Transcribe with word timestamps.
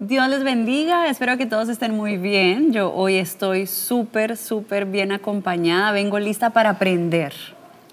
Dios 0.00 0.28
les 0.28 0.44
bendiga, 0.44 1.08
espero 1.10 1.36
que 1.38 1.46
todos 1.46 1.68
estén 1.68 1.92
muy 1.92 2.18
bien. 2.18 2.72
Yo 2.72 2.94
hoy 2.94 3.16
estoy 3.16 3.66
súper, 3.66 4.36
súper 4.36 4.86
bien 4.86 5.10
acompañada, 5.10 5.90
vengo 5.90 6.20
lista 6.20 6.50
para 6.50 6.70
aprender, 6.70 7.32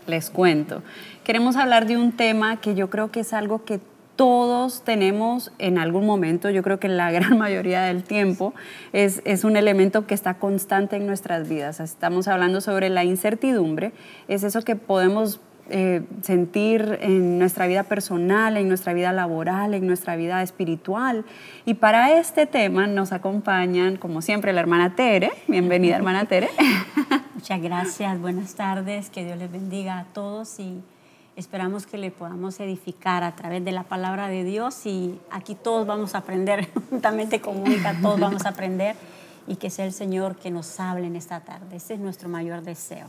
les 0.05 0.29
cuento. 0.29 0.83
Queremos 1.23 1.55
hablar 1.55 1.87
de 1.87 1.97
un 1.97 2.11
tema 2.11 2.57
que 2.61 2.75
yo 2.75 2.91
creo 2.91 3.09
que 3.09 3.21
es 3.21 3.33
algo 3.33 3.65
que 3.65 3.79
todos 4.15 4.83
tenemos 4.83 5.51
en 5.57 5.79
algún 5.79 6.05
momento, 6.05 6.51
yo 6.51 6.61
creo 6.61 6.79
que 6.79 6.89
la 6.89 7.09
gran 7.11 7.39
mayoría 7.39 7.81
del 7.81 8.03
tiempo 8.03 8.53
es, 8.93 9.23
es, 9.25 9.43
un 9.43 9.57
elemento 9.57 10.05
que 10.05 10.13
está 10.13 10.35
constante 10.35 10.97
en 10.97 11.07
nuestras 11.07 11.49
vidas. 11.49 11.79
Estamos 11.79 12.27
hablando 12.27 12.61
sobre 12.61 12.89
la 12.89 13.03
incertidumbre, 13.03 13.93
es 14.27 14.43
eso 14.43 14.61
que 14.61 14.75
podemos 14.75 15.39
eh, 15.69 16.03
sentir 16.21 16.99
en 17.01 17.39
nuestra 17.39 17.65
vida 17.65 17.83
personal, 17.83 18.55
en 18.57 18.67
nuestra 18.67 18.93
vida 18.93 19.11
laboral, 19.11 19.73
en 19.73 19.87
nuestra 19.87 20.15
vida 20.15 20.43
espiritual. 20.43 21.25
Y 21.65 21.73
para 21.73 22.19
este 22.19 22.45
tema 22.45 22.85
nos 22.85 23.11
acompañan, 23.11 23.97
como 23.97 24.21
siempre, 24.21 24.53
la 24.53 24.61
hermana 24.61 24.95
Tere. 24.95 25.31
Bienvenida, 25.47 25.95
hermana 25.95 26.25
Tere. 26.25 26.49
Muchas 27.33 27.61
gracias, 27.61 28.19
buenas 28.21 28.53
tardes, 28.53 29.09
que 29.09 29.25
Dios 29.25 29.37
les 29.37 29.51
bendiga 29.51 29.99
a 29.99 30.03
todos 30.05 30.59
y 30.59 30.83
esperamos 31.35 31.85
que 31.87 31.97
le 31.97 32.11
podamos 32.11 32.59
edificar 32.59 33.23
a 33.23 33.35
través 33.35 33.65
de 33.65 33.71
la 33.71 33.83
palabra 33.83 34.27
de 34.27 34.43
Dios 34.43 34.85
y 34.85 35.19
aquí 35.31 35.55
todos 35.55 35.87
vamos 35.87 36.15
a 36.15 36.19
aprender, 36.19 36.69
juntamente 36.89 37.41
con 37.41 37.59
Mónica, 37.59 37.95
todos 38.01 38.19
vamos 38.19 38.45
a 38.45 38.49
aprender 38.49 38.95
y 39.47 39.55
que 39.55 39.69
sea 39.69 39.85
el 39.85 39.93
Señor 39.93 40.35
que 40.35 40.51
nos 40.51 40.79
hable 40.79 41.07
en 41.07 41.15
esta 41.15 41.39
tarde. 41.39 41.77
Ese 41.77 41.95
es 41.95 41.99
nuestro 41.99 42.29
mayor 42.29 42.61
deseo. 42.61 43.07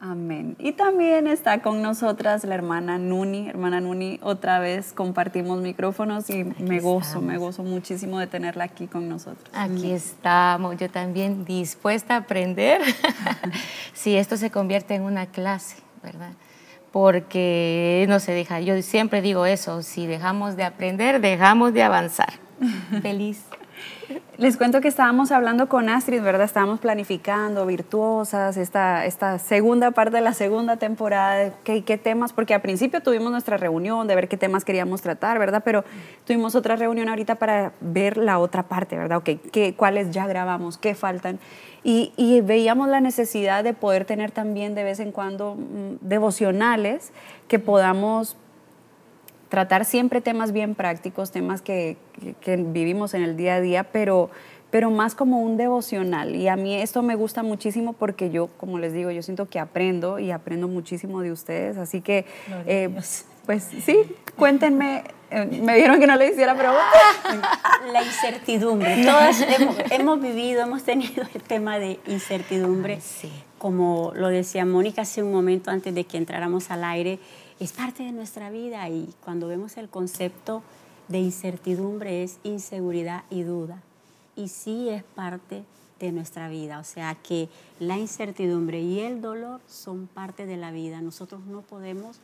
Amén. 0.00 0.54
Y 0.60 0.72
también 0.72 1.26
está 1.26 1.60
con 1.60 1.82
nosotras 1.82 2.44
la 2.44 2.54
hermana 2.54 2.98
Nuni. 2.98 3.48
Hermana 3.48 3.80
Nuni, 3.80 4.20
otra 4.22 4.60
vez 4.60 4.92
compartimos 4.92 5.60
micrófonos 5.60 6.30
y 6.30 6.44
me 6.44 6.78
gozo, 6.78 7.20
me 7.20 7.36
gozo 7.36 7.64
muchísimo 7.64 8.20
de 8.20 8.28
tenerla 8.28 8.64
aquí 8.64 8.86
con 8.86 9.08
nosotros. 9.08 9.44
Aquí 9.52 9.90
estamos, 9.90 10.76
yo 10.76 10.88
también 10.88 11.44
dispuesta 11.44 12.14
a 12.14 12.18
aprender 12.18 12.80
si 13.92 14.16
esto 14.16 14.36
se 14.36 14.52
convierte 14.52 14.94
en 14.94 15.02
una 15.02 15.26
clase, 15.26 15.78
¿verdad? 16.00 16.30
Porque 16.92 18.06
no 18.08 18.20
se 18.20 18.32
deja, 18.32 18.60
yo 18.60 18.80
siempre 18.82 19.20
digo 19.20 19.46
eso, 19.46 19.82
si 19.82 20.06
dejamos 20.06 20.54
de 20.56 20.62
aprender, 20.62 21.20
dejamos 21.20 21.74
de 21.74 21.82
avanzar. 21.82 22.34
Feliz. 23.02 23.42
Les 24.38 24.56
cuento 24.56 24.80
que 24.80 24.86
estábamos 24.86 25.32
hablando 25.32 25.68
con 25.68 25.88
Astrid, 25.88 26.22
¿verdad? 26.22 26.44
Estábamos 26.44 26.78
planificando 26.78 27.66
virtuosas, 27.66 28.56
esta, 28.56 29.04
esta 29.04 29.40
segunda 29.40 29.90
parte 29.90 30.18
de 30.18 30.22
la 30.22 30.32
segunda 30.32 30.76
temporada, 30.76 31.54
qué, 31.64 31.82
qué 31.82 31.98
temas, 31.98 32.32
porque 32.32 32.54
al 32.54 32.60
principio 32.60 33.02
tuvimos 33.02 33.32
nuestra 33.32 33.56
reunión 33.56 34.06
de 34.06 34.14
ver 34.14 34.28
qué 34.28 34.36
temas 34.36 34.64
queríamos 34.64 35.02
tratar, 35.02 35.40
¿verdad? 35.40 35.62
Pero 35.64 35.84
tuvimos 36.24 36.54
otra 36.54 36.76
reunión 36.76 37.08
ahorita 37.08 37.34
para 37.34 37.72
ver 37.80 38.16
la 38.16 38.38
otra 38.38 38.62
parte, 38.62 38.96
¿verdad? 38.96 39.24
¿qué, 39.24 39.74
¿cuáles 39.76 40.12
ya 40.12 40.28
grabamos? 40.28 40.78
¿Qué 40.78 40.94
faltan? 40.94 41.40
Y, 41.82 42.12
y, 42.16 42.40
veíamos 42.40 42.88
la 42.88 43.00
necesidad 43.00 43.64
de 43.64 43.74
poder 43.74 44.04
tener 44.04 44.30
también 44.30 44.76
de 44.76 44.84
vez 44.84 45.00
en 45.00 45.10
cuando 45.10 45.56
mm, 45.56 46.06
devocionales 46.06 47.10
que 47.48 47.58
podamos 47.58 48.36
tratar 49.48 49.84
siempre 49.84 50.20
temas 50.20 50.52
bien 50.52 50.74
prácticos, 50.74 51.30
temas 51.30 51.62
que, 51.62 51.96
que, 52.40 52.56
vivimos 52.56 53.14
en 53.14 53.22
el 53.22 53.36
día 53.36 53.56
a 53.56 53.60
día, 53.60 53.84
pero, 53.84 54.30
pero 54.70 54.90
más 54.90 55.14
como 55.14 55.40
un 55.40 55.56
devocional. 55.56 56.36
Y 56.36 56.48
a 56.48 56.56
mí 56.56 56.74
esto 56.74 57.02
me 57.02 57.14
gusta 57.14 57.42
muchísimo 57.42 57.94
porque 57.94 58.30
yo, 58.30 58.48
como 58.58 58.78
les 58.78 58.92
digo, 58.92 59.10
yo 59.10 59.22
siento 59.22 59.48
que 59.48 59.58
aprendo 59.58 60.18
y 60.18 60.30
aprendo 60.30 60.68
muchísimo 60.68 61.22
de 61.22 61.32
ustedes. 61.32 61.78
Así 61.78 62.00
que, 62.00 62.26
eh, 62.66 62.90
pues 63.46 63.68
sí, 63.84 63.96
cuéntenme. 64.36 65.04
Eh, 65.30 65.44
me 65.62 65.76
vieron 65.76 66.00
que 66.00 66.06
no 66.06 66.16
le 66.16 66.30
hiciera 66.30 66.54
pregunta. 66.54 66.86
La 67.92 68.02
incertidumbre. 68.02 69.04
Todos 69.04 69.42
hemos, 69.42 69.76
hemos, 69.90 70.22
vivido, 70.22 70.62
hemos 70.62 70.84
tenido 70.84 71.22
el 71.34 71.42
tema 71.42 71.78
de 71.78 72.00
incertidumbre. 72.06 72.98
sí. 73.02 73.30
Como 73.58 74.12
lo 74.14 74.28
decía 74.28 74.64
Mónica 74.64 75.02
hace 75.02 75.22
un 75.22 75.32
momento 75.32 75.70
antes 75.70 75.94
de 75.94 76.04
que 76.04 76.16
entráramos 76.16 76.70
al 76.70 76.82
aire, 76.82 77.18
es 77.60 77.72
parte 77.72 78.02
de 78.02 78.12
nuestra 78.12 78.50
vida 78.50 78.88
y 78.88 79.12
cuando 79.24 79.48
vemos 79.48 79.76
el 79.76 79.88
concepto 79.88 80.62
de 81.08 81.18
incertidumbre 81.18 82.22
es 82.22 82.38
inseguridad 82.44 83.24
y 83.30 83.42
duda. 83.42 83.82
Y 84.36 84.48
sí 84.48 84.88
es 84.88 85.02
parte 85.02 85.64
de 85.98 86.12
nuestra 86.12 86.48
vida, 86.48 86.78
o 86.78 86.84
sea 86.84 87.16
que 87.16 87.48
la 87.80 87.98
incertidumbre 87.98 88.80
y 88.80 89.00
el 89.00 89.20
dolor 89.20 89.60
son 89.66 90.06
parte 90.06 90.46
de 90.46 90.56
la 90.56 90.70
vida. 90.70 91.00
Nosotros 91.00 91.40
no 91.46 91.62
podemos 91.62 92.20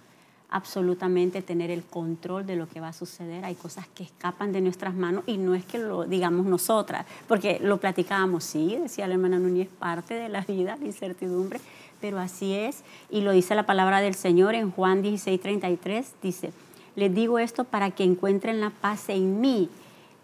absolutamente 0.51 1.43
tener 1.43 1.73
el 1.73 1.83
control 1.83 2.47
de 2.47 2.55
lo 2.55 2.69
que 2.69 2.79
va 2.79 2.89
a 2.89 2.93
suceder. 2.93 3.45
Hay 3.45 3.57
cosas 3.57 3.89
que 3.89 4.05
escapan 4.05 4.53
de 4.53 4.61
nuestras 4.61 4.95
manos 4.95 5.25
y 5.27 5.37
no 5.37 5.57
es 5.57 5.65
que 5.65 5.79
lo 5.79 6.05
digamos 6.05 6.47
nosotras, 6.47 7.07
porque 7.27 7.59
lo 7.61 7.79
platicábamos, 7.79 8.45
sí, 8.45 8.77
decía 8.81 9.09
la 9.09 9.15
hermana 9.15 9.41
Núñez, 9.41 9.69
parte 9.69 10.15
de 10.15 10.29
la 10.29 10.43
vida, 10.43 10.77
la 10.77 10.87
incertidumbre, 10.87 11.61
pero 12.05 12.19
así 12.19 12.53
es, 12.53 12.85
y 13.09 13.23
lo 13.23 13.33
dice 13.33 13.55
la 13.55 13.65
palabra 13.65 14.03
del 14.03 14.13
Señor 14.13 14.55
en 14.55 14.71
Juan 14.71 15.01
16, 15.01 15.41
33, 15.41 16.13
dice, 16.23 16.53
les 16.97 17.15
digo 17.15 17.39
esto 17.39 17.65
para 17.65 17.93
que 17.93 18.05
encuentren 18.05 18.61
la 18.61 18.69
paz 18.69 19.09
en 19.09 19.41
mí. 19.41 19.71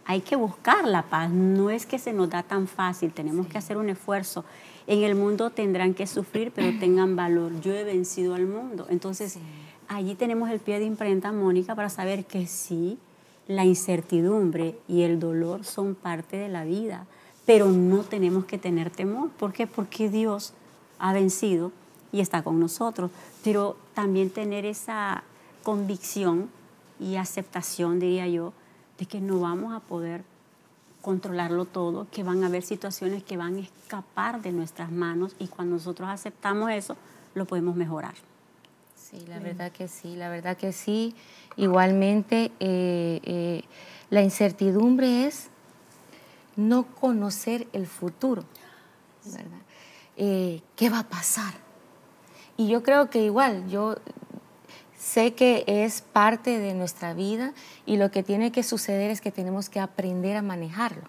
Hay 0.05 0.21
que 0.21 0.37
buscar 0.37 0.85
la 0.87 1.05
paz, 1.05 1.31
no 1.31 1.71
es 1.71 1.87
que 1.87 1.99
se 1.99 2.13
nos 2.13 2.29
da 2.29 2.43
tan 2.43 2.69
fácil, 2.69 3.15
tenemos 3.15 3.47
que 3.47 3.57
hacer 3.57 3.79
un 3.79 3.89
esfuerzo. 3.89 4.45
En 4.87 5.05
el 5.05 5.15
mundo 5.15 5.49
tendrán 5.49 5.95
que 5.95 6.07
sufrir, 6.07 6.53
pero 6.55 6.79
tengan 6.81 7.17
valor. 7.17 7.59
Yo 7.63 7.73
he 7.73 7.83
vencido 7.83 8.35
al 8.35 8.47
mundo. 8.47 8.87
Entonces, 8.91 9.39
allí 9.89 10.15
tenemos 10.17 10.51
el 10.51 10.61
pie 10.61 10.81
de 10.81 10.85
imprenta, 10.85 11.33
Mónica, 11.33 11.75
para 11.75 11.89
saber 11.89 12.27
que 12.27 12.47
sí, 12.47 12.99
la 13.47 13.65
incertidumbre 13.65 14.79
y 14.87 15.01
el 15.01 15.19
dolor 15.19 15.65
son 15.65 15.95
parte 15.95 16.37
de 16.37 16.51
la 16.51 16.65
vida, 16.65 17.07
pero 17.47 17.69
no 17.71 18.03
tenemos 18.03 18.45
que 18.45 18.59
tener 18.59 18.91
temor. 18.91 19.31
¿Por 19.31 19.55
qué? 19.55 19.67
Porque 19.67 20.11
Dios 20.11 20.53
ha 21.01 21.13
vencido 21.13 21.73
y 22.13 22.21
está 22.21 22.43
con 22.43 22.61
nosotros, 22.61 23.11
pero 23.43 23.77
también 23.95 24.31
tener 24.31 24.65
esa 24.65 25.23
convicción 25.63 26.49
y 26.99 27.17
aceptación, 27.17 27.99
diría 27.99 28.29
yo, 28.29 28.53
de 28.99 29.07
que 29.07 29.21
no 29.21 29.41
vamos 29.41 29.73
a 29.75 29.81
poder 29.81 30.23
controlarlo 31.01 31.65
todo, 31.65 32.07
que 32.11 32.23
van 32.23 32.45
a 32.45 32.47
haber 32.47 32.63
situaciones 32.63 33.23
que 33.23 33.37
van 33.37 33.57
a 33.57 33.61
escapar 33.61 34.43
de 34.43 34.53
nuestras 34.53 34.93
manos 34.93 35.35
y 35.39 35.49
cuando 35.49 35.77
nosotros 35.77 36.09
aceptamos 36.09 36.71
eso, 36.71 36.97
lo 37.35 37.47
podemos 37.47 37.75
mejorar. 37.77 38.15
Sí, 38.97 39.25
la 39.27 39.39
verdad 39.39 39.73
que 39.73 39.89
sí, 39.89 40.15
la 40.15 40.29
verdad 40.29 40.57
que 40.57 40.73
sí. 40.73 41.15
Igualmente, 41.57 42.53
eh, 42.61 43.21
eh, 43.25 43.65
la 44.11 44.23
incertidumbre 44.23 45.27
es 45.27 45.49
no 46.57 46.85
conocer 46.85 47.67
el 47.73 47.87
futuro, 47.87 48.45
¿verdad? 49.25 49.61
Eh, 50.23 50.61
¿qué 50.77 50.91
va 50.91 50.99
a 50.99 51.09
pasar? 51.09 51.55
Y 52.59 52.69
yo 52.69 52.83
creo 52.83 53.09
que 53.09 53.23
igual, 53.23 53.67
yo 53.71 53.97
sé 54.99 55.33
que 55.33 55.65
es 55.67 56.03
parte 56.03 56.59
de 56.59 56.75
nuestra 56.75 57.15
vida 57.15 57.55
y 57.87 57.97
lo 57.97 58.11
que 58.11 58.23
tiene 58.23 58.53
que 58.53 58.63
suceder 58.63 59.11
es 59.11 59.23
que 59.23 59.33
tenemos 59.33 59.71
que 59.71 59.81
aprender 59.81 60.37
a 60.37 60.43
manejarlo. 60.43 61.05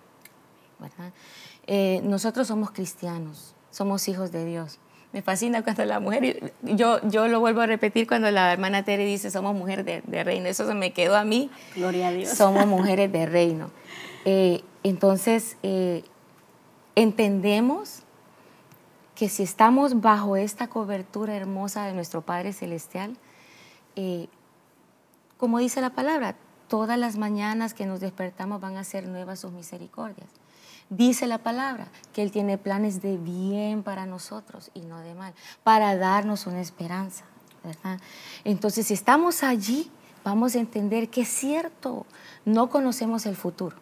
Eh, 1.68 2.00
nosotros 2.06 2.48
somos 2.48 2.72
cristianos, 2.72 3.54
somos 3.70 4.08
hijos 4.08 4.32
de 4.32 4.46
Dios. 4.46 4.80
Me 5.12 5.22
fascina 5.22 5.62
cuando 5.62 5.84
la 5.84 6.00
mujer, 6.00 6.54
yo, 6.62 7.06
yo 7.10 7.28
lo 7.28 7.42
vuelvo 7.42 7.60
a 7.60 7.66
repetir 7.66 8.08
cuando 8.08 8.32
la 8.32 8.54
hermana 8.54 8.86
Tere 8.86 9.04
dice 9.04 9.30
somos 9.30 9.54
mujeres 9.54 9.86
de, 9.86 10.24
reino, 10.24 10.48
eso 10.48 10.66
se 10.66 10.74
me 10.74 10.94
quedó 10.94 11.18
a 11.18 11.26
mí. 11.26 11.52
Gloria 11.76 12.08
a 12.08 12.12
Dios. 12.14 12.30
Somos 12.30 12.66
mujeres 12.66 13.12
de 13.12 13.26
reino. 13.26 13.72
Eh, 14.24 14.64
entonces, 14.84 15.58
entendemos 16.96 18.04
que 19.22 19.30
si 19.30 19.44
estamos 19.44 20.02
bajo 20.02 20.36
esta 20.36 20.68
cobertura 20.68 21.36
hermosa 21.36 21.86
de 21.86 21.94
nuestro 21.94 22.24
Padre 22.24 22.54
Celestial, 22.54 23.16
eh, 23.96 24.28
como 25.38 25.60
dice 25.60 25.80
la 25.80 25.92
palabra, 25.92 26.36
todas 26.68 26.98
las 26.98 27.20
mañanas 27.20 27.76
que 27.76 27.86
nos 27.86 28.00
despertamos 28.00 28.60
van 28.60 28.78
a 28.78 28.84
ser 28.84 29.08
nuevas 29.08 29.42
sus 29.42 29.52
misericordias. 29.52 30.28
Dice 30.90 31.28
la 31.28 31.38
palabra 31.38 31.86
que 32.14 32.24
Él 32.24 32.32
tiene 32.32 32.58
planes 32.58 33.04
de 33.04 33.18
bien 33.18 33.84
para 33.84 34.08
nosotros 34.08 34.72
y 34.74 34.80
no 34.80 34.98
de 35.02 35.14
mal, 35.14 35.36
para 35.64 35.96
darnos 35.98 36.48
una 36.48 36.60
esperanza. 36.60 37.24
Entonces, 38.44 38.88
si 38.88 38.96
estamos 38.96 39.44
allí, 39.44 39.92
vamos 40.24 40.56
a 40.56 40.60
entender 40.60 41.10
que 41.10 41.22
es 41.22 41.30
cierto, 41.30 42.08
no 42.44 42.72
conocemos 42.72 43.28
el 43.28 43.36
futuro 43.36 43.78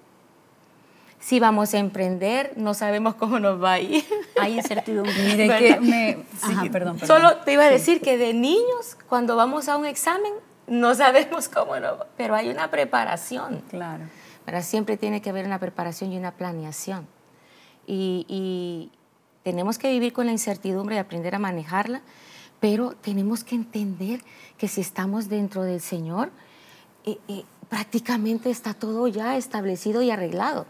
si 1.20 1.40
vamos 1.40 1.74
a 1.74 1.80
emprender, 1.80 2.54
no 2.56 2.74
sabemos 2.74 3.16
cómo 3.16 3.40
nos 3.40 3.62
va 3.62 3.74
a 3.74 3.80
ir. 3.80 4.06
Hay 4.40 4.56
incertidumbre. 4.56 5.14
Mire 5.24 5.58
que 5.58 5.80
me... 5.80 6.26
Ajá, 6.42 6.64
perdón, 6.72 6.98
perdón, 6.98 7.08
Solo 7.08 7.38
te 7.38 7.54
iba 7.54 7.64
a 7.64 7.70
decir 7.70 8.02
que 8.02 8.18
de 8.18 8.34
niños, 8.34 8.98
cuando 9.08 9.36
vamos 9.36 9.68
a 9.68 9.78
un 9.78 9.86
examen, 9.86 10.32
no 10.68 10.96
sabemos 10.96 11.50
cómo 11.50 11.80
no, 11.80 12.06
pero 12.16 12.36
hay 12.36 12.50
una 12.50 12.70
preparación. 12.72 13.64
Claro. 13.70 14.06
Pero 14.46 14.62
siempre 14.62 14.98
tiene 14.98 15.22
que 15.22 15.30
haber 15.30 15.46
una 15.46 15.60
preparación 15.60 16.12
y 16.14 16.18
una 16.18 16.32
planeación. 16.32 17.08
Y, 17.86 18.26
y 18.28 18.92
tenemos 19.44 19.78
que 19.78 19.90
vivir 19.90 20.14
con 20.14 20.26
la 20.26 20.32
incertidumbre 20.32 20.96
y 20.96 21.00
aprender 21.00 21.36
a 21.36 21.40
manejarla, 21.40 22.02
pero 22.60 22.92
tenemos 22.92 23.44
que 23.44 23.56
entender 23.56 24.22
que 24.58 24.68
si 24.68 24.82
estamos 24.82 25.30
dentro 25.30 25.64
del 25.64 25.82
Señor, 25.82 26.30
eh, 27.06 27.18
eh, 27.28 27.44
prácticamente 27.70 28.50
está 28.50 28.74
todo 28.74 29.08
ya 29.08 29.38
establecido 29.38 30.02
y 30.02 30.12
arreglado. 30.12 30.66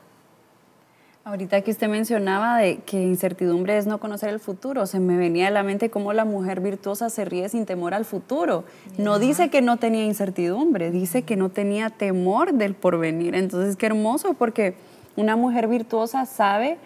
Ahorita 1.29 1.61
que 1.61 1.69
usted 1.69 1.87
mencionaba 1.87 2.57
de 2.57 2.77
que 2.77 3.03
incertidumbre 3.03 3.77
es 3.77 3.85
no 3.85 3.99
conocer 3.99 4.29
el 4.29 4.39
futuro, 4.39 4.87
se 4.87 4.99
me 4.99 5.15
venía 5.15 5.49
a 5.49 5.51
la 5.51 5.61
mente 5.61 5.91
cómo 5.91 6.11
la 6.11 6.25
mujer 6.25 6.59
virtuosa 6.59 7.11
se 7.11 7.23
ríe 7.23 7.47
sin 7.49 7.67
temor 7.67 7.93
al 7.93 8.03
futuro. 8.03 8.63
No 8.97 9.19
dice 9.19 9.51
que 9.51 9.61
no 9.61 9.77
tenía 9.77 10.05
incertidumbre, 10.05 10.89
dice 10.89 11.21
que 11.21 11.35
no 11.35 11.49
tenía 11.49 11.91
temor 11.91 12.53
del 12.53 12.73
porvenir. 12.73 13.35
Entonces, 13.35 13.75
qué 13.75 13.85
hermoso 13.85 14.33
porque 14.33 14.73
una 15.17 15.35
mujer 15.35 15.67
virtuosa 15.67 16.25
sabe 16.25 16.79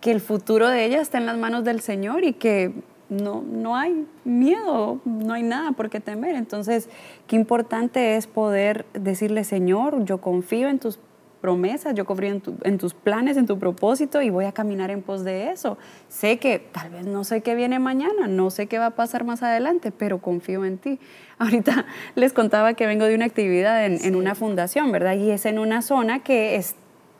que 0.00 0.12
el 0.12 0.20
futuro 0.20 0.68
de 0.68 0.84
ella 0.84 1.00
está 1.00 1.18
en 1.18 1.26
las 1.26 1.36
manos 1.36 1.64
del 1.64 1.80
Señor 1.80 2.22
y 2.22 2.34
que 2.34 2.72
no, 3.08 3.42
no 3.42 3.74
hay 3.74 4.06
miedo, 4.24 5.00
no 5.06 5.34
hay 5.34 5.42
nada 5.42 5.72
por 5.72 5.90
qué 5.90 5.98
temer. 5.98 6.36
Entonces, 6.36 6.88
qué 7.26 7.34
importante 7.34 8.14
es 8.16 8.28
poder 8.28 8.86
decirle, 8.92 9.42
Señor, 9.42 10.04
yo 10.04 10.18
confío 10.18 10.68
en 10.68 10.78
tus 10.78 11.00
promesas, 11.40 11.94
yo 11.94 12.04
confío 12.04 12.40
en, 12.64 12.78
tus 12.78 12.94
planes, 12.94 13.36
en 13.36 13.46
tu 13.46 13.58
propósito 13.58 14.22
y 14.22 14.30
voy 14.30 14.44
a 14.44 14.52
caminar 14.52 14.90
en 14.90 15.02
pos 15.02 15.24
de 15.24 15.50
eso. 15.50 15.78
Sé 16.08 16.38
que 16.38 16.58
tal 16.58 16.90
vez 16.90 17.06
no 17.06 17.24
sé 17.24 17.40
qué 17.40 17.54
viene 17.54 17.78
mañana, 17.78 18.26
no 18.26 18.50
sé 18.50 18.66
qué 18.66 18.78
va 18.78 18.86
a 18.86 18.90
pasar 18.90 19.24
más 19.24 19.42
adelante, 19.42 19.92
pero 19.92 20.18
confío 20.18 20.64
en 20.64 20.78
ti. 20.78 20.98
Ahorita 21.38 21.86
les 22.14 22.32
contaba 22.32 22.74
que 22.74 22.86
vengo 22.86 23.04
de 23.04 23.14
una 23.14 23.24
actividad 23.24 23.86
en, 23.86 24.16
una 24.16 24.34
fundación, 24.34 24.90
¿verdad? 24.90 25.14
Y 25.14 25.30
es 25.30 25.46
en 25.46 25.58
una 25.58 25.82
zona 25.82 26.20
que 26.20 26.56
es, 26.56 26.74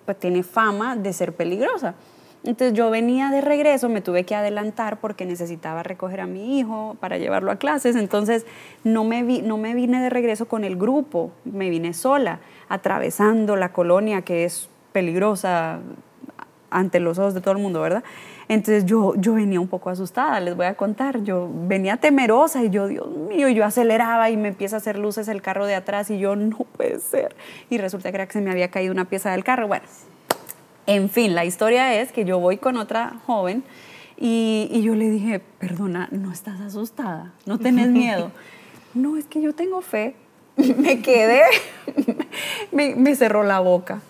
pues, 0.04 0.18
tiene 0.18 0.42
fama 0.42 0.96
de 0.96 1.12
ser 1.12 1.34
peligrosa. 1.34 1.94
Entonces 2.48 2.72
yo 2.72 2.88
venía 2.88 3.28
de 3.28 3.42
regreso, 3.42 3.90
me 3.90 4.00
tuve 4.00 4.24
que 4.24 4.34
adelantar 4.34 5.00
porque 5.00 5.26
necesitaba 5.26 5.82
recoger 5.82 6.22
a 6.22 6.26
mi 6.26 6.58
hijo 6.58 6.96
para 6.98 7.18
llevarlo 7.18 7.50
a 7.50 7.56
clases, 7.56 7.94
entonces 7.94 8.46
no 8.84 9.04
me, 9.04 9.22
vi, 9.22 9.42
no 9.42 9.58
me 9.58 9.74
vine 9.74 10.00
de 10.00 10.08
regreso 10.08 10.48
con 10.48 10.64
el 10.64 10.76
grupo, 10.76 11.30
me 11.44 11.68
vine 11.68 11.92
sola, 11.92 12.40
atravesando 12.70 13.54
la 13.54 13.74
colonia 13.74 14.22
que 14.22 14.46
es 14.46 14.70
peligrosa 14.92 15.80
ante 16.70 17.00
los 17.00 17.18
ojos 17.18 17.34
de 17.34 17.42
todo 17.42 17.52
el 17.52 17.60
mundo, 17.60 17.82
¿verdad? 17.82 18.02
Entonces 18.48 18.86
yo, 18.86 19.14
yo 19.16 19.34
venía 19.34 19.60
un 19.60 19.68
poco 19.68 19.90
asustada, 19.90 20.40
les 20.40 20.56
voy 20.56 20.64
a 20.64 20.74
contar, 20.74 21.22
yo 21.22 21.50
venía 21.52 21.98
temerosa 21.98 22.64
y 22.64 22.70
yo, 22.70 22.86
Dios 22.86 23.14
mío, 23.14 23.50
yo 23.50 23.62
aceleraba 23.62 24.30
y 24.30 24.38
me 24.38 24.48
empieza 24.48 24.76
a 24.76 24.78
hacer 24.78 24.98
luces 24.98 25.28
el 25.28 25.42
carro 25.42 25.66
de 25.66 25.74
atrás 25.74 26.10
y 26.10 26.18
yo, 26.18 26.34
no 26.34 26.56
puede 26.56 26.98
ser. 27.00 27.36
Y 27.68 27.76
resulta 27.76 28.10
que 28.10 28.16
era 28.16 28.26
que 28.26 28.32
se 28.32 28.40
me 28.40 28.50
había 28.50 28.70
caído 28.70 28.90
una 28.90 29.04
pieza 29.04 29.32
del 29.32 29.44
carro. 29.44 29.68
Bueno, 29.68 29.84
en 30.88 31.10
fin, 31.10 31.34
la 31.34 31.44
historia 31.44 32.00
es 32.00 32.12
que 32.12 32.24
yo 32.24 32.40
voy 32.40 32.56
con 32.56 32.78
otra 32.78 33.20
joven 33.26 33.62
y, 34.16 34.80
yo 34.82 34.94
le 34.94 35.10
dije, 35.10 35.38
perdona, 35.38 36.08
¿no 36.10 36.32
estás 36.32 36.62
asustada? 36.62 37.34
¿No 37.44 37.58
tenés 37.58 37.88
miedo? 37.88 38.32
no, 38.94 39.18
es 39.18 39.26
que 39.26 39.42
yo 39.42 39.54
tengo 39.54 39.82
fe. 39.82 40.16
me 40.56 41.02
quedé, 41.02 41.42
me, 42.72 43.14
cerró 43.14 43.44
la 43.44 43.60
boca. 43.60 44.00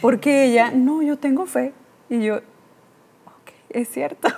Porque 0.00 0.44
ella, 0.44 0.70
no, 0.70 1.02
yo 1.02 1.18
tengo 1.18 1.46
fe. 1.46 1.72
Y 2.08 2.22
yo, 2.22 2.36
ok, 2.36 3.50
es 3.70 3.88
cierto, 3.88 4.28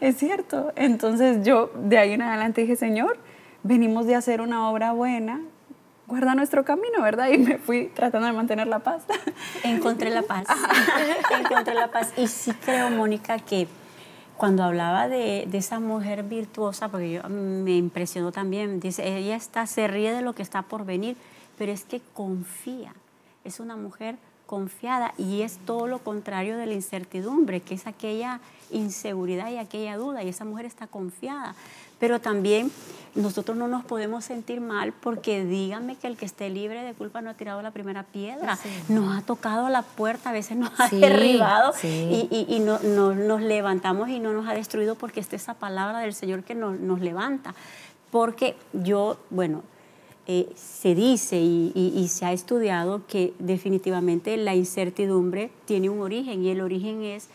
es 0.00 0.16
cierto. 0.16 0.72
Entonces 0.76 1.44
yo 1.44 1.72
de 1.74 1.98
ahí 1.98 2.12
en 2.12 2.22
adelante 2.22 2.60
dije, 2.60 2.76
Señor, 2.76 3.18
venimos 3.64 4.06
de 4.06 4.14
hacer 4.14 4.40
una 4.40 4.70
obra 4.70 4.92
buena, 4.92 5.40
guarda 6.06 6.34
nuestro 6.34 6.64
camino, 6.64 7.02
¿verdad? 7.02 7.28
Y 7.28 7.38
me 7.38 7.58
fui 7.58 7.86
tratando 7.86 8.26
de 8.26 8.32
mantener 8.32 8.66
la 8.66 8.80
paz. 8.80 9.02
Encontré 9.64 10.10
la 10.10 10.22
paz. 10.22 10.46
Encontré 11.40 11.74
la 11.74 11.90
paz. 11.90 12.12
Y 12.16 12.28
sí 12.28 12.52
creo, 12.52 12.90
Mónica, 12.90 13.38
que 13.38 13.68
cuando 14.36 14.64
hablaba 14.64 15.08
de, 15.08 15.46
de, 15.48 15.58
esa 15.58 15.80
mujer 15.80 16.24
virtuosa, 16.24 16.88
porque 16.88 17.12
yo, 17.12 17.28
me 17.28 17.76
impresionó 17.76 18.32
también, 18.32 18.80
dice, 18.80 19.16
ella 19.16 19.36
está, 19.36 19.66
se 19.66 19.86
ríe 19.86 20.12
de 20.12 20.22
lo 20.22 20.34
que 20.34 20.42
está 20.42 20.62
por 20.62 20.84
venir, 20.84 21.16
pero 21.56 21.72
es 21.72 21.84
que 21.84 22.00
confía. 22.12 22.94
Es 23.44 23.60
una 23.60 23.76
mujer 23.76 24.16
confiada 24.46 25.14
y 25.16 25.42
es 25.42 25.58
todo 25.64 25.86
lo 25.86 26.00
contrario 26.00 26.56
de 26.56 26.66
la 26.66 26.74
incertidumbre, 26.74 27.60
que 27.60 27.74
es 27.74 27.86
aquella 27.86 28.40
inseguridad 28.70 29.50
y 29.50 29.58
aquella 29.58 29.96
duda, 29.96 30.22
y 30.22 30.28
esa 30.28 30.44
mujer 30.44 30.66
está 30.66 30.86
confiada. 30.86 31.54
Pero 32.04 32.20
también 32.20 32.70
nosotros 33.14 33.56
no 33.56 33.66
nos 33.66 33.82
podemos 33.82 34.26
sentir 34.26 34.60
mal 34.60 34.92
porque 34.92 35.42
dígame 35.42 35.96
que 35.96 36.06
el 36.06 36.18
que 36.18 36.26
esté 36.26 36.50
libre 36.50 36.82
de 36.82 36.92
culpa 36.92 37.22
no 37.22 37.30
ha 37.30 37.34
tirado 37.34 37.62
la 37.62 37.70
primera 37.70 38.02
piedra, 38.02 38.58
nos 38.90 39.16
ha 39.16 39.22
tocado 39.22 39.70
la 39.70 39.80
puerta, 39.80 40.28
a 40.28 40.32
veces 40.34 40.58
nos 40.58 40.78
ha 40.78 40.90
derribado 40.90 41.72
y, 41.82 42.60
no, 42.60 42.78
nos 43.14 43.40
levantamos 43.40 44.10
y 44.10 44.20
no 44.20 44.34
nos 44.34 44.46
ha 44.46 44.52
destruido 44.52 44.96
porque 44.96 45.18
esta 45.18 45.34
es 45.34 45.44
esa 45.44 45.54
palabra 45.54 46.00
del 46.00 46.12
Señor 46.12 46.42
que 46.42 46.54
nos, 46.54 46.78
nos 46.78 47.00
levanta. 47.00 47.54
Porque 48.10 48.54
yo, 48.74 49.16
bueno, 49.30 49.62
eh, 50.26 50.52
se 50.56 50.94
dice 50.94 51.40
y, 51.40 52.06
se 52.10 52.26
ha 52.26 52.34
estudiado 52.34 53.06
que 53.06 53.32
definitivamente 53.38 54.36
la 54.36 54.54
incertidumbre 54.54 55.50
tiene 55.64 55.88
un 55.88 56.02
origen 56.02 56.44
y 56.44 56.50
el 56.50 56.60
origen 56.60 57.02
es 57.02 57.28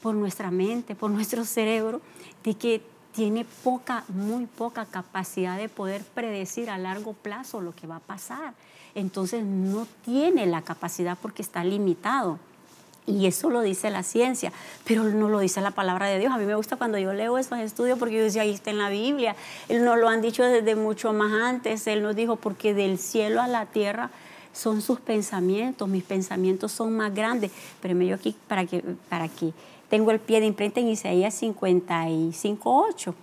por 0.00 0.14
nuestra 0.14 0.50
mente, 0.50 0.94
por 0.94 1.10
nuestro 1.10 1.44
cerebro, 1.44 2.00
de 2.42 2.54
que 2.54 2.93
tiene 3.14 3.46
poca, 3.62 4.04
muy 4.08 4.46
poca 4.46 4.86
capacidad 4.86 5.56
de 5.56 5.68
poder 5.68 6.02
predecir 6.02 6.68
a 6.68 6.78
largo 6.78 7.12
plazo 7.12 7.60
lo 7.60 7.74
que 7.74 7.86
va 7.86 7.96
a 7.96 8.00
pasar. 8.00 8.54
Entonces 8.94 9.44
no 9.44 9.86
tiene 10.04 10.46
la 10.46 10.62
capacidad 10.62 11.16
porque 11.20 11.42
está 11.42 11.64
limitado. 11.64 12.38
Y 13.06 13.26
eso 13.26 13.50
lo 13.50 13.60
dice 13.60 13.90
la 13.90 14.02
ciencia, 14.02 14.50
pero 14.84 15.04
no 15.04 15.28
lo 15.28 15.40
dice 15.40 15.60
la 15.60 15.72
palabra 15.72 16.06
de 16.06 16.18
Dios. 16.18 16.32
A 16.32 16.38
mí 16.38 16.46
me 16.46 16.54
gusta 16.54 16.76
cuando 16.76 16.98
yo 16.98 17.12
leo 17.12 17.36
esos 17.36 17.58
estudios 17.58 17.98
porque 17.98 18.16
yo 18.16 18.22
decía, 18.22 18.42
ahí 18.42 18.52
está 18.52 18.70
en 18.70 18.78
la 18.78 18.88
Biblia. 18.88 19.36
Él 19.68 19.84
nos 19.84 19.98
lo 19.98 20.08
han 20.08 20.22
dicho 20.22 20.42
desde 20.42 20.74
mucho 20.74 21.12
más 21.12 21.32
antes. 21.32 21.86
Él 21.86 22.02
nos 22.02 22.16
dijo, 22.16 22.36
porque 22.36 22.72
del 22.72 22.98
cielo 22.98 23.42
a 23.42 23.48
la 23.48 23.66
tierra 23.66 24.10
son 24.54 24.80
sus 24.80 25.00
pensamientos, 25.00 25.88
mis 25.88 26.04
pensamientos 26.04 26.72
son 26.72 26.96
más 26.96 27.14
grandes. 27.14 27.52
Pero 27.82 27.94
me 27.94 28.06
yo 28.06 28.14
aquí 28.14 28.34
para 28.48 28.64
que, 28.64 28.82
para 29.08 29.28
que 29.28 29.52
tengo 29.88 30.10
el 30.10 30.20
pie 30.20 30.40
de 30.40 30.46
imprenta 30.46 30.80
en 30.80 30.88
Isaías 30.88 31.34
55, 31.34 32.86
8 32.88 33.14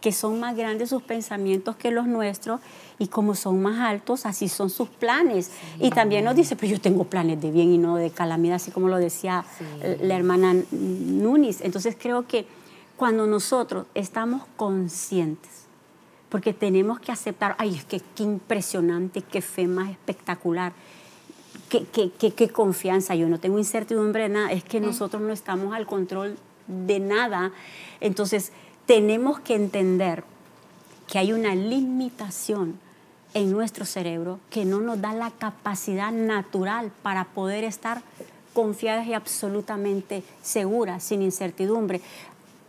que 0.00 0.12
son 0.12 0.38
más 0.40 0.56
grandes 0.56 0.90
sus 0.90 1.02
pensamientos 1.02 1.76
que 1.76 1.90
los 1.90 2.06
nuestros 2.06 2.60
y 2.98 3.08
como 3.08 3.34
son 3.34 3.60
más 3.60 3.80
altos, 3.80 4.26
así 4.26 4.48
son 4.48 4.70
sus 4.70 4.88
planes. 4.88 5.50
Y 5.80 5.90
también 5.90 6.24
nos 6.24 6.36
dice, 6.36 6.56
pero 6.56 6.72
yo 6.72 6.80
tengo 6.80 7.04
planes 7.04 7.40
de 7.40 7.50
bien 7.50 7.72
y 7.72 7.78
no 7.78 7.96
de 7.96 8.10
calamidad, 8.10 8.56
así 8.56 8.70
como 8.70 8.88
lo 8.88 8.96
decía 8.96 9.44
la 10.00 10.16
hermana 10.16 10.54
Nunes. 10.70 11.60
Entonces 11.62 11.96
creo 11.98 12.26
que 12.26 12.46
cuando 12.96 13.26
nosotros 13.26 13.86
estamos 13.94 14.42
conscientes, 14.56 15.66
porque 16.28 16.52
tenemos 16.52 17.00
que 17.00 17.10
aceptar, 17.10 17.54
ay, 17.58 17.74
es 17.74 17.84
que 17.84 18.00
qué 18.14 18.22
impresionante, 18.22 19.22
qué 19.22 19.40
fe 19.40 19.66
más 19.66 19.90
espectacular, 19.90 20.72
qué, 21.68 21.84
qué, 21.84 22.10
qué, 22.18 22.32
qué 22.32 22.48
confianza, 22.48 23.14
yo 23.14 23.28
no 23.28 23.38
tengo 23.38 23.58
incertidumbre 23.58 24.24
de 24.24 24.28
nada, 24.30 24.52
es 24.52 24.64
que 24.64 24.80
nosotros 24.80 25.22
no 25.22 25.32
estamos 25.32 25.74
al 25.74 25.86
control 25.86 26.36
de 26.66 27.00
nada. 27.00 27.52
Entonces, 28.00 28.52
tenemos 28.86 29.40
que 29.40 29.54
entender 29.54 30.24
que 31.06 31.18
hay 31.18 31.32
una 31.32 31.54
limitación 31.54 32.78
en 33.34 33.50
nuestro 33.50 33.84
cerebro 33.84 34.38
que 34.50 34.64
no 34.64 34.80
nos 34.80 35.00
da 35.00 35.12
la 35.12 35.30
capacidad 35.30 36.12
natural 36.12 36.90
para 37.02 37.24
poder 37.24 37.64
estar 37.64 38.02
confiadas 38.52 39.06
y 39.06 39.14
absolutamente 39.14 40.22
seguras, 40.42 41.02
sin 41.02 41.22
incertidumbre. 41.22 42.00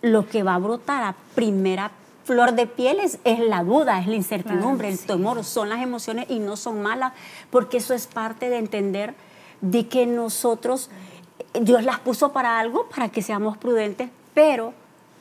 Lo 0.01 0.27
que 0.27 0.43
va 0.43 0.55
a 0.55 0.59
brotar 0.59 1.03
a 1.03 1.15
primera 1.35 1.91
flor 2.29 2.53
de 2.53 2.67
piel 2.67 2.99
es, 2.99 3.17
la 3.39 3.63
duda, 3.63 3.99
es 3.99 4.05
la 4.05 4.13
incertidumbre, 4.13 4.87
el 4.87 4.99
temor, 4.99 5.43
son 5.43 5.67
las 5.67 5.81
emociones 5.81 6.27
y 6.29 6.37
no 6.37 6.57
son 6.57 6.79
malas, 6.79 7.13
porque 7.49 7.77
eso 7.77 7.95
es 7.95 8.05
parte 8.05 8.49
de 8.49 8.59
entender 8.59 9.15
de 9.61 9.87
que 9.87 10.05
nosotros, 10.05 10.91
Dios 11.59 11.83
las 11.83 11.99
puso 12.01 12.31
para 12.31 12.59
algo, 12.59 12.87
para 12.87 13.09
que 13.09 13.23
seamos 13.23 13.57
prudentes, 13.57 14.11
pero 14.35 14.75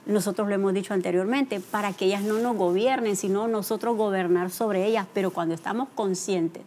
nosotros 0.04 0.48
lo 0.48 0.54
hemos 0.54 0.74
dicho 0.74 0.92
anteriormente, 0.92 1.60
para 1.60 1.94
que 1.94 2.04
ellas 2.04 2.20
no 2.20 2.40
nos 2.40 2.54
gobiernen, 2.58 3.16
sino 3.16 3.48
nosotros 3.48 3.96
gobernar 3.96 4.50
sobre 4.50 4.84
ellas. 4.84 5.06
Pero 5.14 5.30
cuando 5.30 5.54
estamos 5.54 5.88
conscientes 5.94 6.62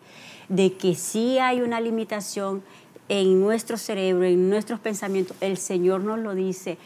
de 0.49 0.73
que 0.73 0.95
sí 0.95 1.37
hay 1.37 1.61
una 1.61 1.79
limitación 1.79 2.63
en 3.09 3.39
nuestro 3.39 3.77
cerebro, 3.77 4.25
en 4.25 4.49
nuestros 4.49 4.79
pensamientos, 4.79 5.37
el 5.39 5.57
Señor 5.57 6.01
nos 6.01 6.17
lo 6.17 6.33
dice, 6.33 6.79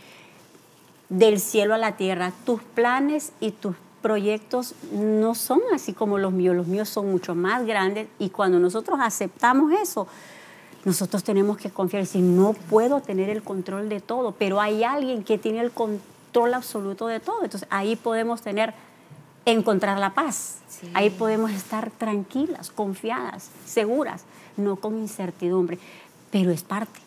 del 1.10 1.40
cielo 1.40 1.74
a 1.74 1.78
la 1.78 1.98
tierra, 1.98 2.32
tus 2.46 2.62
planes 2.62 3.32
y 3.40 3.52
tus 3.52 3.76
proyectos 4.02 4.76
no 4.92 5.34
son 5.34 5.62
así 5.74 5.94
como 5.94 6.18
los 6.18 6.32
míos, 6.32 6.56
los 6.56 6.68
míos 6.68 6.90
son 6.90 7.12
mucho 7.12 7.34
más 7.34 7.66
grandes 7.66 8.08
y 8.20 8.30
cuando 8.30 8.60
nosotros 8.60 9.00
aceptamos 9.02 9.72
eso, 9.74 10.08
nosotros 10.84 11.24
tenemos 11.24 11.58
que 11.58 11.72
confiar 11.72 12.04
y 12.04 12.06
decir, 12.06 12.22
no 12.22 12.54
puedo 12.54 13.02
tener 13.02 13.30
el 13.30 13.42
control 13.42 13.90
de 13.90 14.00
todo, 14.00 14.34
pero 14.34 14.62
hay 14.62 14.84
alguien 14.84 15.24
que 15.24 15.40
tiene 15.40 15.60
el 15.62 15.72
control 15.72 16.54
absoluto 16.54 17.08
de 17.08 17.20
todo. 17.20 17.44
Entonces 17.44 17.68
ahí 17.72 17.96
podemos 17.96 18.44
tener, 18.44 18.76
encontrar 19.46 19.98
la 19.98 20.14
paz. 20.14 20.60
Ahí 20.94 21.10
podemos 21.10 21.50
estar 21.52 21.90
tranquilas, 21.90 22.70
confiadas, 22.70 23.50
seguras, 23.66 24.26
no 24.58 24.76
con 24.76 25.00
incertidumbre. 25.00 25.80
Pero 26.30 26.52
es 26.52 26.62
parte. 26.62 27.05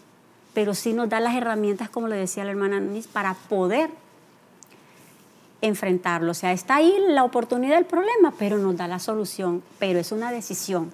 Pero 0.59 0.75
sí 0.75 0.93
nos 0.93 1.09
da 1.09 1.21
las 1.21 1.37
herramientas, 1.37 1.89
como 1.89 2.09
le 2.09 2.17
decía 2.17 2.43
la 2.43 2.51
hermana 2.51 2.81
Nunes, 2.81 3.07
para 3.07 3.35
poder 3.35 3.91
enfrentarlo. 5.61 6.33
O 6.33 6.35
sea, 6.35 6.51
está 6.51 6.75
ahí 6.75 6.93
la 7.11 7.23
oportunidad 7.23 7.77
del 7.77 7.85
problema, 7.85 8.35
pero 8.41 8.59
nos 8.59 8.77
da 8.77 8.89
la 8.89 8.99
solución. 8.99 9.63
Pero 9.79 10.01
es 10.01 10.11
una 10.11 10.33
decisión. 10.33 10.93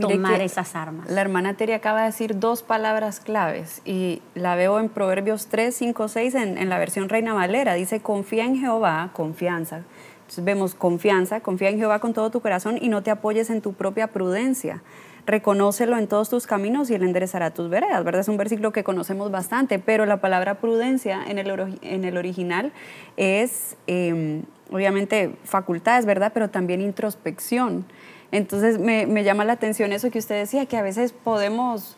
tomar 0.00 0.40
esas 0.40 0.74
armas. 0.74 1.10
La 1.10 1.20
hermana 1.20 1.58
Terry 1.58 1.74
acaba 1.74 2.00
de 2.00 2.06
decir 2.06 2.40
dos 2.40 2.62
palabras 2.62 3.20
claves 3.20 3.82
y 3.84 4.22
la 4.34 4.56
veo 4.56 4.80
en 4.80 4.88
Proverbios 4.88 5.48
3, 5.48 5.76
5, 5.76 6.08
6 6.08 6.34
en, 6.34 6.56
en 6.56 6.70
la 6.70 6.78
versión 6.78 7.10
Reina 7.10 7.34
Valera. 7.34 7.74
Dice, 7.74 8.00
confía 8.00 8.46
en 8.46 8.56
Jehová, 8.56 9.10
confianza. 9.12 9.82
Entonces 10.20 10.42
vemos 10.42 10.74
confianza, 10.74 11.40
confía 11.40 11.68
en 11.68 11.76
Jehová 11.76 11.98
con 11.98 12.14
todo 12.14 12.30
tu 12.30 12.40
corazón 12.40 12.78
y 12.80 12.88
no 12.88 13.02
te 13.02 13.10
apoyes 13.10 13.50
en 13.50 13.60
tu 13.60 13.74
propia 13.74 14.06
prudencia. 14.06 14.80
Reconócelo 15.26 15.96
en 15.96 16.06
todos 16.06 16.28
tus 16.28 16.46
caminos 16.46 16.90
y 16.90 16.94
Él 16.94 17.02
enderezará 17.02 17.50
tus 17.50 17.70
veredas, 17.70 18.04
¿verdad? 18.04 18.20
Es 18.20 18.28
un 18.28 18.36
versículo 18.36 18.72
que 18.72 18.84
conocemos 18.84 19.30
bastante, 19.30 19.78
pero 19.78 20.04
la 20.04 20.18
palabra 20.18 20.56
prudencia 20.56 21.22
en 21.26 21.38
el, 21.38 21.78
en 21.80 22.04
el 22.04 22.16
original 22.18 22.72
es, 23.16 23.76
em, 23.86 24.42
obviamente, 24.70 25.34
facultades, 25.44 26.04
¿verdad? 26.04 26.32
Pero 26.34 26.50
también 26.50 26.82
introspección. 26.82 27.86
Entonces 28.32 28.78
me, 28.78 29.06
me, 29.06 29.24
llama 29.24 29.46
la 29.46 29.54
atención 29.54 29.92
eso 29.92 30.10
que 30.10 30.18
usted 30.18 30.34
decía, 30.34 30.66
que 30.66 30.76
a 30.76 30.82
veces 30.82 31.12
podemos, 31.12 31.96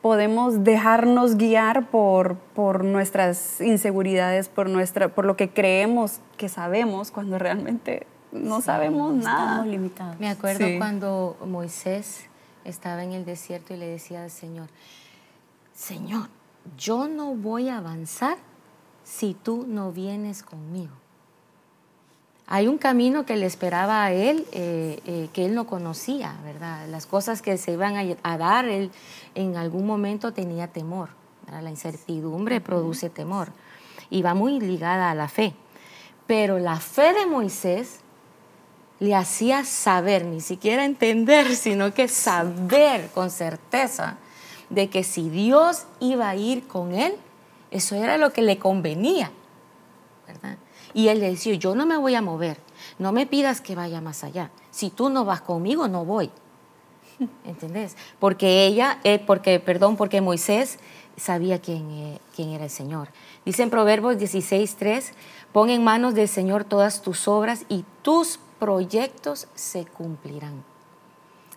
podemos 0.00 0.62
dejarnos 0.62 1.38
guiar 1.38 1.88
por, 1.88 2.36
por 2.54 2.84
nuestras 2.84 3.60
inseguridades, 3.60 4.48
por, 4.48 4.68
nuestra, 4.68 5.08
por 5.08 5.24
lo 5.24 5.36
que 5.36 5.50
creemos 5.50 6.20
que 6.36 6.48
sabemos 6.48 7.10
cuando 7.10 7.36
realmente 7.38 8.06
no 8.30 8.60
sabemos 8.60 9.14
nada. 9.14 9.42
Estamos 9.42 9.66
limitados. 9.66 10.20
Me 10.20 10.28
acuerdo 10.28 10.66
sí. 10.66 10.78
cuando 10.78 11.36
Moisés 11.44 12.29
estaba 12.64 13.04
en 13.04 13.12
el 13.12 13.24
desierto 13.24 13.74
y 13.74 13.76
le 13.76 13.86
decía 13.86 14.22
al 14.22 14.30
Señor, 14.30 14.68
Señor, 15.74 16.28
yo 16.76 17.08
no 17.08 17.34
voy 17.34 17.68
a 17.68 17.78
avanzar 17.78 18.36
si 19.04 19.34
tú 19.34 19.64
no 19.66 19.92
vienes 19.92 20.42
conmigo. 20.42 20.92
Hay 22.46 22.66
un 22.66 22.78
camino 22.78 23.24
que 23.24 23.36
le 23.36 23.46
esperaba 23.46 24.04
a 24.04 24.12
él, 24.12 24.44
eh, 24.52 25.00
eh, 25.06 25.28
que 25.32 25.46
él 25.46 25.54
no 25.54 25.66
conocía, 25.66 26.36
¿verdad? 26.44 26.88
Las 26.88 27.06
cosas 27.06 27.42
que 27.42 27.56
se 27.56 27.72
iban 27.72 27.96
a, 27.96 28.16
a 28.24 28.38
dar, 28.38 28.66
él 28.66 28.90
en 29.36 29.56
algún 29.56 29.86
momento 29.86 30.32
tenía 30.32 30.66
temor. 30.66 31.10
¿verdad? 31.46 31.62
La 31.62 31.70
incertidumbre 31.70 32.60
produce 32.60 33.08
temor 33.08 33.52
y 34.10 34.22
va 34.22 34.34
muy 34.34 34.58
ligada 34.58 35.10
a 35.10 35.14
la 35.14 35.28
fe. 35.28 35.54
Pero 36.26 36.58
la 36.58 36.76
fe 36.76 37.12
de 37.12 37.26
Moisés 37.26 38.00
le 39.00 39.14
hacía 39.14 39.64
saber, 39.64 40.26
ni 40.26 40.40
siquiera 40.40 40.84
entender, 40.84 41.56
sino 41.56 41.92
que 41.92 42.06
saber 42.06 43.10
con 43.12 43.30
certeza 43.30 44.18
de 44.68 44.88
que 44.88 45.02
si 45.02 45.28
Dios 45.28 45.86
iba 45.98 46.28
a 46.28 46.36
ir 46.36 46.68
con 46.68 46.94
él, 46.94 47.14
eso 47.70 47.96
era 47.96 48.18
lo 48.18 48.32
que 48.32 48.42
le 48.42 48.58
convenía, 48.58 49.32
¿verdad? 50.26 50.58
Y 50.92 51.08
él 51.08 51.20
le 51.20 51.30
decía, 51.30 51.54
yo 51.54 51.74
no 51.74 51.86
me 51.86 51.96
voy 51.96 52.14
a 52.14 52.22
mover, 52.22 52.58
no 52.98 53.12
me 53.12 53.26
pidas 53.26 53.60
que 53.60 53.74
vaya 53.74 54.00
más 54.00 54.22
allá. 54.22 54.50
Si 54.70 54.90
tú 54.90 55.08
no 55.08 55.24
vas 55.24 55.40
conmigo, 55.40 55.88
no 55.88 56.04
voy. 56.04 56.30
¿Entendés? 57.44 57.96
Porque 58.18 58.66
ella, 58.66 58.98
eh, 59.04 59.18
porque, 59.24 59.60
perdón, 59.60 59.96
porque 59.96 60.20
Moisés 60.20 60.78
sabía 61.16 61.60
quién, 61.60 61.90
eh, 61.90 62.18
quién 62.34 62.50
era 62.50 62.64
el 62.64 62.70
Señor. 62.70 63.08
Dice 63.44 63.62
en 63.62 63.70
Proverbios 63.70 64.16
16.3, 64.16 65.12
pon 65.52 65.70
en 65.70 65.84
manos 65.84 66.14
del 66.14 66.28
Señor 66.28 66.64
todas 66.64 67.02
tus 67.02 67.28
obras 67.28 67.64
y 67.68 67.84
tus 68.02 68.40
proyectos 68.60 69.48
se 69.56 69.84
cumplirán. 69.86 70.62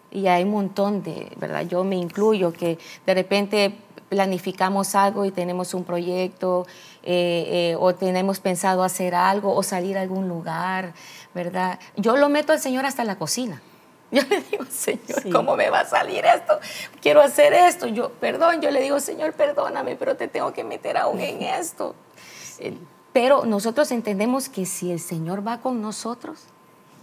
Y 0.09 0.27
hay 0.27 0.43
un 0.43 0.51
montón 0.51 1.03
de, 1.03 1.31
¿verdad? 1.37 1.67
Yo 1.67 1.83
me 1.83 1.95
incluyo 1.95 2.53
que 2.53 2.79
de 3.05 3.13
repente 3.13 3.75
planificamos 4.09 4.93
algo 4.95 5.25
y 5.25 5.31
tenemos 5.31 5.73
un 5.73 5.83
proyecto 5.83 6.65
eh, 7.01 7.71
eh, 7.71 7.77
o 7.79 7.95
tenemos 7.95 8.39
pensado 8.39 8.83
hacer 8.83 9.15
algo 9.15 9.55
o 9.55 9.63
salir 9.63 9.97
a 9.97 10.01
algún 10.01 10.27
lugar, 10.27 10.93
¿verdad? 11.33 11.79
Yo 11.95 12.15
lo 12.15 12.29
meto 12.29 12.53
al 12.53 12.59
Señor 12.59 12.85
hasta 12.85 13.03
la 13.03 13.17
cocina. 13.17 13.61
Yo 14.11 14.21
le 14.29 14.41
digo, 14.41 14.65
Señor, 14.69 15.21
sí. 15.23 15.31
¿cómo 15.31 15.55
me 15.55 15.71
va 15.71 15.79
a 15.79 15.85
salir 15.85 16.23
esto? 16.23 16.59
Quiero 17.01 17.21
hacer 17.21 17.53
esto. 17.53 17.87
Yo, 17.87 18.11
perdón, 18.11 18.61
yo 18.61 18.69
le 18.69 18.79
digo, 18.79 18.99
Señor, 18.99 19.33
perdóname, 19.33 19.95
pero 19.95 20.15
te 20.15 20.27
tengo 20.27 20.53
que 20.53 20.63
meter 20.63 20.97
aún 20.97 21.19
en 21.19 21.41
esto. 21.59 21.95
Sí. 22.43 22.77
Pero 23.11 23.45
nosotros 23.45 23.91
entendemos 23.91 24.49
que 24.49 24.67
si 24.67 24.91
el 24.91 24.99
Señor 24.99 25.45
va 25.45 25.61
con 25.61 25.81
nosotros, 25.81 26.45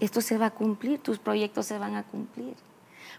esto 0.01 0.21
se 0.21 0.39
va 0.39 0.47
a 0.47 0.51
cumplir, 0.51 0.99
tus 1.01 1.19
proyectos 1.19 1.67
se 1.67 1.79
van 1.79 1.97
a 1.97 2.03
cumplir, 2.05 2.55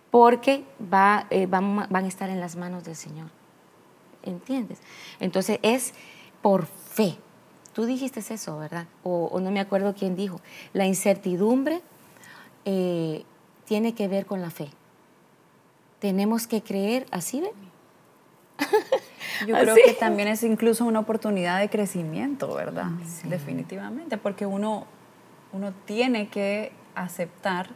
porque 0.10 0.66
va, 0.82 1.28
eh, 1.30 1.46
van, 1.46 1.88
van 1.90 2.06
a 2.06 2.08
estar 2.08 2.30
en 2.30 2.40
las 2.40 2.56
manos 2.56 2.84
del 2.84 2.96
Señor. 2.96 3.30
¿Entiendes? 4.24 4.80
Entonces 5.20 5.60
es 5.62 5.94
por 6.42 6.66
fe. 6.66 7.18
Tú 7.74 7.86
dijiste 7.86 8.20
eso, 8.20 8.58
¿verdad? 8.58 8.88
O, 9.04 9.30
o 9.32 9.40
no 9.40 9.52
me 9.52 9.60
acuerdo 9.60 9.96
quién 9.96 10.16
dijo. 10.16 10.42
La 10.74 10.86
incertidumbre 10.86 11.82
eh, 12.66 13.24
tiene 13.66 13.96
que 13.96 14.08
ver 14.08 14.26
con 14.26 14.42
la 14.42 14.52
fe. 14.52 14.70
Tenemos 16.00 16.48
que 16.48 16.62
creer, 16.62 17.06
¿así 17.12 17.42
ven? 17.42 17.52
Yo 19.48 19.56
creo 19.56 19.74
¿Así? 19.74 19.82
que 19.86 19.94
también 19.94 20.28
es 20.28 20.44
incluso 20.44 20.86
una 20.86 21.00
oportunidad 21.00 21.60
de 21.60 21.70
crecimiento, 21.70 22.54
¿verdad? 22.54 22.88
Sí. 23.06 23.28
Definitivamente, 23.28 24.18
porque 24.18 24.46
uno, 24.46 24.86
uno 25.54 25.74
tiene 25.86 26.30
que 26.30 26.72
aceptar 26.96 27.70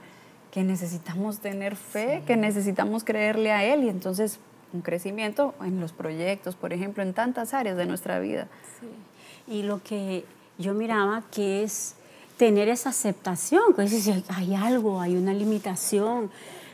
que 0.52 0.64
necesitamos 0.64 1.40
tener 1.40 1.76
fe, 1.76 2.20
sí. 2.20 2.26
que 2.26 2.38
necesitamos 2.38 3.04
creerle 3.04 3.52
a 3.52 3.64
Él 3.64 3.84
y 3.84 3.90
entonces 3.90 4.40
un 4.74 4.82
crecimiento 4.82 5.54
en 5.62 5.80
los 5.80 5.92
proyectos, 5.92 6.56
por 6.56 6.74
ejemplo, 6.74 7.04
en 7.04 7.14
tantas 7.14 7.54
áreas 7.54 7.78
de 7.78 7.86
nuestra 7.86 8.20
vida. 8.20 8.48
Sí. 8.80 9.54
Y 9.54 9.64
lo 9.64 9.84
que 9.84 10.26
yo 10.58 10.74
miraba 10.74 11.24
que 11.32 11.64
es 11.64 11.96
tener 12.38 12.70
esa 12.70 12.90
aceptación, 12.90 13.74
que 13.76 13.84
es 13.84 14.10
hay 14.30 14.56
algo, 14.56 15.02
hay 15.02 15.16
una 15.16 15.34
limitación, 15.34 16.32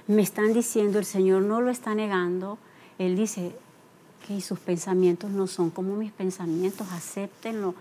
me 0.08 0.22
están 0.22 0.54
diciendo, 0.54 1.00
el 1.00 1.06
Señor 1.06 1.44
no 1.44 1.62
lo 1.62 1.70
está 1.70 1.96
negando, 1.96 2.58
Él 2.98 3.16
dice 3.16 3.52
que 4.28 4.42
sus 4.42 4.60
pensamientos 4.60 5.32
no 5.32 5.48
son 5.48 5.70
como 5.70 5.96
mis 5.96 6.12
pensamientos, 6.12 6.88
acéptenlo, 6.92 7.76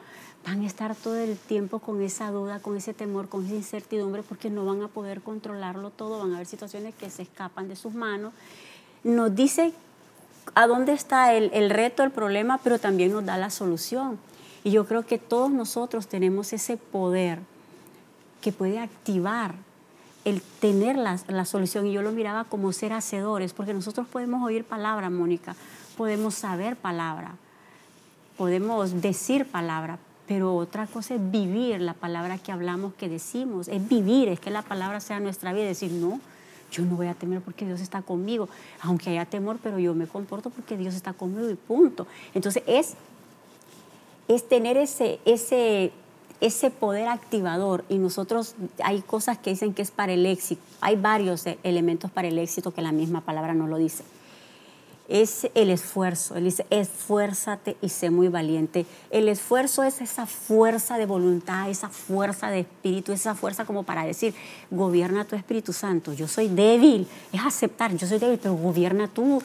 van 0.44 0.62
a 0.62 0.66
estar 0.66 0.94
todo 0.96 1.16
el 1.16 1.36
tiempo 1.36 1.78
con 1.78 2.00
esa 2.02 2.30
duda, 2.30 2.60
con 2.60 2.76
ese 2.76 2.94
temor, 2.94 3.28
con 3.28 3.44
esa 3.44 3.54
incertidumbre, 3.54 4.22
porque 4.22 4.50
no 4.50 4.64
van 4.64 4.82
a 4.82 4.88
poder 4.88 5.20
controlarlo 5.20 5.90
todo, 5.90 6.18
van 6.18 6.32
a 6.32 6.36
haber 6.36 6.46
situaciones 6.46 6.94
que 6.94 7.10
se 7.10 7.22
escapan 7.22 7.68
de 7.68 7.76
sus 7.76 7.94
manos. 7.94 8.32
Nos 9.04 9.34
dice 9.34 9.72
a 10.54 10.66
dónde 10.66 10.92
está 10.92 11.34
el, 11.34 11.50
el 11.52 11.70
reto, 11.70 12.02
el 12.02 12.10
problema, 12.10 12.58
pero 12.58 12.78
también 12.78 13.12
nos 13.12 13.24
da 13.24 13.36
la 13.36 13.50
solución. 13.50 14.18
Y 14.64 14.70
yo 14.70 14.86
creo 14.86 15.06
que 15.06 15.18
todos 15.18 15.50
nosotros 15.50 16.06
tenemos 16.06 16.52
ese 16.52 16.76
poder 16.76 17.38
que 18.40 18.52
puede 18.52 18.78
activar 18.78 19.54
el 20.24 20.42
tener 20.60 20.96
la, 20.96 21.18
la, 21.28 21.44
solución. 21.44 21.86
Y 21.86 21.92
yo 21.92 22.02
lo 22.02 22.12
miraba 22.12 22.44
como 22.44 22.72
ser 22.72 22.92
hacedores, 22.92 23.52
porque 23.52 23.72
nosotros 23.72 24.06
podemos 24.06 24.42
oír 24.44 24.64
palabra, 24.64 25.08
Mónica, 25.10 25.56
podemos 25.96 26.34
saber 26.34 26.76
palabra, 26.76 27.36
podemos 28.36 29.00
decir 29.00 29.46
palabra, 29.46 29.98
pero 30.30 30.54
otra 30.54 30.86
cosa 30.86 31.16
es 31.16 31.30
vivir 31.32 31.80
la 31.80 31.92
palabra 31.92 32.38
que 32.38 32.52
hablamos, 32.52 32.94
que 32.94 33.08
decimos, 33.08 33.66
es 33.66 33.88
vivir, 33.88 34.28
es 34.28 34.38
que 34.38 34.50
la 34.50 34.62
palabra 34.62 35.00
sea 35.00 35.18
nuestra 35.18 35.52
vida, 35.52 35.64
decir, 35.64 35.90
no, 35.90 36.20
yo 36.70 36.84
no 36.84 36.94
voy 36.94 37.08
a 37.08 37.14
temer 37.14 37.40
porque 37.40 37.66
Dios 37.66 37.80
está 37.80 38.02
conmigo, 38.02 38.48
aunque 38.80 39.10
haya 39.10 39.24
temor, 39.24 39.58
pero 39.60 39.80
yo 39.80 39.92
me 39.92 40.06
comporto 40.06 40.50
porque 40.50 40.76
Dios 40.76 40.94
está 40.94 41.14
conmigo 41.14 41.50
y 41.50 41.56
punto. 41.56 42.06
Entonces 42.32 42.62
es, 42.68 42.94
es 44.28 44.48
tener 44.48 44.76
ese, 44.76 45.18
ese, 45.24 45.90
ese 46.40 46.70
poder 46.70 47.08
activador. 47.08 47.84
Y 47.88 47.98
nosotros 47.98 48.54
hay 48.84 49.00
cosas 49.00 49.36
que 49.36 49.50
dicen 49.50 49.74
que 49.74 49.82
es 49.82 49.90
para 49.90 50.12
el 50.12 50.24
éxito, 50.26 50.62
hay 50.80 50.94
varios 50.94 51.44
elementos 51.64 52.08
para 52.12 52.28
el 52.28 52.38
éxito 52.38 52.70
que 52.70 52.82
la 52.82 52.92
misma 52.92 53.20
palabra 53.20 53.52
nos 53.52 53.68
lo 53.68 53.78
dice 53.78 54.04
es 55.10 55.50
el 55.54 55.70
esfuerzo. 55.70 56.36
Él 56.36 56.44
dice, 56.44 56.64
esfuérzate 56.70 57.76
y 57.82 57.88
sé 57.88 58.10
muy 58.10 58.28
valiente. 58.28 58.86
El 59.10 59.28
esfuerzo 59.28 59.82
es 59.82 60.00
esa 60.00 60.24
fuerza 60.24 60.98
de 60.98 61.04
voluntad, 61.04 61.68
esa 61.68 61.88
fuerza 61.88 62.48
de 62.48 62.60
espíritu, 62.60 63.12
esa 63.12 63.34
fuerza 63.34 63.64
como 63.64 63.82
para 63.82 64.04
decir, 64.04 64.34
gobierna 64.70 65.24
tu 65.24 65.34
Espíritu 65.34 65.72
Santo. 65.72 66.12
Yo 66.12 66.28
soy 66.28 66.46
débil, 66.46 67.08
es 67.32 67.40
aceptar, 67.44 67.94
yo 67.96 68.06
soy 68.06 68.20
débil, 68.20 68.38
pero 68.40 68.54
gobierna 68.54 69.08
tú. 69.08 69.42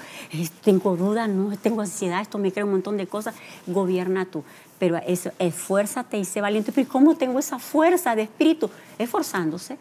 Tengo 0.63 0.95
dudas, 0.95 1.27
no, 1.27 1.57
tengo 1.57 1.81
ansiedad, 1.81 2.21
esto 2.21 2.37
me 2.37 2.51
crea 2.51 2.65
un 2.65 2.71
montón 2.71 2.95
de 2.95 3.07
cosas. 3.07 3.33
Gobierna 3.65 4.25
tú. 4.25 4.43
Pero 4.77 4.97
eso, 4.97 5.31
esfuérzate 5.39 6.19
y 6.19 6.25
sé 6.25 6.41
valiente. 6.41 6.71
Pero 6.71 6.87
¿cómo 6.87 7.15
tengo 7.15 7.39
esa 7.39 7.57
fuerza 7.57 8.15
de 8.15 8.21
espíritu? 8.23 8.69
Esforzándose. 8.99 9.79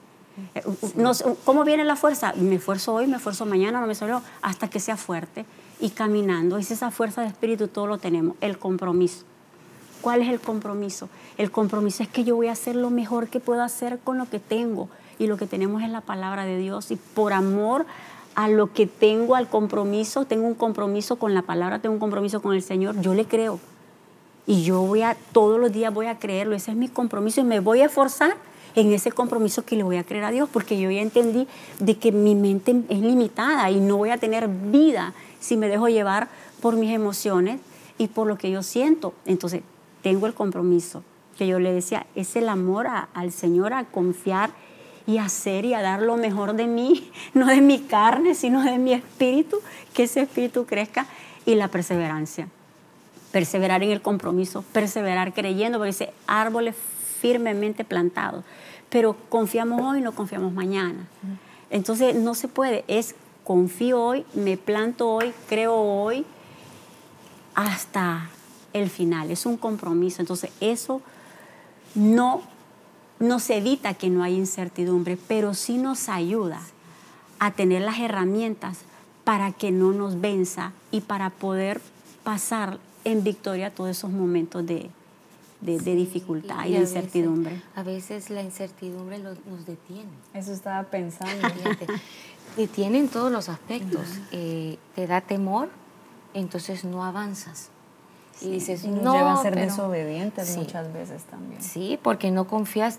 No, 0.97 1.13
¿Cómo 1.45 1.63
viene 1.63 1.85
la 1.85 1.95
fuerza? 1.95 2.33
Me 2.37 2.57
esfuerzo 2.57 2.95
hoy, 2.95 3.07
me 3.07 3.17
esfuerzo 3.17 3.45
mañana, 3.45 3.81
no 3.81 3.87
me 3.87 3.93
esfuerzo 3.93 4.23
hasta 4.41 4.69
que 4.69 4.81
sea 4.81 4.97
fuerte 4.97 5.45
y 5.81 5.91
caminando. 5.91 6.59
Es 6.59 6.71
esa 6.71 6.91
fuerza 6.91 7.23
de 7.23 7.29
espíritu, 7.29 7.69
todo 7.69 7.87
lo 7.87 7.99
tenemos. 7.99 8.37
El 8.41 8.59
compromiso. 8.59 9.25
¿Cuál 10.01 10.23
es 10.23 10.29
el 10.29 10.41
compromiso? 10.41 11.09
El 11.39 11.51
compromiso 11.51 12.03
es 12.03 12.09
que 12.09 12.25
yo 12.25 12.37
voy 12.37 12.49
a 12.49 12.53
hacer 12.53 12.77
lo 12.77 12.91
mejor 12.91 13.29
que 13.29 13.41
puedo 13.41 13.63
hacer 13.63 13.99
con 13.99 14.19
lo 14.19 14.29
que 14.29 14.39
tengo. 14.39 14.89
Y 15.19 15.27
lo 15.27 15.37
que 15.37 15.47
tenemos 15.47 15.83
es 15.83 15.91
la 15.91 16.01
palabra 16.01 16.45
de 16.45 16.59
Dios. 16.59 16.91
Y 16.91 16.97
por 16.97 17.33
amor 17.33 17.87
a 18.35 18.49
lo 18.49 18.73
que 18.73 18.87
tengo, 18.87 19.35
al 19.37 19.49
compromiso, 19.49 20.25
tengo 20.25 20.47
un 20.47 20.55
compromiso 20.55 21.17
con 21.17 21.35
la 21.35 21.43
palabra, 21.43 21.79
tengo 21.79 21.95
un 21.95 22.01
compromiso 22.01 22.43
con 22.43 22.55
el 22.55 22.63
Señor, 22.63 23.01
yo 23.01 23.15
le 23.15 23.27
creo. 23.27 23.61
Y 24.47 24.63
yo 24.63 24.83
voy 24.83 25.03
a, 25.03 25.17
todos 25.33 25.59
los 25.59 25.73
días 25.73 25.95
voy 25.95 26.07
a 26.07 26.19
creerlo. 26.19 26.55
Ese 26.55 26.73
es 26.73 26.77
mi 26.77 26.89
compromiso 26.89 27.41
y 27.41 27.45
me 27.45 27.61
voy 27.61 27.81
a 27.81 27.87
esforzar 27.87 28.37
en 28.75 28.93
ese 28.93 29.13
compromiso 29.13 29.65
que 29.65 29.77
le 29.77 29.83
voy 29.83 29.97
a 29.97 30.05
creer 30.05 30.25
a 30.25 30.31
Dios, 30.31 30.49
porque 30.53 30.79
yo 30.79 30.91
ya 30.91 31.01
entendí 31.01 31.47
de 31.79 31.97
que 31.97 32.13
mi 32.13 32.35
mente 32.35 32.83
es 32.89 33.01
limitada 33.01 33.71
y 33.71 33.81
no 33.81 33.97
voy 33.97 34.11
a 34.11 34.19
tener 34.19 34.49
vida 34.49 35.15
si 35.41 35.57
me 35.57 35.69
dejo 35.69 35.89
llevar 35.89 36.29
por 36.61 36.77
mis 36.77 36.93
emociones 36.93 37.61
y 37.99 38.09
por 38.09 38.27
lo 38.27 38.39
que 38.39 38.51
yo 38.51 38.63
siento. 38.63 39.15
Entonces, 39.27 39.63
tengo 40.03 40.27
el 40.27 40.35
compromiso 40.35 41.03
que 41.39 41.47
yo 41.47 41.59
le 41.59 41.73
decía, 41.73 42.07
es 42.15 42.37
el 42.37 42.49
amor 42.49 42.87
al 42.87 43.33
Señor, 43.33 43.73
a 43.73 43.85
confiar 43.85 44.51
y 45.07 45.19
hacer 45.19 45.65
y 45.65 45.75
a 45.75 45.83
dar 45.83 46.03
lo 46.03 46.17
mejor 46.17 46.55
de 46.55 46.67
mí, 46.67 47.11
no 47.35 47.47
de 47.47 47.61
mi 47.61 47.81
carne, 47.81 48.35
sino 48.35 48.63
de 48.63 48.79
mi 48.79 48.93
espíritu, 48.93 49.59
que 49.93 50.05
ese 50.05 50.23
espíritu 50.23 50.65
crezca 50.67 51.07
y 51.47 51.55
la 51.55 51.69
perseverancia. 51.69 52.49
Perseverar 53.33 53.83
en 53.83 53.91
el 53.91 54.01
compromiso, 54.01 54.65
perseverar 54.73 55.35
creyendo, 55.35 55.79
porque 55.79 55.91
ese 55.91 56.13
árbol 56.27 56.69
es 56.69 56.77
firmemente 57.25 57.85
plantado. 57.85 58.45
Pero 58.91 59.17
confiamos 59.31 59.81
hoy, 59.81 60.03
no 60.03 60.15
confiamos 60.15 60.53
mañana. 60.53 61.09
Entonces 61.71 62.15
no 62.15 62.35
se 62.35 62.49
puede, 62.49 62.85
es 62.87 63.15
confío 63.45 63.99
hoy, 63.99 64.27
me 64.35 64.59
planto 64.59 65.09
hoy, 65.09 65.33
creo 65.49 65.75
hoy, 65.75 66.27
hasta 67.55 68.29
el 68.75 68.91
final. 68.91 69.31
Es 69.31 69.47
un 69.47 69.57
compromiso. 69.57 70.21
Entonces 70.21 70.51
eso 70.61 71.01
no 71.95 72.43
nos 73.19 73.49
evita 73.49 73.95
que 73.95 74.11
no 74.11 74.23
haya 74.23 74.37
incertidumbre, 74.37 75.17
pero 75.17 75.55
sí 75.55 75.79
nos 75.79 76.11
ayuda 76.11 76.61
a 77.39 77.53
tener 77.53 77.81
las 77.81 78.01
herramientas 78.01 78.81
para 79.25 79.53
que 79.53 79.71
no 79.71 79.93
nos 79.93 80.21
venza 80.21 80.73
y 80.91 81.01
para 81.01 81.31
poder 81.31 81.81
pasar 82.23 82.79
en 83.05 83.25
victoria 83.25 83.75
todos 83.75 83.89
esos 83.89 84.11
momentos 84.11 84.67
de, 84.67 84.91
dificultad 85.65 86.67
y, 86.67 86.73
de 86.73 86.81
incertidumbre. 86.81 87.63
a 87.75 87.83
veces 87.83 88.31
la 88.31 88.43
incertidumbre 88.43 89.19
nos 89.19 89.67
detiene. 89.67 90.11
Eso 90.35 90.53
estaba 90.53 90.85
pensando. 90.85 91.49
detiene 92.57 92.99
en 92.99 93.09
todos 93.09 93.33
los 93.33 93.49
aspectos. 93.49 94.07
Eh, 94.33 94.79
te 94.95 95.07
da 95.07 95.21
temor, 95.21 95.71
entonces 96.35 96.85
no 96.85 97.05
avanzas. 97.05 97.71
Y 98.41 98.51
dices, 98.51 98.85
no. 98.85 99.15
Lleva 99.15 99.35
a 99.35 99.43
ser 99.43 99.55
desobedientes 99.55 100.57
muchas 100.57 100.93
veces 100.93 101.23
también. 101.25 101.63
Sí, 101.63 101.99
porque 102.03 102.31
no 102.31 102.47
confías. 102.47 102.99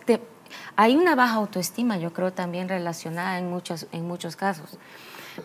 hay 0.75 0.95
una 0.95 1.15
baja 1.15 1.35
autoestima, 1.35 1.97
yo 1.97 2.13
creo, 2.13 2.31
también 2.33 2.69
relacionada 2.69 3.37
en 3.37 3.49
muchos, 3.49 3.87
en 3.91 4.07
muchos 4.07 4.35
casos. 4.35 4.77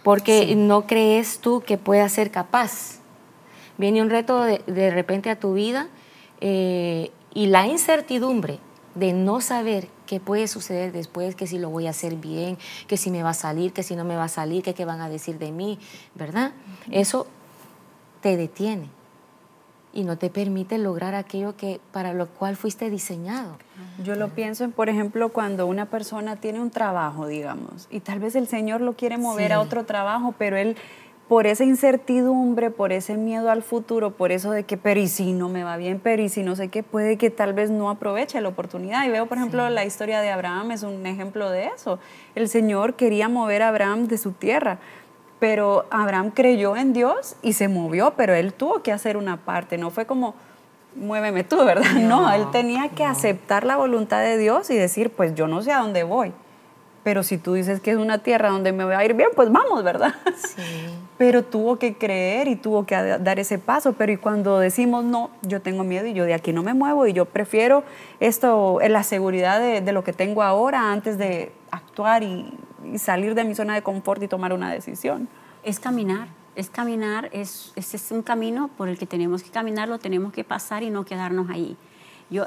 Porque 0.05 0.55
no 0.55 0.87
crees 0.87 1.41
tú 1.41 1.63
que 1.67 1.77
puedas 1.77 2.13
ser 2.13 2.31
capaz. 2.31 3.01
Viene 3.77 4.01
un 4.03 4.11
reto 4.11 4.43
de, 4.43 4.63
de 4.67 4.91
repente 4.91 5.31
a 5.31 5.39
tu 5.39 5.55
vida 5.55 5.89
eh, 6.41 7.11
y 7.33 7.47
la 7.47 7.67
incertidumbre 7.67 8.59
de 8.95 9.13
no 9.13 9.41
saber 9.41 9.89
qué 10.07 10.19
puede 10.21 10.49
suceder 10.49 10.93
después, 10.93 11.37
que 11.37 11.47
si 11.47 11.59
lo 11.59 11.71
voy 11.71 11.87
a 11.87 11.91
hacer 11.91 12.17
bien, 12.17 12.59
que 12.89 12.97
si 12.97 13.11
me 13.11 13.23
va 13.23 13.31
a 13.31 13.35
salir, 13.35 13.73
que 13.73 13.83
si 13.83 13.95
no 13.95 14.05
me 14.05 14.17
va 14.17 14.25
a 14.25 14.29
salir, 14.29 14.63
que 14.63 14.75
qué 14.75 14.85
van 14.85 15.01
a 15.01 15.09
decir 15.09 15.39
de 15.39 15.53
mí, 15.53 15.79
¿verdad? 16.15 16.53
Eso 16.91 17.27
te 18.21 18.37
detiene 18.37 18.89
y 19.93 20.05
no 20.05 20.19
te 20.19 20.31
permite 20.31 20.79
lograr 20.79 21.15
aquello 21.15 21.57
que 21.57 21.81
para 21.93 22.13
lo 22.13 22.29
cual 22.29 22.57
fuiste 22.57 22.91
diseñado. 22.91 23.57
Yo 24.05 24.15
lo 24.15 24.29
pienso 24.29 24.65
en, 24.65 24.73
por 24.73 24.89
ejemplo, 24.89 25.31
cuando 25.31 25.67
una 25.67 25.87
persona 25.87 26.37
tiene 26.37 26.61
un 26.61 26.71
trabajo, 26.71 27.27
digamos, 27.27 27.87
y 27.91 28.01
tal 28.01 28.19
vez 28.19 28.35
el 28.35 28.47
Señor 28.47 28.81
lo 28.81 28.95
quiere 28.95 29.19
mover 29.19 29.53
a 29.53 29.61
otro 29.61 29.85
trabajo, 29.85 30.35
pero 30.39 30.57
él 30.57 30.77
por 31.31 31.47
esa 31.47 31.63
incertidumbre, 31.63 32.73
por 32.73 32.91
ese 32.91 33.17
miedo 33.17 33.53
al 33.53 33.63
futuro, 33.63 34.11
por 34.11 34.33
eso 34.33 34.51
de 34.51 34.65
que 34.65 34.77
pero 34.77 34.99
y 34.99 35.07
si 35.07 35.33
no 35.33 35.49
me 35.49 35.63
va 35.63 35.77
bien, 35.77 36.01
pero 36.03 36.21
y 36.21 36.29
si 36.29 36.43
no 36.43 36.57
sé 36.57 36.67
qué, 36.71 36.83
puede 36.83 37.19
que 37.19 37.31
tal 37.31 37.53
vez 37.53 37.71
no 37.71 37.89
aproveche 37.89 38.41
la 38.41 38.49
oportunidad. 38.49 39.07
Y 39.07 39.11
veo, 39.11 39.27
por 39.27 39.39
ejemplo, 39.39 39.71
la 39.71 39.85
historia 39.85 40.21
de 40.23 40.31
Abraham 40.31 40.73
es 40.73 40.83
un 40.83 41.07
ejemplo 41.07 41.49
de 41.49 41.67
eso. 41.67 42.01
El 42.35 42.49
Señor 42.49 42.95
quería 42.95 43.29
mover 43.29 43.63
a 43.63 43.69
Abraham 43.69 44.09
de 44.09 44.19
su 44.19 44.33
tierra, 44.33 44.81
pero 45.39 45.87
Abraham 45.93 46.33
creyó 46.33 46.77
en 46.77 46.93
Dios 46.93 47.37
y 47.43 47.53
se 47.53 47.69
movió, 47.69 48.15
pero 48.17 48.35
él 48.35 48.53
tuvo 48.53 48.83
que 48.83 48.91
hacer 48.91 49.17
una 49.17 49.37
parte, 49.37 49.79
no 49.79 49.91
fue 49.91 50.07
como, 50.07 50.35
muéveme 50.97 51.45
tú, 51.45 51.65
¿verdad? 51.65 51.93
No, 52.01 52.29
él 52.33 52.51
tenía 52.51 52.89
que 52.89 53.05
aceptar 53.05 53.63
la 53.63 53.77
voluntad 53.77 54.21
de 54.21 54.37
Dios 54.37 54.69
y 54.71 54.77
decir, 54.77 55.11
pues 55.11 55.37
yo 55.37 55.47
no 55.47 55.63
sé 55.63 55.71
a 55.71 55.79
dónde 55.79 56.03
voy. 56.03 56.33
Pero 57.03 57.23
si 57.23 57.39
tú 57.39 57.55
dices 57.55 57.81
que 57.81 57.93
es 57.93 57.97
una 57.97 58.19
tierra 58.19 58.51
donde 58.51 58.73
me 58.73 58.85
voy 58.85 58.95
a 58.95 59.05
ir 59.05 59.15
bien, 59.15 59.31
pues 59.35 59.51
vamos, 59.51 59.83
¿verdad? 59.83 60.15
Sí. 60.37 60.63
Pero 61.19 61.45
tuvo 61.45 61.79
que 61.79 61.97
creer 61.97 62.49
y 62.49 62.57
tuvo 62.57 62.87
que 62.87 62.95
dar 62.95 63.39
ese 63.39 63.59
paso. 63.59 63.95
Pero 63.95 64.13
y 64.13 64.17
cuando 64.17 64.59
decimos, 64.59 65.05
no, 65.05 65.31
yo 65.43 65.61
tengo 65.61 65.85
miedo 65.85 66.07
y 66.07 66.13
yo 66.13 66.25
de 66.25 66.35
aquí 66.35 66.53
no 66.53 66.63
me 66.63 66.75
muevo 66.75 67.07
y 67.07 67.13
yo 67.13 67.27
prefiero 67.27 67.85
esto, 68.21 68.79
la 68.87 69.03
seguridad 69.03 69.61
de, 69.61 69.81
de 69.81 69.93
lo 69.93 70.05
que 70.05 70.13
tengo 70.13 70.43
ahora 70.43 70.93
antes 70.93 71.19
de 71.19 71.53
actuar 71.71 72.23
y, 72.23 72.53
y 72.85 72.99
salir 72.99 73.35
de 73.35 73.45
mi 73.45 73.55
zona 73.55 73.75
de 73.75 73.83
confort 73.83 74.23
y 74.23 74.29
tomar 74.29 74.53
una 74.53 74.73
decisión. 74.73 75.29
Es 75.63 75.79
caminar, 75.79 76.29
es 76.55 76.71
caminar, 76.71 77.29
es, 77.33 77.73
es, 77.77 78.11
un 78.11 78.23
camino 78.23 78.69
por 78.77 78.89
el 78.89 78.99
que 78.99 79.07
tenemos 79.07 79.43
que 79.43 79.51
caminar, 79.51 79.89
lo 79.89 79.99
tenemos 79.99 80.33
que 80.33 80.45
pasar 80.45 80.83
y 80.83 80.91
no 80.91 81.05
quedarnos 81.05 81.51
ahí. 81.51 81.77
Yo, 82.31 82.47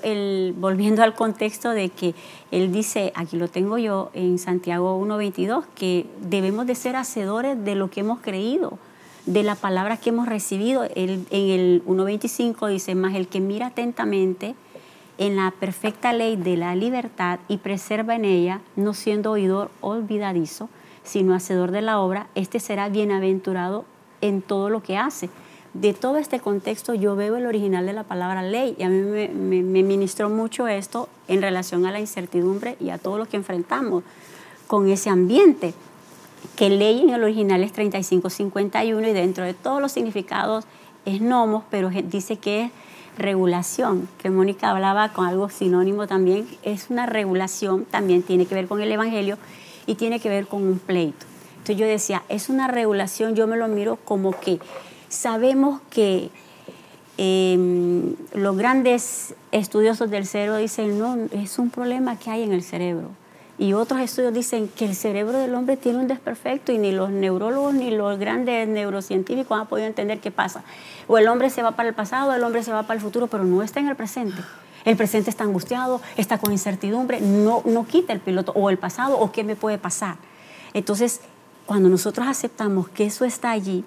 volviendo 0.55 1.03
al 1.03 1.13
contexto 1.13 1.71
de 1.71 1.89
que 1.89 2.15
él 2.51 2.71
dice, 2.71 3.11
aquí 3.15 3.35
lo 3.35 3.49
tengo 3.49 3.77
yo 3.77 4.11
en 4.13 4.39
Santiago 4.39 4.99
1.22, 5.03 5.65
que 5.75 6.05
debemos 6.21 6.65
de 6.65 6.75
ser 6.75 6.95
hacedores 6.95 7.63
de 7.65 7.75
lo 7.75 7.89
que 7.89 7.99
hemos 7.99 8.21
creído, 8.21 8.79
de 9.25 9.43
la 9.43 9.55
palabra 9.55 9.97
que 9.97 10.09
hemos 10.09 10.27
recibido. 10.27 10.85
en 10.95 11.25
el 11.31 11.83
1.25 11.85 12.69
dice, 12.69 12.95
más 12.95 13.13
el 13.15 13.27
que 13.27 13.41
mira 13.41 13.67
atentamente 13.67 14.55
en 15.17 15.35
la 15.35 15.51
perfecta 15.51 16.13
ley 16.13 16.35
de 16.35 16.57
la 16.57 16.75
libertad 16.75 17.39
y 17.47 17.57
preserva 17.57 18.15
en 18.15 18.25
ella, 18.25 18.61
no 18.75 18.93
siendo 18.93 19.31
oidor 19.31 19.69
olvidadizo, 19.81 20.69
sino 21.03 21.35
hacedor 21.35 21.71
de 21.71 21.81
la 21.81 21.99
obra, 21.99 22.27
este 22.35 22.59
será 22.59 22.89
bienaventurado 22.89 23.85
en 24.21 24.41
todo 24.41 24.69
lo 24.69 24.81
que 24.81 24.97
hace. 24.97 25.29
De 25.73 25.93
todo 25.93 26.17
este 26.17 26.39
contexto 26.39 26.93
yo 26.93 27.15
veo 27.15 27.35
el 27.35 27.47
original 27.47 27.85
de 27.85 27.93
la 27.93 28.03
palabra 28.03 28.43
ley 28.43 28.75
y 28.77 28.83
a 28.83 28.89
mí 28.89 29.01
me, 29.01 29.27
me 29.29 29.83
ministró 29.83 30.29
mucho 30.29 30.67
esto 30.67 31.09
en 31.27 31.41
relación 31.41 31.85
a 31.87 31.91
la 31.91 31.99
incertidumbre 31.99 32.77
y 32.79 32.89
a 32.91 32.99
todo 32.99 33.17
lo 33.17 33.25
que 33.25 33.37
enfrentamos 33.37 34.03
con 34.67 34.89
ese 34.89 35.09
ambiente, 35.09 35.73
que 36.55 36.69
ley 36.69 37.01
en 37.01 37.09
el 37.09 37.23
original 37.23 37.63
es 37.63 37.73
3551 37.73 39.07
y 39.07 39.13
dentro 39.13 39.43
de 39.43 39.53
todos 39.53 39.81
los 39.81 39.91
significados 39.91 40.65
es 41.05 41.21
nomos, 41.21 41.63
pero 41.69 41.89
dice 41.89 42.37
que 42.37 42.65
es 42.65 42.71
regulación, 43.17 44.07
que 44.19 44.29
Mónica 44.29 44.69
hablaba 44.69 45.09
con 45.09 45.25
algo 45.25 45.49
sinónimo 45.49 46.07
también, 46.07 46.47
es 46.63 46.89
una 46.89 47.05
regulación, 47.05 47.85
también 47.85 48.23
tiene 48.23 48.45
que 48.45 48.55
ver 48.55 48.67
con 48.67 48.81
el 48.81 48.91
Evangelio 48.91 49.37
y 49.85 49.95
tiene 49.95 50.19
que 50.19 50.29
ver 50.29 50.47
con 50.47 50.63
un 50.63 50.79
pleito. 50.79 51.25
Entonces 51.53 51.77
yo 51.77 51.85
decía, 51.85 52.23
es 52.29 52.49
una 52.49 52.67
regulación, 52.67 53.35
yo 53.35 53.47
me 53.47 53.57
lo 53.57 53.67
miro 53.67 53.97
como 53.97 54.37
que 54.39 54.59
sabemos 55.13 55.81
que 55.89 56.29
em, 57.17 58.15
los 58.33 58.57
grandes 58.57 59.35
estudiosos 59.51 60.09
del 60.09 60.25
cerebro 60.25 60.57
dicen, 60.57 60.99
no, 60.99 61.17
es 61.31 61.59
un 61.59 61.69
problema 61.69 62.17
que 62.17 62.29
hay 62.29 62.43
en 62.43 62.53
el 62.53 62.63
cerebro 62.63 63.09
y 63.57 63.73
otros 63.73 64.01
estudios 64.01 64.33
dicen 64.33 64.67
que 64.67 64.85
el 64.85 64.95
cerebro 64.95 65.37
del 65.37 65.53
hombre 65.53 65.77
tiene 65.77 65.99
un 65.99 66.07
desperfecto 66.07 66.71
y 66.71 66.79
ni 66.79 66.91
los 66.91 67.11
neurólogos 67.11 67.73
ni 67.73 67.91
los 67.91 68.17
grandes 68.17 68.67
neurocientíficos 68.67 69.59
han 69.59 69.67
podido 69.67 69.87
entender 69.87 70.19
qué 70.19 70.31
pasa. 70.31 70.63
O 71.07 71.17
el 71.17 71.27
hombre 71.27 71.49
se 71.49 71.61
va 71.61 71.71
para 71.71 71.89
el 71.89 71.95
pasado, 71.95 72.33
el 72.33 72.43
hombre 72.43 72.63
se 72.63 72.71
va 72.71 72.83
para 72.83 72.95
el 72.95 73.01
futuro, 73.01 73.27
pero 73.27 73.43
no 73.43 73.61
está 73.61 73.79
en 73.79 73.89
el 73.89 73.95
presente. 73.95 74.41
El 74.85 74.97
presente 74.97 75.29
está 75.29 75.43
angustiado, 75.43 76.01
está 76.17 76.39
con 76.39 76.51
incertidumbre, 76.51 77.21
no, 77.21 77.61
no 77.65 77.85
quita 77.85 78.11
el 78.11 78.19
piloto 78.19 78.51
o 78.53 78.69
el 78.69 78.77
pasado 78.77 79.19
o 79.19 79.31
qué 79.31 79.43
me 79.43 79.55
puede 79.55 79.77
pasar. 79.77 80.17
Entonces, 80.73 81.21
cuando 81.65 81.89
nosotros 81.89 82.27
aceptamos 82.27 82.89
que 82.89 83.05
eso 83.05 83.23
está 83.23 83.51
allí, 83.51 83.85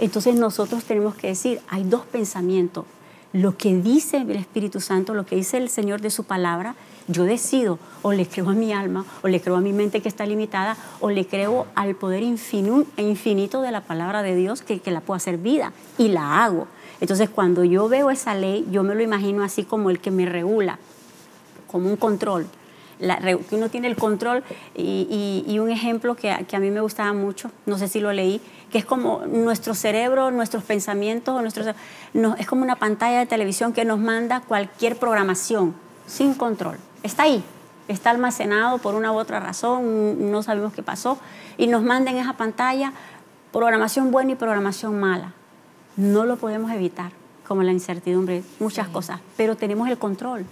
entonces 0.00 0.34
nosotros 0.34 0.84
tenemos 0.84 1.14
que 1.14 1.28
decir, 1.28 1.60
hay 1.68 1.84
dos 1.84 2.06
pensamientos. 2.06 2.86
Lo 3.32 3.56
que 3.56 3.76
dice 3.76 4.16
el 4.16 4.30
Espíritu 4.30 4.80
Santo, 4.80 5.14
lo 5.14 5.24
que 5.24 5.36
dice 5.36 5.58
el 5.58 5.68
Señor 5.68 6.00
de 6.00 6.10
su 6.10 6.24
palabra, 6.24 6.74
yo 7.06 7.24
decido, 7.24 7.78
o 8.02 8.12
le 8.12 8.26
creo 8.26 8.50
a 8.50 8.54
mi 8.54 8.72
alma, 8.72 9.04
o 9.22 9.28
le 9.28 9.40
creo 9.40 9.56
a 9.56 9.60
mi 9.60 9.72
mente 9.72 10.00
que 10.00 10.08
está 10.08 10.26
limitada, 10.26 10.76
o 11.00 11.10
le 11.10 11.26
creo 11.26 11.66
al 11.74 11.94
poder 11.94 12.22
infinito 12.22 13.62
de 13.62 13.70
la 13.70 13.82
palabra 13.82 14.22
de 14.22 14.34
Dios 14.34 14.62
que, 14.62 14.80
que 14.80 14.90
la 14.90 15.00
puedo 15.00 15.16
hacer 15.16 15.38
vida, 15.38 15.72
y 15.98 16.08
la 16.08 16.44
hago. 16.44 16.66
Entonces, 17.00 17.28
cuando 17.28 17.62
yo 17.64 17.88
veo 17.88 18.10
esa 18.10 18.34
ley, 18.34 18.66
yo 18.70 18.82
me 18.82 18.94
lo 18.94 19.02
imagino 19.02 19.42
así 19.42 19.64
como 19.64 19.90
el 19.90 20.00
que 20.00 20.10
me 20.10 20.26
regula, 20.26 20.78
como 21.66 21.88
un 21.88 21.96
control. 21.96 22.46
Que 23.00 23.56
uno 23.56 23.68
tiene 23.68 23.88
el 23.88 23.96
control 23.96 24.44
y, 24.76 25.58
un 25.58 25.70
ejemplo 25.70 26.14
que, 26.14 26.30
a 26.30 26.58
mí 26.60 26.70
me 26.70 26.80
gustaba 26.80 27.12
mucho, 27.12 27.50
no 27.66 27.78
sé 27.78 27.88
si 27.88 28.00
lo 28.00 28.12
leí, 28.12 28.40
que 28.70 28.78
es 28.78 28.84
como 28.84 29.22
nuestro 29.26 29.74
cerebro, 29.74 30.30
nuestros 30.30 30.62
pensamientos, 30.62 31.40
nuestros, 31.40 31.74
no, 32.14 32.36
es 32.36 32.46
como 32.46 32.62
una 32.62 32.76
pantalla 32.76 33.18
de 33.18 33.26
televisión 33.26 33.72
que 33.72 33.84
nos 33.84 33.98
manda 33.98 34.40
cualquier 34.40 34.96
programación 34.96 35.74
sin 36.06 36.34
control 36.34 36.76
está 37.02 37.24
ahí, 37.24 37.42
está 37.88 38.10
almacenado 38.10 38.78
por 38.78 38.94
una 38.94 39.12
u 39.12 39.16
otra 39.16 39.40
razón, 39.40 40.30
no 40.30 40.42
sabemos 40.42 40.72
qué 40.72 40.82
pasó, 40.82 41.18
y 41.56 41.66
nos 41.66 41.82
manda 41.82 42.10
en 42.10 42.18
esa 42.18 42.34
pantalla 42.34 42.92
programación 43.52 44.10
buena 44.10 44.32
y 44.32 44.34
programación 44.36 44.98
mala. 44.98 45.32
No 45.96 46.24
lo 46.24 46.36
podemos 46.36 46.70
evitar, 46.70 47.12
como 47.46 47.62
la 47.62 47.72
incertidumbre, 47.72 48.42
muchas 48.58 48.88
cosas, 48.88 49.20
pero 49.36 49.56
tenemos 49.56 49.88
el 49.88 49.98
control. 49.98 50.46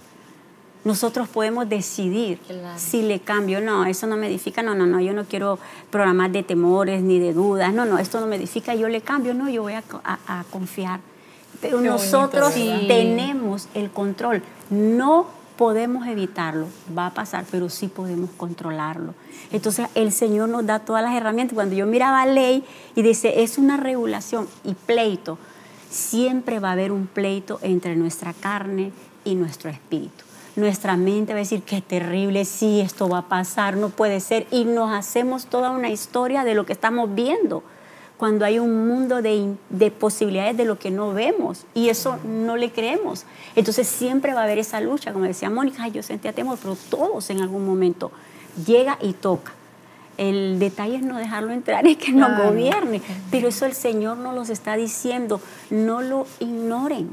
Nosotros 0.85 1.27
podemos 1.27 1.67
decidir 1.67 2.39
si 2.77 3.01
le 3.01 3.19
cambio, 3.19 3.59
no, 3.59 3.85
eso 3.85 4.07
no 4.07 4.15
me 4.15 4.27
edifica, 4.27 4.63
no, 4.63 4.75
no, 4.75 4.85
no, 4.85 5.01
yo 5.01 5.13
no 5.13 5.25
quiero 5.25 5.59
programas 5.89 6.31
de 6.31 6.43
temores 6.43 7.03
ni 7.03 7.19
de 7.19 7.33
dudas, 7.33 7.73
no, 7.73 7.85
no, 7.85 7.97
esto 7.97 8.19
no 8.21 8.27
me 8.27 8.37
edifica, 8.37 8.73
yo 8.75 8.87
le 8.87 9.01
cambio, 9.01 9.33
no, 9.33 9.49
yo 9.49 9.63
voy 9.63 9.73
a, 9.73 9.83
confiar. 10.49 11.01
Pero 11.61 11.81
nosotros 11.81 12.53
tenemos 12.53 13.67
el 13.73 13.89
control, 13.89 14.41
no 14.69 15.27
podemos 15.57 16.07
evitarlo, 16.07 16.67
va 16.97 17.07
a 17.07 17.13
pasar, 17.13 17.43
pero 17.51 17.67
sí 17.67 17.89
podemos 17.89 18.29
controlarlo. 18.37 19.13
Entonces 19.51 19.89
el 19.95 20.13
Señor 20.13 20.47
nos 20.47 20.65
da 20.65 20.79
todas 20.79 21.03
las 21.03 21.13
herramientas. 21.13 21.55
Cuando 21.55 21.75
yo 21.75 21.85
miraba 21.85 22.25
ley 22.25 22.63
y 22.95 23.01
dice, 23.01 23.43
es 23.43 23.57
una 23.57 23.75
regulación 23.75 24.47
y 24.63 24.73
pleito, 24.73 25.37
siempre 25.89 26.59
va 26.59 26.69
a 26.69 26.73
haber 26.73 26.93
un 26.93 27.07
pleito 27.07 27.59
entre 27.61 27.97
nuestra 27.97 28.31
carne 28.31 28.93
y 29.25 29.35
nuestro 29.35 29.69
espíritu 29.69 30.28
nuestra 30.55 30.97
mente 30.97 31.33
va 31.33 31.39
a 31.39 31.41
decir, 31.41 31.63
qué 31.63 31.81
terrible, 31.81 32.45
sí, 32.45 32.81
esto 32.81 33.07
va 33.07 33.19
a 33.19 33.27
pasar, 33.29 33.77
no 33.77 33.89
puede 33.89 34.19
ser. 34.19 34.47
Y 34.51 34.65
nos 34.65 34.91
hacemos 34.91 35.45
toda 35.45 35.71
una 35.71 35.89
historia 35.89 36.43
de 36.43 36.55
lo 36.55 36.65
que 36.65 36.73
estamos 36.73 37.13
viendo, 37.13 37.63
cuando 38.17 38.43
hay 38.43 38.59
un 38.59 38.87
mundo 38.87 39.21
de, 39.21 39.91
posibilidades 39.97 40.57
de 40.57 40.65
lo 40.65 40.77
que 40.77 40.91
no 40.91 41.13
vemos. 41.13 41.65
Y 41.73 41.89
eso 41.89 42.17
no 42.25 42.57
le 42.57 42.71
creemos. 42.71 43.25
Entonces 43.55 43.87
siempre 43.87 44.33
va 44.33 44.41
a 44.41 44.43
haber 44.43 44.57
esa 44.57 44.81
lucha, 44.81 45.13
como 45.13 45.25
decía 45.25 45.49
Mónica, 45.49 45.87
yo 45.87 46.03
sentía 46.03 46.33
temor, 46.33 46.57
pero 46.61 46.75
todos 46.89 47.29
en 47.29 47.41
algún 47.41 47.65
momento 47.65 48.11
llega 48.65 48.97
y 49.01 49.13
toca. 49.13 49.53
El 50.17 50.59
detalle 50.59 50.97
es 50.97 51.01
no 51.01 51.17
dejarlo 51.17 51.53
entrar, 51.53 51.87
es 51.87 51.97
que 51.97 52.11
no 52.11 52.27
gobierne. 52.43 53.01
Pero 53.31 53.47
eso 53.47 53.65
el 53.65 53.73
Señor 53.73 54.17
nos 54.17 54.35
los 54.35 54.49
está 54.49 54.75
diciendo, 54.75 55.39
no 55.69 56.01
lo 56.01 56.27
ignoren 56.39 57.09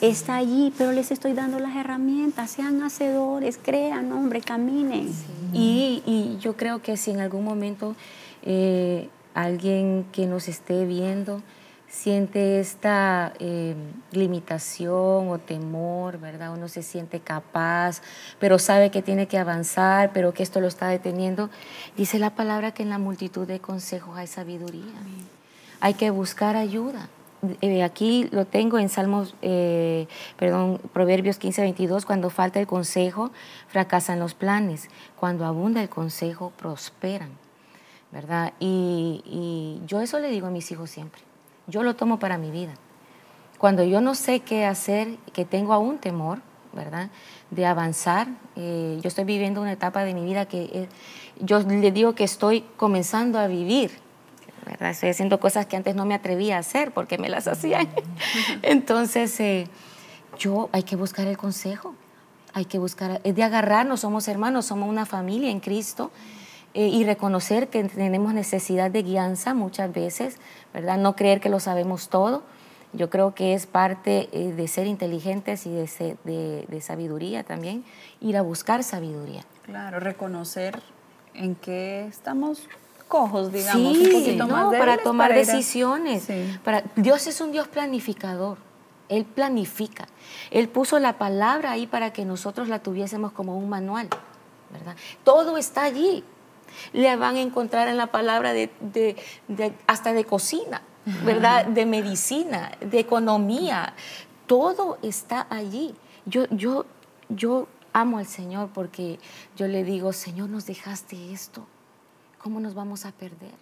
está 0.00 0.36
allí, 0.36 0.72
pero 0.76 0.92
les 0.92 1.10
estoy 1.10 1.32
dando 1.32 1.58
las 1.58 1.74
herramientas, 1.76 2.50
sean 2.50 2.82
hacedores, 2.82 3.58
crean, 3.62 4.12
hombre, 4.12 4.40
caminen. 4.40 5.12
Y, 5.52 6.36
yo 6.40 6.56
creo 6.56 6.82
que 6.82 6.96
si 6.96 7.10
en 7.10 7.20
algún 7.20 7.44
momento 7.44 7.96
eh, 8.42 9.08
alguien 9.34 10.06
que 10.12 10.26
nos 10.26 10.48
esté 10.48 10.84
viendo 10.84 11.42
siente 11.88 12.60
esta 12.60 13.32
eh, 13.38 13.74
limitación 14.12 15.28
o 15.28 15.38
temor, 15.38 16.18
¿verdad? 16.18 16.52
Uno 16.52 16.68
se 16.68 16.82
siente 16.82 17.20
capaz, 17.20 18.02
pero 18.38 18.58
sabe 18.58 18.90
que 18.90 19.02
tiene 19.02 19.28
que 19.28 19.38
avanzar, 19.38 20.10
pero 20.12 20.34
que 20.34 20.42
esto 20.42 20.60
lo 20.60 20.66
está 20.66 20.88
deteniendo. 20.88 21.48
Dice 21.96 22.18
la 22.18 22.34
palabra 22.34 22.72
que 22.72 22.82
en 22.82 22.90
la 22.90 22.98
multitud 22.98 23.46
de 23.46 23.60
consejos 23.60 24.16
hay 24.18 24.26
sabiduría. 24.26 24.94
Hay 25.80 25.94
que 25.94 26.10
buscar 26.10 26.56
ayuda. 26.56 27.08
Eh, 27.60 27.82
aquí 27.82 28.28
lo 28.32 28.46
tengo 28.46 28.78
en 28.78 28.88
Salmos, 28.88 29.34
eh, 29.42 30.06
perdón, 30.38 30.80
Proverbios 30.92 31.38
15, 31.38 31.62
22, 31.62 32.06
cuando 32.06 32.30
falta 32.30 32.60
el 32.60 32.66
consejo, 32.66 33.30
fracasan 33.68 34.18
los 34.18 34.34
planes, 34.34 34.88
cuando 35.18 35.44
abunda 35.44 35.82
el 35.82 35.88
consejo, 35.88 36.52
prosperan, 36.56 37.30
¿verdad? 38.10 38.52
Y, 38.58 39.80
yo 39.86 40.00
eso 40.00 40.18
le 40.18 40.30
digo 40.30 40.46
a 40.46 40.50
mis 40.50 40.70
hijos 40.70 40.90
siempre, 40.90 41.20
yo 41.66 41.82
lo 41.82 41.94
tomo 41.94 42.18
para 42.18 42.38
mi 42.38 42.50
vida. 42.50 42.74
Cuando 43.58 43.84
yo 43.84 44.00
no 44.00 44.14
sé 44.14 44.40
qué 44.40 44.64
hacer, 44.64 45.16
que 45.32 45.44
tengo 45.44 45.72
aún 45.72 45.98
temor, 45.98 46.40
¿verdad? 46.72 47.10
De 47.50 47.64
avanzar, 47.64 48.28
eh, 48.54 48.98
yo 49.02 49.08
estoy 49.08 49.24
viviendo 49.24 49.62
una 49.62 49.72
etapa 49.72 50.04
de 50.04 50.14
mi 50.14 50.24
vida 50.24 50.46
que 50.46 50.88
yo 51.40 51.60
le 51.60 51.90
digo 51.92 52.14
que 52.14 52.24
estoy 52.24 52.62
comenzando 52.76 53.38
a 53.38 53.46
vivir, 53.46 54.05
Estoy 54.66 55.10
haciendo 55.10 55.40
cosas 55.40 55.66
que 55.66 55.76
antes 55.76 55.94
no 55.94 56.04
me 56.04 56.14
atrevía 56.14 56.56
a 56.56 56.60
hacer 56.60 56.92
porque 56.92 57.18
me 57.18 57.28
las 57.28 57.46
hacían. 57.46 57.88
Entonces, 58.62 59.38
eh, 59.40 59.68
yo 60.38 60.68
hay 60.72 60.82
que 60.82 60.96
buscar 60.96 61.26
el 61.26 61.36
consejo, 61.36 61.94
hay 62.52 62.64
que 62.64 62.78
buscar, 62.78 63.20
es 63.24 63.34
de 63.34 63.42
agarrarnos, 63.42 64.00
somos 64.00 64.28
hermanos, 64.28 64.66
somos 64.66 64.88
una 64.88 65.06
familia 65.06 65.50
en 65.50 65.60
Cristo. 65.60 66.10
Eh, 66.74 66.88
y 66.88 67.04
reconocer 67.04 67.68
que 67.68 67.82
tenemos 67.84 68.34
necesidad 68.34 68.90
de 68.90 69.02
guianza 69.02 69.54
muchas 69.54 69.90
veces, 69.94 70.36
¿verdad? 70.74 70.98
No 70.98 71.16
creer 71.16 71.40
que 71.40 71.48
lo 71.48 71.58
sabemos 71.58 72.10
todo. 72.10 72.42
Yo 72.92 73.08
creo 73.08 73.34
que 73.34 73.54
es 73.54 73.66
parte 73.66 74.28
eh, 74.32 74.52
de 74.52 74.68
ser 74.68 74.86
inteligentes 74.86 75.64
y 75.64 75.70
de, 75.70 76.16
de, 76.24 76.66
de 76.68 76.80
sabiduría 76.82 77.44
también, 77.44 77.82
ir 78.20 78.36
a 78.36 78.42
buscar 78.42 78.82
sabiduría. 78.84 79.42
Claro, 79.62 80.00
reconocer 80.00 80.82
en 81.32 81.54
qué 81.54 82.06
estamos 82.06 82.68
cojos, 83.08 83.52
digamos, 83.52 83.96
un 83.96 84.10
poquito 84.12 84.46
más 84.48 84.74
para 84.74 84.98
tomar 84.98 85.32
decisiones. 85.32 86.28
Para, 86.64 86.84
Dios 86.96 87.26
es 87.26 87.40
un 87.40 87.52
Dios 87.52 87.68
planificador. 87.68 88.58
Él 89.08 89.24
planifica. 89.24 90.08
Él 90.50 90.68
puso 90.68 90.98
la 90.98 91.18
palabra 91.18 91.72
ahí 91.72 91.86
para 91.86 92.12
que 92.12 92.24
nosotros 92.24 92.68
la 92.68 92.80
tuviésemos 92.80 93.32
como 93.32 93.56
un 93.56 93.68
manual, 93.68 94.08
¿verdad? 94.72 94.96
Todo 95.22 95.56
está 95.56 95.84
allí. 95.84 96.24
Le 96.92 97.14
van 97.16 97.36
a 97.36 97.40
encontrar 97.40 97.86
en 97.88 97.96
la 97.96 98.08
palabra 98.08 98.52
de, 98.52 99.16
hasta 99.86 100.12
de 100.12 100.24
cocina, 100.24 100.82
¿verdad? 101.24 101.66
De 101.66 101.86
medicina, 101.86 102.72
de 102.80 102.98
economía. 102.98 103.94
Todo 104.46 104.98
está 105.02 105.46
allí. 105.48 105.94
Yo, 106.24 106.46
yo, 106.50 106.86
yo 107.28 107.68
amo 107.92 108.18
al 108.18 108.26
Señor 108.26 108.70
porque 108.74 109.20
yo 109.56 109.68
le 109.68 109.84
digo, 109.84 110.12
Señor, 110.12 110.48
nos 110.48 110.66
dejaste 110.66 111.32
esto 111.32 111.66
¿cómo 112.46 112.60
nos 112.60 112.74
vamos 112.74 113.04
a 113.04 113.10
perder? 113.10 113.56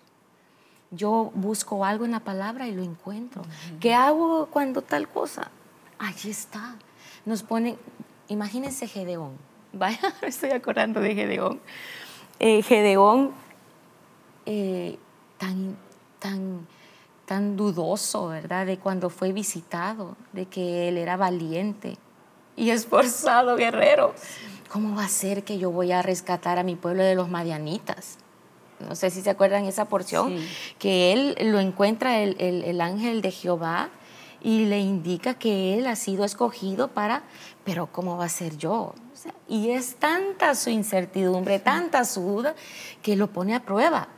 Yo 0.90 1.32
busco 1.34 1.86
algo 1.86 2.04
en 2.04 2.10
la 2.10 2.20
palabra 2.20 2.68
y 2.68 2.72
lo 2.72 2.82
encuentro. 2.82 3.40
¿Qué 3.80 3.94
hago 3.94 4.44
cuando 4.50 4.82
tal 4.82 5.08
cosa? 5.08 5.50
Allí 5.98 6.28
está. 6.28 6.76
Nos 7.24 7.42
pone, 7.42 7.78
imagínense 8.28 8.86
Gedeón. 8.86 9.38
Vaya, 9.72 10.14
me 10.20 10.28
estoy 10.28 10.50
acordando 10.50 11.00
de 11.00 11.14
Gedeón. 11.14 11.62
Eh, 12.38 12.60
Gedeón, 12.60 13.30
eh, 14.44 14.98
tan, 15.38 15.78
tan, 16.18 16.66
tan 17.24 17.56
dudoso, 17.56 18.28
¿verdad? 18.28 18.66
De 18.66 18.76
cuando 18.76 19.08
fue 19.08 19.32
visitado, 19.32 20.14
de 20.34 20.44
que 20.44 20.88
él 20.88 20.98
era 20.98 21.16
valiente 21.16 21.96
y 22.54 22.68
esforzado 22.68 23.56
guerrero. 23.56 24.14
¿Cómo 24.70 24.94
va 24.94 25.06
a 25.06 25.08
ser 25.08 25.42
que 25.42 25.56
yo 25.56 25.70
voy 25.70 25.90
a 25.92 26.02
rescatar 26.02 26.58
a 26.58 26.62
mi 26.62 26.76
pueblo 26.76 27.02
de 27.02 27.14
los 27.14 27.30
madianitas? 27.30 28.18
No 28.80 28.94
sé 28.94 29.10
si 29.10 29.22
se 29.22 29.30
acuerdan 29.30 29.64
esa 29.66 29.86
porción, 29.86 30.36
que 30.78 31.12
él 31.12 31.36
lo 31.52 31.60
encuentra 31.60 32.20
el, 32.20 32.80
ángel 32.80 33.22
de 33.22 33.30
Jehová 33.30 33.90
y 34.42 34.66
le 34.66 34.80
indica 34.80 35.34
que 35.34 35.78
él 35.78 35.86
ha 35.86 35.96
sido 35.96 36.24
escogido 36.24 36.88
para, 36.88 37.22
pero 37.64 37.86
¿cómo 37.86 38.16
va 38.16 38.26
a 38.26 38.28
ser 38.28 38.56
yo? 38.56 38.94
y 39.48 39.70
es 39.70 39.94
tanta 39.96 40.54
su 40.54 40.68
incertidumbre, 40.68 41.58
tanta 41.58 42.04
su 42.04 42.20
duda, 42.20 42.54
que 43.02 43.16
lo 43.16 43.28
pone 43.28 43.54
a 43.54 43.60
prueba 43.60 44.08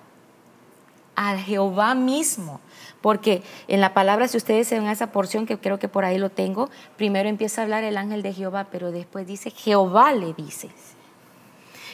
a 1.15 1.39
Jehová 1.39 1.95
mismo. 1.95 2.61
Porque 3.01 3.43
en 3.69 3.81
la 3.81 3.95
palabra, 3.95 4.29
si 4.29 4.37
ustedes 4.37 4.71
ven 4.71 4.87
esa 4.87 5.13
porción, 5.13 5.47
que 5.47 5.59
creo 5.59 5.79
que 5.79 5.89
por 5.89 6.05
ahí 6.05 6.19
lo 6.19 6.31
tengo, 6.31 6.71
primero 6.97 7.29
empieza 7.29 7.61
a 7.61 7.65
hablar 7.65 7.85
el 7.85 7.97
ángel 7.97 8.23
de 8.23 8.33
Jehová, 8.33 8.67
pero 8.71 8.91
después 8.91 9.27
dice, 9.27 9.51
Jehová 9.51 10.13
le 10.13 10.35
dice. 10.35 10.71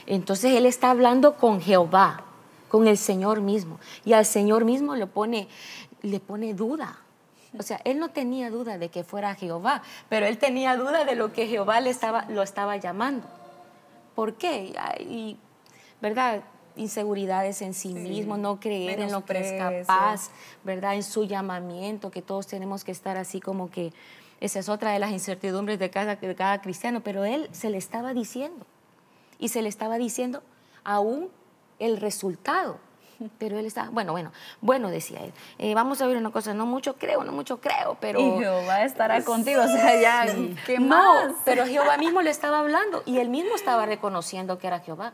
Entonces 0.07 0.55
él 0.55 0.67
está 0.67 0.91
hablando 0.91 1.37
con 1.37 1.61
Jehová 1.61 2.25
con 2.73 2.89
el 2.89 2.97
Señor 2.97 3.43
mismo. 3.43 3.79
Y 4.03 4.15
al 4.15 4.25
Señor 4.25 4.65
mismo 4.65 4.97
le 4.97 5.07
pone, 5.07 5.47
le 6.01 6.21
pone 6.21 6.55
duda. 6.55 6.97
O 7.59 7.63
sea, 7.63 7.79
él 7.85 7.99
no 7.99 8.09
tenía 8.09 8.49
duda 8.49 8.79
de 8.79 8.89
que 8.89 9.05
fuera 9.05 9.35
Jehová, 9.35 9.83
pero 10.09 10.25
él 10.25 10.39
tenía 10.39 10.75
duda 10.79 11.05
de 11.05 11.15
lo 11.15 11.35
que 11.35 11.47
Jehová 11.47 11.83
le 11.83 11.91
estaba, 11.91 12.25
lo 12.31 12.41
estaba 12.41 12.79
llamando. 12.79 13.29
¿Por 14.15 14.37
qué? 14.37 14.73
Y, 15.01 15.37
¿Verdad? 16.01 16.45
Inseguridades 16.75 17.61
en 17.61 17.75
sí, 17.75 17.93
mismo, 17.93 18.39
no 18.39 18.59
creer 18.59 19.01
en 19.01 19.13
lo 19.13 19.23
que 19.27 19.39
es 19.39 19.53
capaz, 19.53 20.31
¿verdad? 20.65 20.95
En 20.95 21.03
su 21.03 21.25
llamamiento, 21.25 22.11
que 22.11 22.23
todos 22.23 22.47
tenemos 22.47 22.85
que 22.85 22.93
estar 22.93 23.19
así 23.19 23.39
como 23.39 23.71
que 23.71 23.93
esa 24.41 24.61
es 24.61 24.71
otra 24.71 24.93
de 24.93 24.99
las 24.99 25.11
incertidumbres 25.11 25.79
de 25.79 25.91
cada, 25.91 26.17
de 26.17 26.35
cada 26.35 26.63
cristiano, 26.63 27.03
pero 27.05 27.27
él 27.27 27.51
se 27.53 27.69
le 27.69 27.77
estaba 27.77 28.15
diciendo, 28.15 28.65
y 29.39 29.51
se 29.51 29.61
le 29.61 29.69
estaba 29.69 29.99
diciendo 29.99 30.43
aún 30.85 31.29
el 31.83 31.99
resultado. 31.99 32.79
Pero 33.39 33.59
él 33.59 33.67
está, 33.67 33.89
bueno, 33.91 34.13
bueno, 34.13 34.33
bueno, 34.61 34.91
decía 34.91 35.21
él. 35.21 35.33
Eh, 35.59 35.75
vamos 35.75 36.01
a 36.01 36.07
ver 36.07 36.17
una 36.17 36.31
cosa, 36.31 36.55
no 36.55 36.67
mucho 36.67 36.97
creo, 36.97 37.25
no 37.25 37.33
mucho 37.33 37.61
creo, 37.61 37.97
pero. 38.01 38.21
Y 38.21 38.41
Jehová 38.41 38.85
estará 38.85 39.23
contigo, 39.25 39.63
o 39.63 39.67
sea, 39.67 40.01
ya, 40.01 40.27
¿qué 40.67 40.81
más? 40.81 41.33
pero 41.45 41.67
Jehová 41.67 41.97
mismo 41.99 42.23
le 42.23 42.31
estaba 42.31 42.59
hablando 42.59 43.03
y 43.07 43.19
él 43.19 43.29
mismo 43.29 43.55
estaba 43.55 43.87
reconociendo 43.87 44.59
que 44.59 44.67
era 44.67 44.81
Jehová. 44.81 45.13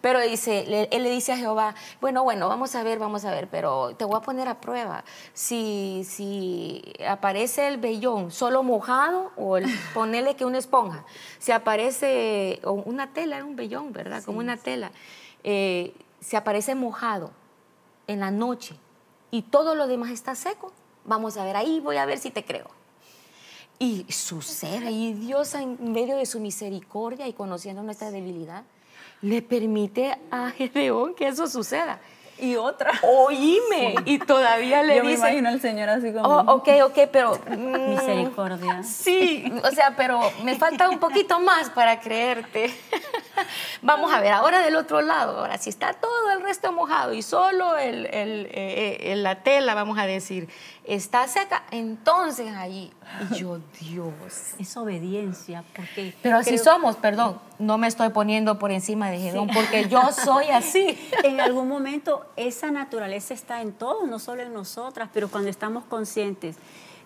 Pero 0.00 0.20
dice, 0.20 0.86
él 0.92 1.02
le 1.02 1.10
dice 1.10 1.32
a 1.32 1.36
Jehová, 1.36 1.74
bueno, 2.00 2.22
bueno, 2.22 2.48
vamos 2.48 2.76
a 2.76 2.84
ver, 2.84 3.00
vamos 3.00 3.24
a 3.24 3.32
ver, 3.32 3.48
pero 3.48 3.96
te 3.96 4.04
voy 4.04 4.16
a 4.16 4.20
poner 4.20 4.46
a 4.46 4.60
prueba. 4.60 5.02
Si, 5.32 6.06
si 6.08 6.82
aparece 7.06 7.66
el 7.66 7.78
vellón 7.78 8.30
solo 8.30 8.62
mojado 8.62 9.32
o 9.36 9.56
el, 9.56 9.64
ponerle 9.94 10.36
que 10.36 10.44
una 10.44 10.58
esponja, 10.58 11.04
si 11.40 11.50
aparece 11.50 12.60
una 12.62 13.12
tela, 13.12 13.44
un 13.44 13.56
vellón, 13.56 13.92
¿verdad? 13.92 14.22
Como 14.22 14.38
una 14.38 14.56
tela. 14.56 14.92
Eh, 15.42 15.94
se 16.20 16.36
aparece 16.36 16.74
mojado 16.74 17.30
en 18.06 18.20
la 18.20 18.30
noche 18.30 18.74
y 19.30 19.42
todo 19.42 19.74
lo 19.74 19.86
demás 19.86 20.10
está 20.10 20.34
seco, 20.34 20.72
vamos 21.04 21.36
a 21.36 21.44
ver, 21.44 21.56
ahí 21.56 21.80
voy 21.80 21.96
a 21.96 22.06
ver 22.06 22.18
si 22.18 22.30
te 22.30 22.44
creo. 22.44 22.68
Y 23.78 24.06
sucede, 24.08 24.90
y 24.90 25.12
Dios 25.12 25.54
en 25.54 25.92
medio 25.92 26.16
de 26.16 26.26
su 26.26 26.40
misericordia 26.40 27.28
y 27.28 27.32
conociendo 27.32 27.82
nuestra 27.82 28.10
debilidad, 28.10 28.64
le 29.22 29.42
permite 29.42 30.18
a 30.30 30.50
Gedeón 30.50 31.14
que 31.14 31.28
eso 31.28 31.46
suceda. 31.46 32.00
Y 32.40 32.56
otra. 32.56 32.92
Oíme. 33.02 33.94
Y 34.04 34.18
todavía 34.18 34.82
le 34.82 34.96
Yo 34.96 35.02
dice. 35.02 35.14
me 35.14 35.28
imagino 35.28 35.48
al 35.48 35.60
Señor 35.60 35.88
así 35.88 36.12
como. 36.12 36.28
Oh, 36.28 36.54
ok, 36.56 36.68
ok, 36.84 36.98
pero. 37.10 37.38
mm, 37.48 37.90
Misericordia. 37.90 38.82
Sí, 38.82 39.52
o 39.64 39.70
sea, 39.70 39.94
pero 39.96 40.20
me 40.44 40.56
falta 40.56 40.88
un 40.88 40.98
poquito 40.98 41.40
más 41.40 41.70
para 41.70 42.00
creerte. 42.00 42.72
Vamos 43.82 44.12
a 44.12 44.20
ver, 44.20 44.32
ahora 44.32 44.60
del 44.60 44.76
otro 44.76 45.00
lado, 45.00 45.38
ahora 45.38 45.58
si 45.58 45.70
está 45.70 45.92
todo 45.94 46.32
el 46.32 46.42
resto 46.42 46.72
mojado 46.72 47.12
y 47.12 47.22
solo 47.22 47.76
el, 47.76 48.06
el, 48.06 48.46
eh, 48.46 49.12
eh, 49.12 49.16
la 49.16 49.42
tela, 49.42 49.74
vamos 49.74 49.98
a 49.98 50.06
decir, 50.06 50.48
está 50.88 51.28
seca, 51.28 51.62
entonces 51.70 52.54
allí, 52.56 52.90
y 53.30 53.34
yo, 53.36 53.60
Dios. 53.80 54.08
Es 54.58 54.76
obediencia, 54.76 55.62
porque... 55.76 56.14
Pero 56.22 56.38
así 56.38 56.50
creo- 56.52 56.64
somos, 56.64 56.96
perdón, 56.96 57.38
no 57.58 57.78
me 57.78 57.86
estoy 57.86 58.08
poniendo 58.08 58.58
por 58.58 58.70
encima 58.72 59.10
de 59.10 59.18
Gedón, 59.18 59.48
porque 59.52 59.88
yo 59.88 60.00
soy 60.12 60.46
así. 60.52 60.98
En 61.24 61.40
algún 61.40 61.68
momento 61.68 62.26
esa 62.36 62.70
naturaleza 62.70 63.34
está 63.34 63.60
en 63.62 63.72
todos, 63.72 64.08
no 64.08 64.18
solo 64.18 64.42
en 64.42 64.52
nosotras, 64.52 65.08
pero 65.12 65.28
cuando 65.28 65.50
estamos 65.50 65.84
conscientes 65.84 66.56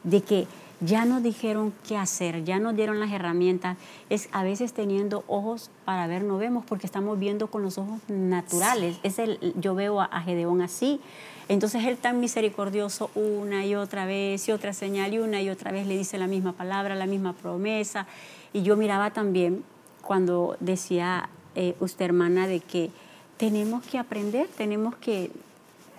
de 0.05 0.23
que 0.23 0.47
ya 0.85 1.05
nos 1.05 1.23
dijeron 1.23 1.73
qué 1.87 1.97
hacer, 1.97 2.45
ya 2.45 2.59
nos 2.59 2.75
dieron 2.75 2.99
las 2.99 3.13
herramientas, 3.13 3.77
es 4.11 4.29
a 4.33 4.43
veces 4.43 4.73
teniendo 4.73 5.25
ojos 5.29 5.71
para 5.85 6.07
ver 6.07 6.25
no 6.25 6.39
vemos 6.39 6.65
porque 6.67 6.87
estamos 6.87 7.19
viendo 7.19 7.47
con 7.47 7.63
los 7.63 7.79
ojos 7.79 8.01
naturales. 8.09 8.99
Es 9.03 9.19
el, 9.19 9.55
yo 9.57 9.75
veo 9.75 10.01
a, 10.01 10.07
a 10.07 10.23
Gedeón 10.23 10.61
así. 10.61 11.01
Entonces 11.49 11.85
él 11.85 11.97
tan 11.97 12.21
misericordioso 12.21 13.11
una 13.15 13.65
y 13.65 13.75
otra 13.75 14.07
vez 14.07 14.49
y 14.49 14.53
otra 14.53 14.73
señal 14.73 15.15
y 15.15 15.19
una 15.19 15.41
y 15.41 15.51
otra 15.51 15.71
vez 15.71 15.87
le 15.87 15.97
dice 15.97 16.19
la 16.19 16.27
misma 16.27 16.53
palabra, 16.53 16.95
la 16.95 17.07
misma 17.07 17.33
promesa. 17.33 18.07
Y 18.53 18.63
yo 18.63 18.77
miraba 18.77 19.11
también 19.11 19.65
cuando 20.03 20.57
decía 20.61 21.29
eh, 21.55 21.77
usted 21.81 22.07
hermana 22.07 22.47
de 22.47 22.61
que 22.61 22.91
tenemos 23.37 23.85
que 23.85 23.99
aprender, 23.99 24.49
tenemos 24.57 24.97
que 24.97 25.31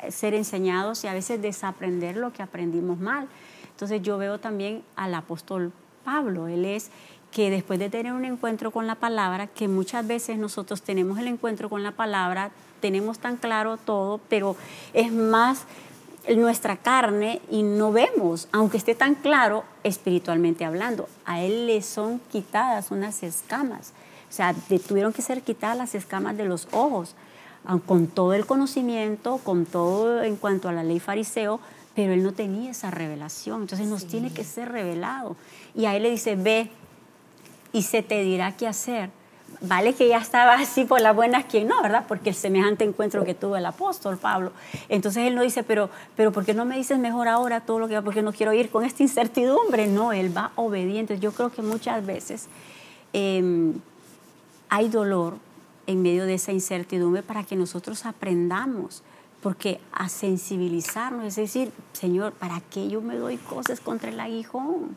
ser 0.10 0.34
enseñados 0.34 1.04
y 1.04 1.08
a 1.08 1.13
veces 1.13 1.41
desaprender 1.41 2.17
lo 2.17 2.34
que 2.34 2.43
aprendimos 2.43 3.00
mal. 3.00 3.28
Entonces 3.73 4.01
yo 4.01 4.17
veo 4.17 4.39
también 4.39 4.83
al 4.95 5.13
apóstol 5.13 5.71
Pablo, 6.03 6.47
él 6.47 6.65
es 6.65 6.89
que 7.31 7.49
después 7.49 7.79
de 7.79 7.89
tener 7.89 8.13
un 8.13 8.25
encuentro 8.25 8.71
con 8.71 8.86
la 8.86 8.95
palabra, 8.95 9.47
que 9.47 9.67
muchas 9.67 10.05
veces 10.05 10.38
nosotros 10.38 10.83
tenemos 10.83 11.17
el 11.17 11.27
encuentro 11.27 11.69
con 11.69 11.81
la 11.81 11.91
palabra, 11.91 12.51
tenemos 12.79 13.17
tan 13.17 13.38
claro 13.38 13.77
todo, 13.77 14.19
pero 14.29 14.55
es 14.93 15.12
más 15.12 15.63
nuestra 16.36 16.77
carne 16.77 17.41
y 17.49 17.63
no 17.63 17.91
vemos, 17.91 18.47
aunque 18.51 18.77
esté 18.77 18.93
tan 18.93 19.15
claro 19.15 19.63
espiritualmente 19.83 20.63
hablando. 20.63 21.09
A 21.25 21.41
él 21.41 21.65
le 21.65 21.81
son 21.81 22.19
quitadas 22.31 22.91
unas 22.91 23.23
escamas, 23.23 23.93
o 24.29 24.33
sea, 24.33 24.53
tuvieron 24.88 25.12
que 25.12 25.21
ser 25.21 25.41
quitadas 25.41 25.77
las 25.77 25.95
escamas 25.95 26.38
de 26.38 26.45
los 26.45 26.67
ojos, 26.71 27.15
con 27.86 28.07
todo 28.07 28.33
el 28.33 28.45
conocimiento, 28.45 29.38
con 29.38 29.65
todo 29.65 30.21
en 30.21 30.36
cuanto 30.36 30.69
a 30.69 30.73
la 30.73 30.83
ley 30.83 30.99
fariseo, 30.99 31.59
pero 31.95 32.13
él 32.13 32.23
no 32.23 32.34
tenía 32.34 32.71
esa 32.71 32.91
revelación, 32.91 33.62
entonces 33.62 33.88
nos 33.88 34.06
tiene 34.08 34.34
que 34.34 34.43
ser 34.43 34.71
revelado. 34.71 35.36
Y 35.75 35.86
a 35.86 35.95
él 35.95 36.03
le 36.03 36.12
dice, 36.12 36.36
ve 36.36 36.69
y 37.71 37.84
se 37.84 38.01
te 38.01 38.21
dirá 38.23 38.56
qué 38.56 38.67
hacer. 38.67 39.10
Vale 39.62 39.93
que 39.93 40.08
ya 40.08 40.17
estaba 40.17 40.53
así 40.53 40.86
por 40.86 41.01
las 41.01 41.15
buenas, 41.15 41.45
quien 41.45 41.67
no, 41.67 41.82
¿verdad? 41.82 42.06
Porque 42.08 42.29
el 42.29 42.36
semejante 42.36 42.84
encuentro 42.84 43.23
que 43.23 43.34
tuvo 43.36 43.56
el 43.56 43.65
apóstol 43.65 44.17
Pablo. 44.17 44.51
Entonces 44.89 45.27
él 45.27 45.36
no 45.36 45.43
dice, 45.43 45.63
pero, 45.63 45.89
pero 46.15 46.32
¿por 46.32 46.43
qué 46.43 46.53
no 46.53 46.65
me 46.65 46.75
dices 46.75 46.97
mejor 46.97 47.27
ahora 47.27 47.62
todo 47.62 47.79
lo 47.79 47.88
que 47.88 47.93
va? 47.93 48.01
Porque 48.01 48.21
no 48.21 48.34
quiero 48.34 48.53
ir 48.53 48.69
con 48.69 48.84
esta 48.84 49.03
incertidumbre. 49.03 49.88
No, 49.88 50.12
él 50.12 50.36
va 50.36 50.51
obediente. 50.56 51.19
Yo 51.19 51.32
creo 51.32 51.51
que 51.51 51.62
muchas 51.62 52.06
veces 52.06 52.47
eh, 53.13 53.73
hay 54.69 54.89
dolor 54.89 55.36
en 55.88 56.01
medio 56.01 56.25
de 56.25 56.36
esa 56.36 56.51
incertidumbre 56.51 57.23
para 57.23 57.43
que 57.43 57.56
nosotros 57.56 58.06
aprendamos, 58.06 59.03
porque 59.43 59.82
a 59.91 60.08
sensibilizarnos, 60.08 61.25
es 61.25 61.36
decir, 61.36 61.71
Señor, 61.91 62.32
¿para 62.32 62.62
qué 62.62 62.88
yo 62.88 63.01
me 63.01 63.17
doy 63.17 63.36
cosas 63.36 63.82
contra 63.82 64.10
el 64.10 64.19
aguijón? 64.19 64.95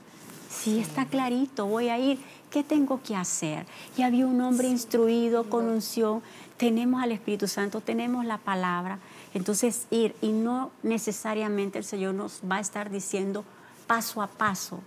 Si 0.48 0.78
está 0.78 1.04
clarito, 1.04 1.66
voy 1.66 1.88
a 1.88 1.98
ir, 1.98 2.20
¿qué 2.48 2.62
tengo 2.62 3.02
que 3.02 3.16
hacer? 3.16 3.66
Y 3.96 4.02
había 4.02 4.24
un 4.24 4.40
hombre 4.40 4.68
instruido 4.68 5.50
con 5.50 5.66
unción, 5.66 6.22
tenemos 6.56 7.02
al 7.02 7.10
Espíritu 7.10 7.48
Santo, 7.48 7.80
tenemos 7.80 8.24
la 8.24 8.38
palabra, 8.38 9.00
entonces 9.34 9.88
ir 9.90 10.14
y 10.22 10.30
no 10.30 10.70
necesariamente 10.84 11.78
el 11.78 11.84
Señor 11.84 12.14
nos 12.14 12.40
va 12.50 12.56
a 12.56 12.60
estar 12.60 12.88
diciendo 12.88 13.44
paso 13.88 14.22
a 14.22 14.28
paso 14.28 14.80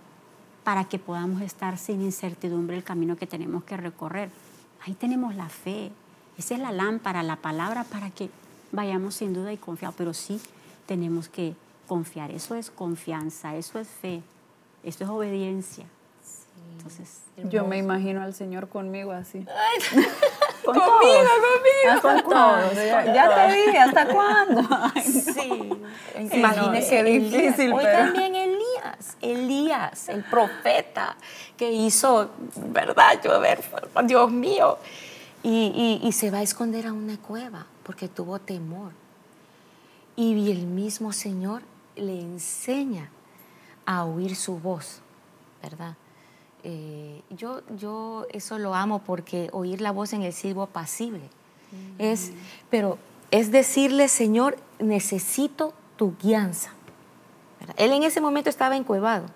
para 0.64 0.84
que 0.84 0.98
podamos 0.98 1.42
estar 1.42 1.76
sin 1.76 2.00
incertidumbre 2.00 2.76
el 2.76 2.82
camino 2.82 3.16
que 3.16 3.26
tenemos 3.26 3.64
que 3.64 3.76
recorrer. 3.76 4.30
Ahí 4.86 4.94
tenemos 4.94 5.34
la 5.34 5.48
fe. 5.48 5.92
Esa 6.38 6.54
es 6.54 6.60
la 6.60 6.72
lámpara, 6.72 7.22
la 7.22 7.36
palabra 7.36 7.84
para 7.84 8.10
que 8.10 8.30
vayamos 8.72 9.14
sin 9.14 9.32
duda 9.34 9.52
y 9.52 9.56
confiados. 9.56 9.94
Pero 9.96 10.14
sí 10.14 10.40
tenemos 10.86 11.28
que 11.28 11.54
confiar. 11.88 12.30
Eso 12.30 12.54
es 12.54 12.70
confianza, 12.70 13.56
eso 13.56 13.78
es 13.78 13.88
fe, 13.88 14.22
eso 14.84 15.04
es 15.04 15.10
obediencia. 15.10 15.86
Entonces, 16.76 17.20
Yo 17.50 17.64
me 17.66 17.78
imagino 17.78 18.22
al 18.22 18.32
Señor 18.34 18.68
conmigo 18.68 19.12
así. 19.12 19.44
con 20.64 20.74
Conmigo, 20.74 20.98
todos. 21.00 21.30
conmigo. 21.40 21.90
Hasta 21.90 22.22
con 22.22 22.32
todos. 22.32 22.74
Ya, 22.74 23.04
con 23.04 23.14
ya 23.14 23.34
te 23.48 23.52
dije, 23.54 23.78
¿hasta 23.78 24.06
cuándo? 24.08 24.60
Ay, 24.94 25.02
no. 25.06 25.20
Sí. 25.34 26.36
Imagínese 26.38 27.02
no, 27.02 27.08
difícil, 27.08 27.72
Hoy 27.72 27.82
pero- 27.84 27.98
también 27.98 28.34
Elías, 28.34 29.16
Elías, 29.20 30.08
el 30.08 30.22
profeta 30.24 31.16
que 31.56 31.70
hizo, 31.72 32.30
¿verdad? 32.56 33.20
Yo, 33.22 33.32
a 33.34 33.38
ver, 33.38 33.62
Dios 34.04 34.30
mío. 34.30 34.78
Y, 35.42 35.98
y- 36.02 36.06
y 36.06 36.12
se 36.12 36.30
va 36.30 36.38
a 36.38 36.42
esconder 36.42 36.86
a 36.86 36.92
una 36.92 37.16
cueva 37.18 37.66
porque 37.90 38.06
tuvo 38.06 38.38
temor. 38.38 38.92
Y 40.14 40.52
el 40.52 40.64
mismo 40.64 41.12
Señor 41.12 41.62
le 41.96 42.20
enseña 42.20 43.10
a 43.84 44.04
oír 44.04 44.36
su 44.36 44.60
voz, 44.60 45.00
¿verdad? 45.60 45.96
Eh, 46.62 47.20
yo, 47.30 47.62
yo 47.76 48.26
eso 48.32 48.58
lo 48.60 48.76
amo 48.76 49.00
porque 49.00 49.48
oír 49.52 49.80
la 49.80 49.90
voz 49.90 50.12
en 50.12 50.22
el 50.22 50.32
silbo 50.32 50.62
apacible 50.62 51.22
es, 51.98 52.30
pero 52.70 52.96
es 53.32 53.50
decirle, 53.50 54.06
Señor, 54.06 54.56
necesito 54.78 55.74
tu 55.96 56.14
guianza. 56.22 56.70
¿verdad? 57.58 57.74
Él 57.76 57.90
en 57.90 58.04
ese 58.04 58.20
momento 58.20 58.50
estaba 58.50 58.76
encuevado, 58.76 59.26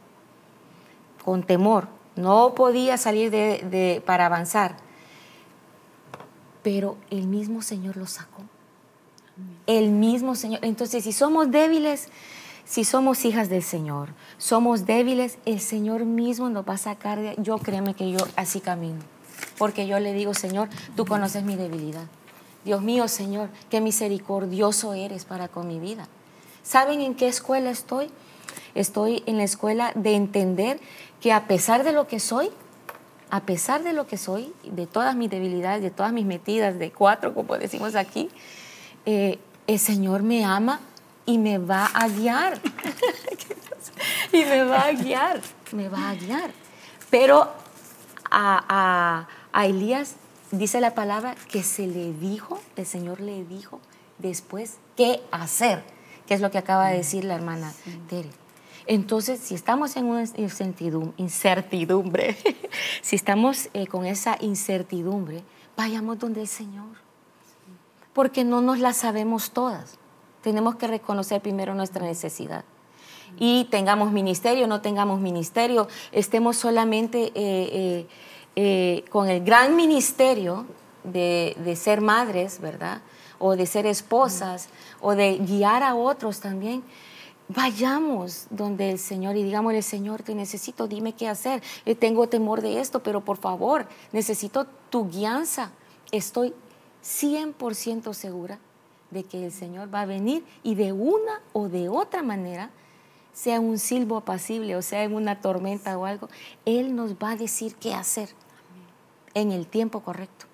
con 1.24 1.42
temor, 1.42 1.88
no 2.14 2.54
podía 2.54 2.98
salir 2.98 3.32
de, 3.32 3.66
de- 3.68 4.00
para 4.06 4.26
avanzar, 4.26 4.76
pero 6.64 6.96
el 7.10 7.28
mismo 7.28 7.62
Señor 7.62 7.96
lo 7.96 8.06
sacó. 8.06 8.42
El 9.66 9.90
mismo 9.90 10.34
Señor. 10.34 10.64
Entonces, 10.64 11.04
si 11.04 11.12
somos 11.12 11.50
débiles, 11.50 12.08
si 12.64 12.84
somos 12.84 13.24
hijas 13.26 13.50
del 13.50 13.62
Señor, 13.62 14.08
somos 14.38 14.86
débiles, 14.86 15.38
el 15.44 15.60
Señor 15.60 16.06
mismo 16.06 16.48
nos 16.48 16.66
va 16.66 16.74
a 16.74 16.78
sacar 16.78 17.20
de... 17.20 17.36
Yo 17.38 17.58
créeme 17.58 17.94
que 17.94 18.10
yo 18.10 18.18
así 18.34 18.60
camino. 18.60 19.00
Porque 19.58 19.86
yo 19.86 20.00
le 20.00 20.14
digo, 20.14 20.32
Señor, 20.32 20.70
tú 20.96 21.04
conoces 21.04 21.44
mi 21.44 21.54
debilidad. 21.54 22.06
Dios 22.64 22.80
mío, 22.80 23.08
Señor, 23.08 23.50
qué 23.68 23.82
misericordioso 23.82 24.94
eres 24.94 25.26
para 25.26 25.48
con 25.48 25.68
mi 25.68 25.78
vida. 25.78 26.08
¿Saben 26.62 27.02
en 27.02 27.14
qué 27.14 27.28
escuela 27.28 27.70
estoy? 27.70 28.10
Estoy 28.74 29.22
en 29.26 29.36
la 29.36 29.44
escuela 29.44 29.92
de 29.94 30.14
entender 30.14 30.80
que 31.20 31.30
a 31.30 31.46
pesar 31.46 31.84
de 31.84 31.92
lo 31.92 32.06
que 32.06 32.20
soy, 32.20 32.48
a 33.30 33.40
pesar 33.40 33.82
de 33.82 33.92
lo 33.92 34.06
que 34.06 34.16
soy, 34.16 34.52
de 34.64 34.86
todas 34.86 35.16
mis 35.16 35.30
debilidades, 35.30 35.82
de 35.82 35.90
todas 35.90 36.12
mis 36.12 36.24
metidas, 36.26 36.78
de 36.78 36.90
cuatro, 36.92 37.34
como 37.34 37.56
decimos 37.58 37.94
aquí, 37.96 38.28
eh, 39.06 39.38
el 39.66 39.78
Señor 39.78 40.22
me 40.22 40.44
ama 40.44 40.80
y 41.26 41.38
me 41.38 41.58
va 41.58 41.86
a 41.86 42.08
guiar. 42.08 42.60
y 44.32 44.44
me 44.44 44.64
va 44.64 44.80
a 44.82 44.92
guiar, 44.92 45.40
me 45.72 45.88
va 45.88 46.10
a 46.10 46.14
guiar. 46.14 46.50
Pero 47.10 47.42
a, 48.30 48.64
a- 48.68 49.28
a 49.52 49.66
Elías 49.66 50.16
dice 50.50 50.80
la 50.80 50.94
palabra 50.94 51.34
que 51.50 51.62
se 51.62 51.86
le 51.86 52.12
dijo, 52.12 52.60
el 52.76 52.86
Señor 52.86 53.20
le 53.20 53.44
dijo 53.44 53.80
después 54.18 54.76
qué 54.96 55.22
hacer, 55.30 55.82
que 56.26 56.34
es 56.34 56.40
lo 56.40 56.50
que 56.50 56.58
acaba 56.58 56.88
de 56.88 56.96
decir 56.98 57.24
la 57.24 57.34
hermana 57.36 57.72
Tere. 58.08 58.30
Entonces, 58.86 59.40
si 59.40 59.54
estamos 59.54 59.96
en 59.96 60.06
una 60.06 60.24
incertidum- 60.24 61.12
incertidumbre, 61.16 62.36
si 63.02 63.16
estamos 63.16 63.68
eh, 63.72 63.86
con 63.86 64.04
esa 64.06 64.36
incertidumbre, 64.40 65.42
vayamos 65.76 66.18
donde 66.18 66.42
el 66.42 66.48
Señor 66.48 67.04
porque 68.14 68.44
no 68.44 68.62
nos 68.62 68.78
las 68.78 68.96
sabemos 68.98 69.50
todas. 69.50 69.98
Tenemos 70.40 70.76
que 70.76 70.86
reconocer 70.86 71.42
primero 71.42 71.74
nuestra 71.74 72.06
necesidad. 72.06 72.64
Y 73.38 73.64
tengamos 73.70 74.12
ministerio, 74.12 74.68
no 74.68 74.80
tengamos 74.80 75.20
ministerio, 75.20 75.88
estemos 76.12 76.56
solamente 76.56 77.32
eh, 77.34 78.06
eh, 78.54 79.04
con 79.10 79.28
el 79.28 79.42
gran 79.44 79.74
ministerio 79.74 80.64
de 81.02 81.76
ser 81.76 82.00
madres, 82.00 82.60
¿verdad? 82.60 83.02
O 83.40 83.56
de 83.56 83.66
ser 83.66 83.84
esposas, 83.86 84.68
o 85.00 85.16
de 85.16 85.38
guiar 85.38 85.82
a 85.82 85.96
otros 85.96 86.38
también. 86.38 86.84
Vayamos 87.48 88.46
donde 88.50 88.90
el 88.90 88.98
Señor 88.98 89.36
y 89.36 89.42
digámosle, 89.42 89.82
Señor, 89.82 90.22
te 90.22 90.34
necesito, 90.34 90.86
dime 90.86 91.12
qué 91.12 91.28
hacer. 91.28 91.62
Eh, 91.84 91.94
tengo 91.94 92.28
temor 92.28 92.62
de 92.62 92.80
esto, 92.80 93.02
pero 93.02 93.22
por 93.22 93.36
favor, 93.36 93.86
necesito 94.12 94.66
tu 94.90 95.08
guianza. 95.08 95.70
Estoy 96.10 96.54
100% 97.02 98.14
segura 98.14 98.58
de 99.10 99.24
que 99.24 99.46
el 99.46 99.52
Señor 99.52 99.94
va 99.94 100.02
a 100.02 100.06
venir 100.06 100.44
y 100.62 100.74
de 100.74 100.92
una 100.92 101.40
o 101.52 101.68
de 101.68 101.88
otra 101.88 102.22
manera, 102.22 102.70
sea 103.32 103.60
un 103.60 103.78
silbo 103.78 104.16
apacible 104.16 104.76
o 104.76 104.82
sea 104.82 105.02
en 105.02 105.14
una 105.14 105.40
tormenta 105.40 105.98
o 105.98 106.04
algo, 106.04 106.28
Él 106.64 106.94
nos 106.94 107.14
va 107.14 107.32
a 107.32 107.36
decir 107.36 107.74
qué 107.76 107.92
hacer 107.92 108.28
en 109.34 109.52
el 109.52 109.66
tiempo 109.66 110.00
correcto. 110.00 110.46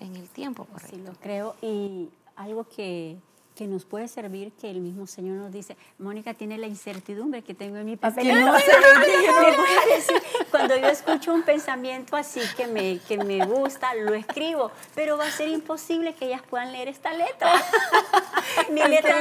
En 0.00 0.14
el 0.14 0.28
tiempo 0.28 0.64
correcto. 0.64 0.96
Sí, 0.96 1.02
lo 1.02 1.12
creo. 1.14 1.56
Y 1.60 2.08
algo 2.36 2.64
que 2.64 3.16
que 3.58 3.66
nos 3.66 3.84
puede 3.84 4.06
servir 4.06 4.52
que 4.52 4.70
el 4.70 4.80
mismo 4.80 5.08
Señor 5.08 5.36
nos 5.36 5.52
dice, 5.52 5.76
Mónica 5.98 6.32
tiene 6.32 6.58
la 6.58 6.68
incertidumbre 6.68 7.42
que 7.42 7.54
tengo 7.54 7.76
en 7.76 7.86
mi 7.86 7.96
papel. 7.96 8.40
no 8.40 8.56
sé 8.58 8.70
cuando 10.52 10.76
yo 10.76 10.86
escucho 10.86 11.34
un 11.34 11.42
pensamiento 11.42 12.14
así 12.14 12.40
que 12.56 12.68
me, 12.68 13.00
que 13.08 13.18
me 13.18 13.44
gusta, 13.44 13.96
lo 13.96 14.14
escribo, 14.14 14.70
pero 14.94 15.18
va 15.18 15.26
a 15.26 15.30
ser 15.32 15.48
imposible 15.48 16.14
que 16.14 16.26
ellas 16.26 16.42
puedan 16.48 16.70
leer 16.70 16.86
esta 16.86 17.12
letra. 17.12 17.50
mi, 18.70 18.80
letra 18.84 19.16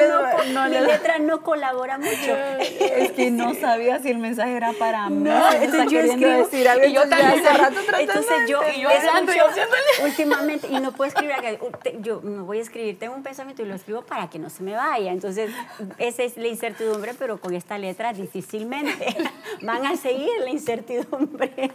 no, 0.54 0.70
mi 0.70 0.80
letra 0.82 1.18
no 1.18 1.42
colabora 1.42 1.98
mucho. 1.98 2.38
Es 2.60 3.14
que 3.14 3.32
no 3.32 3.56
sabía 3.56 3.98
si 3.98 4.12
el 4.12 4.20
mensaje 4.20 4.56
era 4.56 4.74
para 4.74 5.10
mí. 5.10 5.28
entonces 5.62 5.92
yo 5.92 6.00
escribo, 6.00 6.38
decir 6.38 6.70
algo. 6.70 6.86
Y 6.86 6.94
yo 6.94 7.10
también 7.10 7.44
hace 7.44 7.58
rato 7.58 7.80
Entonces 8.00 8.38
yo, 8.48 8.62
y 8.76 8.82
yo 8.82 8.90
hablando 8.90 9.32
últimamente, 10.04 10.68
y 10.70 10.80
no 10.80 10.92
puedo 10.92 11.10
escribir 11.10 11.34
yo 12.02 12.22
me 12.22 12.44
voy 12.44 12.60
a 12.60 12.62
escribir, 12.62 13.00
tengo 13.00 13.16
un 13.16 13.24
pensamiento 13.24 13.64
y 13.64 13.66
lo 13.66 13.74
escribo 13.74 14.04
para 14.04 14.27
que 14.30 14.40
no 14.40 14.50
se 14.50 14.64
me 14.64 14.74
vaya. 14.74 15.12
Entonces, 15.12 15.52
esa 15.98 16.24
es 16.24 16.38
la 16.38 16.48
incertidumbre, 16.48 17.14
pero 17.18 17.40
con 17.40 17.54
esta 17.54 17.78
letra 17.78 18.14
difícilmente 18.14 19.16
van 19.62 19.86
a 19.86 19.96
seguir 19.96 20.30
la 20.44 20.50
incertidumbre. 20.50 21.72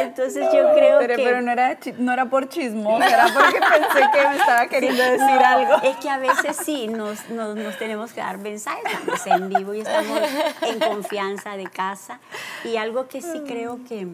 Entonces, 0.00 0.46
yo 0.52 0.72
creo 0.74 1.00
que... 1.00 1.14
Pero 1.16 1.40
no 1.42 1.52
era, 1.52 1.78
no 1.98 2.12
era 2.12 2.30
por 2.30 2.48
chismoso, 2.48 3.02
era 3.02 3.26
porque 3.32 3.58
pensé 3.70 4.10
que 4.12 4.28
me 4.28 4.36
estaba 4.36 4.66
queriendo 4.66 5.02
decir 5.02 5.44
algo. 5.44 5.74
Es 5.82 5.96
que 5.96 6.08
a 6.08 6.18
veces 6.18 6.56
sí, 6.56 6.88
nos, 6.88 7.28
nos, 7.30 7.78
tenemos 7.78 8.12
que 8.12 8.20
dar 8.20 8.38
mensajes, 8.38 8.84
estamos 8.92 9.26
en 9.26 9.48
vivo 9.48 9.74
y 9.74 9.80
estamos 9.80 10.20
en 10.62 10.78
confianza 10.78 11.56
de 11.56 11.64
casa. 11.64 12.20
Y 12.64 12.76
algo 12.76 13.08
que 13.08 13.20
sí 13.22 13.42
creo 13.46 13.80
que 13.88 14.08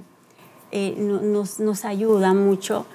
eh, 0.73 0.95
nos, 0.97 1.61
nos 1.61 1.85
ayuda 1.85 2.35
mucho 2.35 2.87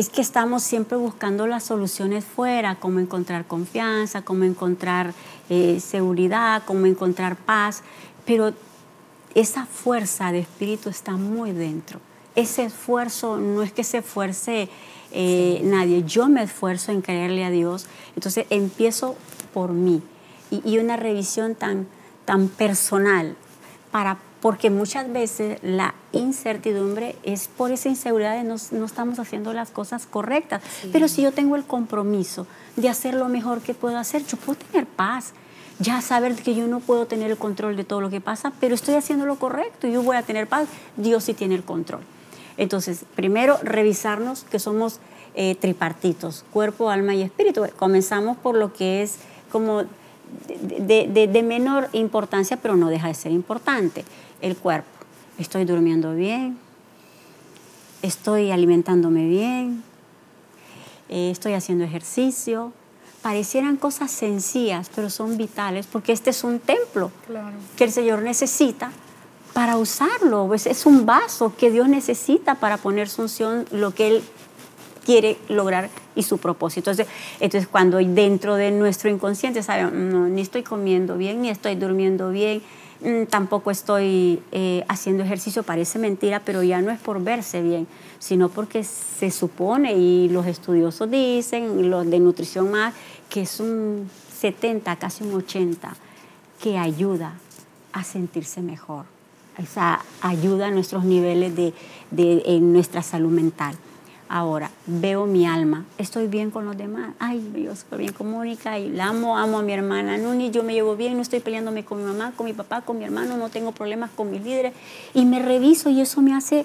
es 0.00 0.08
que 0.08 0.22
estamos 0.22 0.62
siempre 0.62 0.96
buscando 0.96 1.46
las 1.46 1.64
soluciones 1.64 2.24
fuera, 2.24 2.76
cómo 2.76 3.00
encontrar 3.00 3.46
confianza, 3.46 4.22
cómo 4.22 4.44
encontrar 4.44 5.12
eh, 5.50 5.78
seguridad, 5.78 6.62
cómo 6.64 6.86
encontrar 6.86 7.36
paz, 7.36 7.82
pero 8.24 8.54
esa 9.34 9.66
fuerza 9.66 10.32
de 10.32 10.38
espíritu 10.38 10.88
está 10.88 11.12
muy 11.12 11.52
dentro. 11.52 12.00
Ese 12.34 12.64
esfuerzo 12.64 13.36
no 13.36 13.62
es 13.62 13.72
que 13.72 13.84
se 13.84 13.98
esfuerce 13.98 14.70
eh, 15.12 15.60
nadie, 15.64 16.02
yo 16.04 16.30
me 16.30 16.44
esfuerzo 16.44 16.92
en 16.92 17.02
creerle 17.02 17.44
a 17.44 17.50
Dios, 17.50 17.86
entonces 18.16 18.46
empiezo 18.48 19.16
por 19.52 19.72
mí. 19.72 20.00
Y, 20.50 20.62
y 20.66 20.78
una 20.78 20.96
revisión 20.96 21.54
tan, 21.54 21.86
tan 22.24 22.48
personal 22.48 23.36
para 23.90 24.16
porque 24.40 24.70
muchas 24.70 25.12
veces 25.12 25.58
la 25.62 25.94
incertidumbre 26.12 27.16
es 27.22 27.48
por 27.48 27.72
esa 27.72 27.88
inseguridad 27.88 28.36
de 28.36 28.44
no, 28.44 28.56
no 28.72 28.84
estamos 28.84 29.18
haciendo 29.18 29.52
las 29.52 29.70
cosas 29.70 30.06
correctas. 30.06 30.62
Pero 30.92 31.08
si 31.08 31.22
yo 31.22 31.32
tengo 31.32 31.56
el 31.56 31.64
compromiso 31.64 32.46
de 32.76 32.88
hacer 32.88 33.14
lo 33.14 33.28
mejor 33.28 33.60
que 33.60 33.74
puedo 33.74 33.98
hacer, 33.98 34.24
yo 34.26 34.36
puedo 34.38 34.58
tener 34.58 34.86
paz. 34.86 35.32
Ya 35.78 36.02
saber 36.02 36.34
que 36.34 36.54
yo 36.54 36.66
no 36.66 36.80
puedo 36.80 37.06
tener 37.06 37.30
el 37.30 37.38
control 37.38 37.74
de 37.76 37.84
todo 37.84 38.02
lo 38.02 38.10
que 38.10 38.20
pasa, 38.20 38.52
pero 38.60 38.74
estoy 38.74 38.96
haciendo 38.96 39.24
lo 39.24 39.36
correcto 39.36 39.86
y 39.86 39.92
yo 39.92 40.02
voy 40.02 40.16
a 40.16 40.22
tener 40.22 40.46
paz. 40.46 40.68
Dios 40.96 41.24
sí 41.24 41.34
tiene 41.34 41.54
el 41.54 41.64
control. 41.64 42.02
Entonces, 42.58 43.04
primero, 43.14 43.58
revisarnos 43.62 44.44
que 44.44 44.58
somos 44.58 45.00
eh, 45.34 45.54
tripartitos, 45.54 46.44
cuerpo, 46.52 46.90
alma 46.90 47.14
y 47.14 47.22
espíritu. 47.22 47.64
Comenzamos 47.78 48.36
por 48.36 48.56
lo 48.56 48.74
que 48.74 49.02
es 49.02 49.16
como 49.50 49.84
de, 50.78 51.28
de, 51.30 51.42
menor 51.42 51.88
importancia, 51.92 52.56
pero 52.56 52.76
no 52.76 52.88
deja 52.88 53.08
de 53.08 53.14
ser 53.14 53.32
importante 53.32 54.04
el 54.42 54.56
cuerpo. 54.56 54.88
Estoy 55.38 55.64
durmiendo 55.64 56.14
bien, 56.14 56.58
estoy 58.02 58.50
alimentándome 58.50 59.26
bien, 59.26 59.82
eh, 61.08 61.30
estoy 61.30 61.54
haciendo 61.54 61.84
ejercicio. 61.84 62.72
Parecieran 63.22 63.76
cosas 63.76 64.10
sencillas, 64.10 64.90
pero 64.94 65.10
son 65.10 65.36
vitales 65.36 65.86
porque 65.86 66.12
este 66.12 66.30
es 66.30 66.42
un 66.42 66.58
templo 66.58 67.10
que 67.76 67.84
el 67.84 67.92
Señor 67.92 68.22
necesita 68.22 68.92
para 69.52 69.76
usarlo. 69.76 70.46
Pues 70.46 70.66
es 70.66 70.86
un 70.86 71.04
vaso 71.04 71.54
que 71.56 71.70
Dios 71.70 71.88
necesita 71.88 72.54
para 72.54 72.78
poner 72.78 73.08
su 73.08 73.22
unción, 73.22 73.66
lo 73.72 73.94
que 73.94 74.08
Él 74.08 74.22
quiere 75.04 75.36
lograr 75.48 75.90
y 76.14 76.22
su 76.22 76.38
propósito. 76.38 76.90
Entonces, 76.90 77.14
entonces 77.40 77.68
cuando 77.68 77.98
dentro 77.98 78.54
de 78.54 78.70
nuestro 78.70 79.10
inconsciente 79.10 79.62
sabemos, 79.62 79.92
no, 79.92 80.28
ni 80.28 80.40
estoy 80.40 80.62
comiendo 80.62 81.18
bien, 81.18 81.42
ni 81.42 81.50
estoy 81.50 81.74
durmiendo 81.74 82.30
bien, 82.30 82.62
Mm, 82.62 82.79
tampoco 83.28 83.70
estoy 83.70 84.42
eh, 84.52 84.84
haciendo 84.88 85.22
ejercicio, 85.22 85.62
parece 85.62 85.98
mentira, 85.98 86.42
pero 86.44 86.62
ya 86.62 86.82
no 86.82 86.90
es 86.90 86.98
por 87.00 87.22
verse 87.22 87.62
bien, 87.62 87.86
sino 88.18 88.48
porque 88.48 88.84
se 88.84 89.30
supone, 89.30 89.94
y 89.94 90.28
los 90.28 90.46
estudiosos 90.46 91.10
dicen, 91.10 91.90
los 91.90 92.08
de 92.10 92.20
nutrición 92.20 92.70
más, 92.70 92.94
que 93.28 93.42
es 93.42 93.60
un 93.60 94.10
70, 94.38 94.96
casi 94.96 95.24
un 95.24 95.34
80, 95.34 95.94
que 96.62 96.78
ayuda 96.78 97.34
a 97.92 98.04
sentirse 98.04 98.60
mejor. 98.60 99.06
Esa 99.56 100.00
ayuda 100.20 100.68
a 100.68 100.70
nuestros 100.70 101.04
niveles 101.04 101.54
de, 101.56 102.60
nuestra 102.60 103.02
salud 103.02 103.30
mental. 103.30 103.74
Ahora, 104.32 104.70
veo 104.86 105.26
mi 105.26 105.44
alma, 105.44 105.86
estoy 105.98 106.28
bien 106.28 106.52
con 106.52 106.64
los 106.64 106.78
demás. 106.78 107.14
Ay, 107.18 107.42
yo 107.64 107.72
estoy 107.72 107.98
bien 107.98 108.12
con 108.12 108.30
Mónica 108.30 108.78
y 108.78 108.88
la 108.88 109.06
amo, 109.06 109.36
amo 109.36 109.58
a 109.58 109.62
mi 109.62 109.72
hermana 109.72 110.16
Nuni, 110.18 110.52
yo 110.52 110.62
me 110.62 110.72
llevo 110.72 110.94
bien, 110.94 111.16
no 111.16 111.22
estoy 111.22 111.40
peleándome 111.40 111.84
con 111.84 111.98
mi 111.98 112.04
mamá, 112.04 112.32
con 112.36 112.46
mi 112.46 112.52
papá, 112.52 112.82
con 112.82 112.96
mi 112.96 113.04
hermano, 113.04 113.36
no 113.36 113.48
tengo 113.48 113.72
problemas 113.72 114.08
con 114.14 114.30
mis 114.30 114.40
líderes. 114.40 114.72
Y 115.14 115.24
me 115.24 115.40
reviso 115.40 115.90
y 115.90 116.00
eso 116.00 116.22
me 116.22 116.32
hace, 116.32 116.64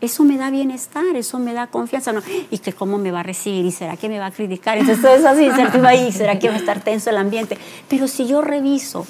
eso 0.00 0.24
me 0.24 0.38
da 0.38 0.48
bienestar, 0.48 1.14
eso 1.14 1.38
me 1.38 1.52
da 1.52 1.66
confianza. 1.66 2.14
No, 2.14 2.22
y 2.50 2.56
que 2.56 2.72
cómo 2.72 2.96
me 2.96 3.10
va 3.10 3.20
a 3.20 3.24
recibir 3.24 3.66
y 3.66 3.72
será 3.72 3.98
que 3.98 4.08
me 4.08 4.18
va 4.18 4.26
a 4.26 4.30
criticar. 4.30 4.78
Entonces 4.78 5.02
todo 5.02 5.14
eso 5.14 5.28
así, 5.28 5.50
ahí, 5.84 6.12
será 6.12 6.38
que 6.38 6.48
va 6.48 6.54
a 6.54 6.58
estar 6.58 6.80
tenso 6.80 7.10
el 7.10 7.18
ambiente. 7.18 7.58
Pero 7.90 8.08
si 8.08 8.26
yo 8.26 8.40
reviso, 8.40 9.04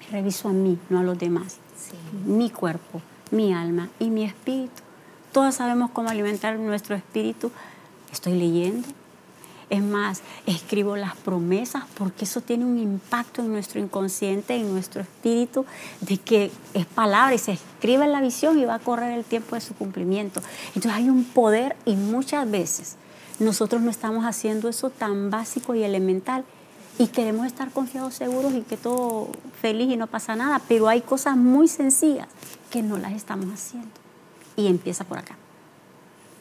me 0.00 0.18
reviso 0.18 0.50
a 0.50 0.52
mí, 0.52 0.76
no 0.90 0.98
a 0.98 1.02
los 1.02 1.18
demás. 1.18 1.56
Mi 2.26 2.50
cuerpo, 2.50 3.00
mi 3.30 3.54
alma 3.54 3.88
y 3.98 4.10
mi 4.10 4.24
espíritu 4.24 4.82
Todas 5.34 5.56
sabemos 5.56 5.90
cómo 5.90 6.10
alimentar 6.10 6.56
nuestro 6.60 6.94
espíritu. 6.94 7.50
Estoy 8.12 8.34
leyendo. 8.34 8.86
Es 9.68 9.82
más, 9.82 10.22
escribo 10.46 10.94
las 10.94 11.16
promesas 11.16 11.82
porque 11.98 12.24
eso 12.24 12.40
tiene 12.40 12.64
un 12.64 12.78
impacto 12.78 13.42
en 13.42 13.50
nuestro 13.50 13.80
inconsciente, 13.80 14.54
en 14.54 14.70
nuestro 14.72 15.02
espíritu, 15.02 15.66
de 16.02 16.18
que 16.18 16.52
es 16.74 16.86
palabra 16.86 17.34
y 17.34 17.38
se 17.38 17.50
escribe 17.50 18.04
en 18.04 18.12
la 18.12 18.20
visión 18.20 18.60
y 18.60 18.64
va 18.64 18.76
a 18.76 18.78
correr 18.78 19.10
el 19.10 19.24
tiempo 19.24 19.56
de 19.56 19.60
su 19.60 19.74
cumplimiento. 19.74 20.40
Entonces 20.68 20.92
hay 20.92 21.10
un 21.10 21.24
poder 21.24 21.74
y 21.84 21.96
muchas 21.96 22.48
veces 22.48 22.94
nosotros 23.40 23.82
no 23.82 23.90
estamos 23.90 24.24
haciendo 24.26 24.68
eso 24.68 24.88
tan 24.90 25.30
básico 25.30 25.74
y 25.74 25.82
elemental 25.82 26.44
y 26.96 27.08
queremos 27.08 27.48
estar 27.48 27.72
confiados, 27.72 28.14
seguros 28.14 28.54
y 28.54 28.60
que 28.60 28.76
todo 28.76 29.30
feliz 29.60 29.90
y 29.90 29.96
no 29.96 30.06
pasa 30.06 30.36
nada, 30.36 30.60
pero 30.68 30.86
hay 30.86 31.00
cosas 31.00 31.36
muy 31.36 31.66
sencillas 31.66 32.28
que 32.70 32.84
no 32.84 32.98
las 32.98 33.14
estamos 33.14 33.52
haciendo 33.52 34.03
y 34.56 34.66
empieza 34.66 35.04
por 35.04 35.18
acá. 35.18 35.36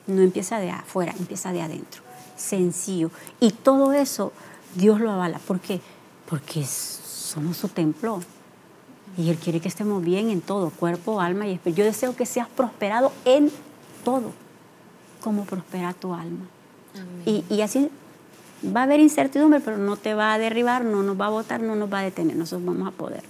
No 0.08 0.21
empieza 0.21 0.60
de 0.60 0.71
afuera, 0.71 1.13
empieza 1.17 1.54
de 1.54 1.62
adentro. 1.62 2.02
Sencillo. 2.36 3.12
Y 3.39 3.52
todo 3.52 3.93
eso 3.93 4.34
Dios 4.76 4.99
lo 4.99 5.12
avala. 5.12 5.39
¿Por 5.39 5.60
qué? 5.60 5.82
Porque 6.30 6.65
somos 6.65 7.58
su 7.58 7.69
templo. 7.69 8.21
Y 9.17 9.30
Él 9.30 9.38
quiere 9.38 9.60
que 9.60 9.67
estemos 9.67 10.04
bien 10.04 10.30
en 10.30 10.41
todo, 10.41 10.71
cuerpo, 10.71 11.21
alma 11.21 11.47
y 11.47 11.54
espíritu. 11.54 11.80
Yo 11.80 11.86
deseo 11.86 12.15
que 12.15 12.26
seas 12.26 12.47
prosperado 12.47 13.12
en 13.26 13.52
todo, 14.04 14.32
como 15.21 15.45
prospera 15.45 15.93
tu 15.93 16.13
alma. 16.13 16.45
Y, 17.26 17.43
y, 17.49 17.62
así 17.62 17.89
va 18.63 18.82
a 18.82 18.84
haber 18.84 18.99
incertidumbre, 18.99 19.60
pero 19.60 19.78
no 19.78 19.97
te 19.97 20.13
va 20.13 20.33
a 20.33 20.38
derribar, 20.38 20.85
no 20.85 21.02
nos 21.04 21.19
va 21.19 21.27
a 21.27 21.29
botar, 21.29 21.62
no 21.62 21.75
nos 21.75 21.92
va 21.92 22.00
a 22.00 22.04
detener. 22.04 22.35
Nosotros 22.35 22.65
vamos 22.65 22.88
a 22.88 22.92
poder 22.92 23.23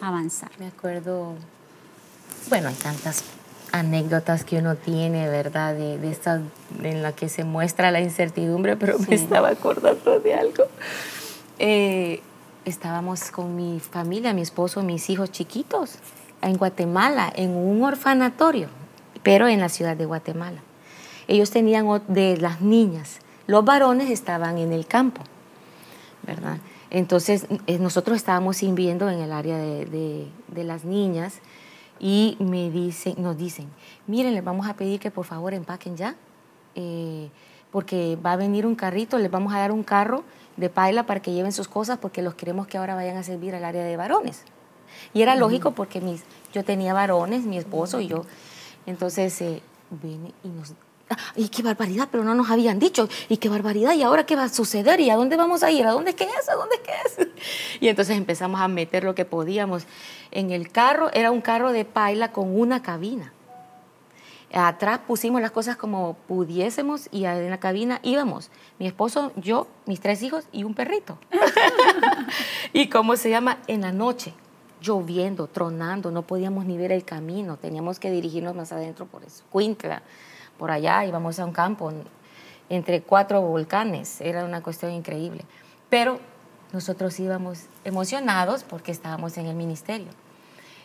avanzar. 0.00 0.50
Me 0.58 0.66
acuerdo, 0.66 1.34
bueno, 2.48 2.68
hay 2.68 2.74
tantas 2.74 3.24
anécdotas 3.74 4.44
que 4.44 4.58
uno 4.58 4.76
tiene, 4.76 5.28
¿verdad? 5.28 5.74
De, 5.74 5.98
de 5.98 6.10
esta, 6.10 6.40
en 6.82 7.02
la 7.02 7.10
que 7.10 7.28
se 7.28 7.42
muestra 7.42 7.90
la 7.90 8.00
incertidumbre, 8.00 8.76
pero 8.76 8.98
me 9.00 9.16
estaba 9.16 9.48
acordando 9.48 10.20
de 10.20 10.34
algo. 10.34 10.64
Eh, 11.58 12.20
estábamos 12.64 13.32
con 13.32 13.56
mi 13.56 13.80
familia, 13.80 14.32
mi 14.32 14.42
esposo, 14.42 14.84
mis 14.84 15.10
hijos 15.10 15.32
chiquitos, 15.32 15.96
en 16.40 16.56
Guatemala, 16.56 17.32
en 17.34 17.50
un 17.50 17.82
orfanatorio, 17.82 18.68
pero 19.24 19.48
en 19.48 19.58
la 19.58 19.68
ciudad 19.68 19.96
de 19.96 20.06
Guatemala. 20.06 20.60
Ellos 21.26 21.50
tenían 21.50 22.02
de 22.06 22.36
las 22.36 22.60
niñas, 22.60 23.18
los 23.48 23.64
varones 23.64 24.08
estaban 24.08 24.56
en 24.58 24.72
el 24.72 24.86
campo, 24.86 25.22
¿verdad? 26.22 26.58
Entonces, 26.90 27.48
eh, 27.66 27.78
nosotros 27.80 28.16
estábamos 28.16 28.60
viviendo 28.60 29.10
en 29.10 29.18
el 29.18 29.32
área 29.32 29.58
de, 29.58 30.28
las 30.54 30.84
niñas 30.84 31.40
y 32.04 32.36
me 32.38 32.70
dicen, 32.70 33.14
nos 33.16 33.34
dicen, 33.38 33.66
miren, 34.06 34.34
les 34.34 34.44
vamos 34.44 34.66
a 34.68 34.74
pedir 34.74 35.00
que 35.00 35.10
por 35.10 35.24
favor 35.24 35.54
empaquen 35.54 35.96
ya, 35.96 36.16
eh, 36.74 37.30
porque 37.72 38.16
va 38.16 38.32
a 38.32 38.36
venir 38.36 38.66
un 38.66 38.74
carrito, 38.74 39.16
les 39.16 39.30
vamos 39.30 39.54
a 39.54 39.58
dar 39.60 39.72
un 39.72 39.82
carro 39.82 40.22
de 40.58 40.68
paila 40.68 41.06
para 41.06 41.20
que 41.20 41.32
lleven 41.32 41.50
sus 41.50 41.66
cosas 41.66 41.96
porque 41.96 42.20
los 42.20 42.34
queremos 42.34 42.66
que 42.66 42.76
ahora 42.76 42.94
vayan 42.94 43.16
a 43.16 43.22
servir 43.22 43.54
al 43.54 43.64
área 43.64 43.82
de 43.82 43.96
varones. 43.96 44.44
Y 45.14 45.22
era 45.22 45.34
lógico 45.34 45.70
porque 45.70 46.02
mis, 46.02 46.24
yo 46.52 46.62
tenía 46.62 46.92
varones, 46.92 47.46
mi 47.46 47.56
esposo 47.56 48.00
y 48.00 48.08
yo. 48.08 48.26
Entonces 48.84 49.40
eh, 49.40 49.62
viene 49.88 50.34
y 50.44 50.48
nos 50.48 50.74
y 51.36 51.48
qué 51.48 51.62
barbaridad, 51.62 52.08
pero 52.10 52.24
no 52.24 52.34
nos 52.34 52.50
habían 52.50 52.78
dicho, 52.78 53.08
y 53.28 53.36
qué 53.36 53.48
barbaridad, 53.48 53.94
y 53.94 54.02
ahora 54.02 54.26
qué 54.26 54.36
va 54.36 54.44
a 54.44 54.48
suceder, 54.48 55.00
y 55.00 55.10
a 55.10 55.16
dónde 55.16 55.36
vamos 55.36 55.62
a 55.62 55.70
ir, 55.70 55.86
a 55.86 55.92
dónde 55.92 56.10
es 56.10 56.16
que 56.16 56.24
es, 56.24 56.48
a 56.48 56.54
dónde 56.54 56.76
es 56.76 56.80
que 56.80 57.22
es. 57.22 57.28
Y 57.80 57.88
entonces 57.88 58.16
empezamos 58.16 58.60
a 58.60 58.68
meter 58.68 59.04
lo 59.04 59.14
que 59.14 59.24
podíamos. 59.24 59.84
En 60.30 60.50
el 60.50 60.70
carro 60.70 61.10
era 61.12 61.30
un 61.30 61.40
carro 61.40 61.72
de 61.72 61.84
paila 61.84 62.32
con 62.32 62.58
una 62.58 62.82
cabina. 62.82 63.32
Atrás 64.52 65.00
pusimos 65.04 65.40
las 65.40 65.50
cosas 65.50 65.76
como 65.76 66.14
pudiésemos 66.28 67.08
y 67.10 67.24
en 67.24 67.50
la 67.50 67.58
cabina 67.58 67.98
íbamos. 68.04 68.50
Mi 68.78 68.86
esposo, 68.86 69.32
yo, 69.34 69.66
mis 69.84 70.00
tres 70.00 70.22
hijos 70.22 70.44
y 70.52 70.62
un 70.62 70.74
perrito. 70.74 71.18
y 72.72 72.88
cómo 72.88 73.16
se 73.16 73.30
llama, 73.30 73.58
en 73.66 73.80
la 73.80 73.90
noche, 73.90 74.32
lloviendo, 74.80 75.48
tronando, 75.48 76.12
no 76.12 76.22
podíamos 76.22 76.66
ni 76.66 76.78
ver 76.78 76.92
el 76.92 77.04
camino, 77.04 77.56
teníamos 77.56 77.98
que 77.98 78.12
dirigirnos 78.12 78.54
más 78.54 78.70
adentro 78.70 79.06
por 79.06 79.24
eso. 79.24 79.42
Cuintla 79.50 80.02
por 80.58 80.70
allá, 80.70 81.04
íbamos 81.04 81.38
a 81.38 81.44
un 81.44 81.52
campo 81.52 81.92
entre 82.68 83.02
cuatro 83.02 83.40
volcanes, 83.42 84.20
era 84.20 84.44
una 84.44 84.62
cuestión 84.62 84.92
increíble. 84.92 85.44
Pero 85.90 86.20
nosotros 86.72 87.18
íbamos 87.20 87.66
emocionados 87.84 88.64
porque 88.64 88.92
estábamos 88.92 89.36
en 89.38 89.46
el 89.46 89.54
ministerio. 89.54 90.08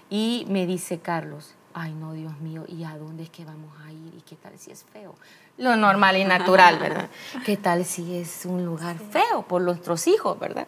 Y 0.10 0.46
me 0.50 0.66
dice 0.66 1.00
Carlos, 1.00 1.56
ay 1.74 1.94
no, 1.94 2.14
Dios 2.14 2.40
mío, 2.40 2.66
¿y 2.68 2.84
a 2.84 2.98
dónde 2.98 3.24
es 3.24 3.30
que 3.30 3.46
vamos 3.46 3.72
a 3.86 3.92
ir? 3.92 4.14
¿Y 4.16 4.22
qué 4.22 4.36
tal 4.36 4.58
si 4.58 4.72
es 4.72 4.84
feo? 4.84 5.16
Lo 5.58 5.76
normal 5.76 6.18
y 6.18 6.24
natural, 6.24 6.80
¿verdad? 6.80 7.10
¿Qué 7.46 7.58
tal 7.58 7.86
si 7.86 8.18
es 8.18 8.46
un 8.46 8.66
lugar 8.66 8.98
feo 8.98 9.44
por 9.48 9.62
nuestros 9.62 10.08
hijos, 10.08 10.40
¿verdad? 10.40 10.68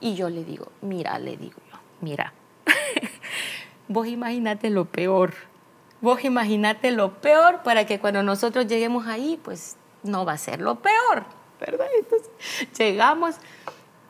Y 0.00 0.14
yo 0.14 0.30
le 0.30 0.44
digo, 0.44 0.72
mira, 0.82 1.18
le 1.18 1.36
digo 1.36 1.60
yo, 1.70 1.78
mira, 2.00 2.32
vos 3.88 4.06
imagínate 4.06 4.70
lo 4.70 4.86
peor 4.86 5.34
Vos 6.00 6.24
imaginate 6.24 6.90
lo 6.92 7.20
peor 7.20 7.62
para 7.62 7.84
que 7.86 8.00
cuando 8.00 8.22
nosotros 8.22 8.66
lleguemos 8.66 9.06
ahí, 9.06 9.38
pues 9.42 9.76
no 10.02 10.24
va 10.24 10.32
a 10.32 10.38
ser 10.38 10.60
lo 10.60 10.76
peor, 10.76 11.24
¿verdad? 11.60 11.86
Entonces 11.98 12.30
llegamos 12.76 13.36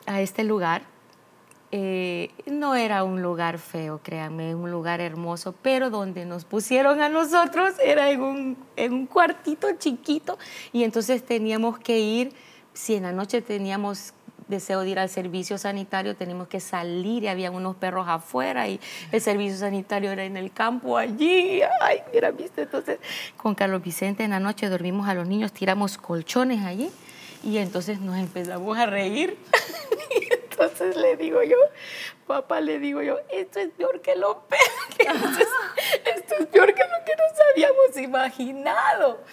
a 0.05 0.21
este 0.21 0.43
lugar. 0.43 0.83
Eh, 1.73 2.31
no 2.47 2.75
era 2.75 3.05
un 3.05 3.21
lugar 3.21 3.57
feo, 3.57 4.01
créanme, 4.03 4.55
un 4.55 4.71
lugar 4.71 4.99
hermoso, 4.99 5.55
pero 5.61 5.89
donde 5.89 6.25
nos 6.25 6.43
pusieron 6.43 7.01
a 7.01 7.07
nosotros 7.07 7.75
era 7.81 8.09
en 8.09 8.21
un, 8.21 8.57
en 8.75 8.93
un 8.93 9.05
cuartito 9.05 9.67
chiquito 9.77 10.37
y 10.73 10.83
entonces 10.83 11.25
teníamos 11.25 11.79
que 11.79 11.99
ir, 11.99 12.33
si 12.73 12.95
en 12.95 13.03
la 13.03 13.13
noche 13.13 13.41
teníamos 13.41 14.13
deseo 14.51 14.81
de 14.81 14.89
ir 14.91 14.99
al 14.99 15.09
servicio 15.09 15.57
sanitario, 15.57 16.15
tenemos 16.15 16.47
que 16.47 16.59
salir 16.59 17.23
y 17.23 17.27
había 17.27 17.49
unos 17.49 17.75
perros 17.75 18.07
afuera 18.07 18.67
y 18.67 18.79
el 19.11 19.19
servicio 19.19 19.57
sanitario 19.57 20.11
era 20.11 20.23
en 20.23 20.37
el 20.37 20.51
campo 20.51 20.97
allí. 20.97 21.61
Ay, 21.81 22.01
mira, 22.13 22.29
viste. 22.29 22.61
Entonces, 22.61 22.99
con 23.37 23.55
Carlos 23.55 23.81
Vicente 23.81 24.23
en 24.23 24.29
la 24.29 24.39
noche 24.39 24.69
dormimos 24.69 25.09
a 25.09 25.15
los 25.15 25.27
niños, 25.27 25.51
tiramos 25.51 25.97
colchones 25.97 26.63
allí 26.63 26.91
y 27.43 27.57
entonces 27.57 27.99
nos 27.99 28.17
empezamos 28.17 28.77
a 28.77 28.85
reír. 28.85 29.37
y 30.21 30.33
entonces 30.33 30.95
le 30.95 31.17
digo 31.17 31.41
yo, 31.43 31.57
papá, 32.27 32.61
le 32.61 32.79
digo 32.79 33.01
yo, 33.01 33.17
esto 33.29 33.59
es 33.59 33.69
peor 33.69 34.01
que 34.01 34.15
lo 34.15 34.43
peor. 34.47 34.61
esto 36.05 36.35
es 36.39 36.45
peor 36.47 36.73
que 36.73 36.83
lo 36.83 37.05
que 37.05 37.13
nos 37.15 37.39
habíamos 37.51 37.97
imaginado. 37.97 39.23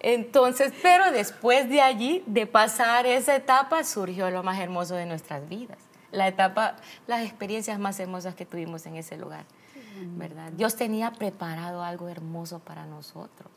Entonces, 0.00 0.72
pero 0.82 1.10
después 1.10 1.68
de 1.68 1.80
allí, 1.80 2.22
de 2.26 2.46
pasar 2.46 3.06
esa 3.06 3.34
etapa, 3.34 3.82
surgió 3.84 4.30
lo 4.30 4.42
más 4.42 4.58
hermoso 4.60 4.94
de 4.94 5.06
nuestras 5.06 5.48
vidas. 5.48 5.78
La 6.12 6.28
etapa, 6.28 6.76
las 7.06 7.22
experiencias 7.22 7.78
más 7.78 7.98
hermosas 8.00 8.34
que 8.34 8.46
tuvimos 8.46 8.86
en 8.86 8.96
ese 8.96 9.16
lugar, 9.16 9.44
¿verdad? 10.16 10.52
Dios 10.52 10.76
tenía 10.76 11.10
preparado 11.12 11.82
algo 11.82 12.08
hermoso 12.08 12.60
para 12.60 12.86
nosotros. 12.86 13.50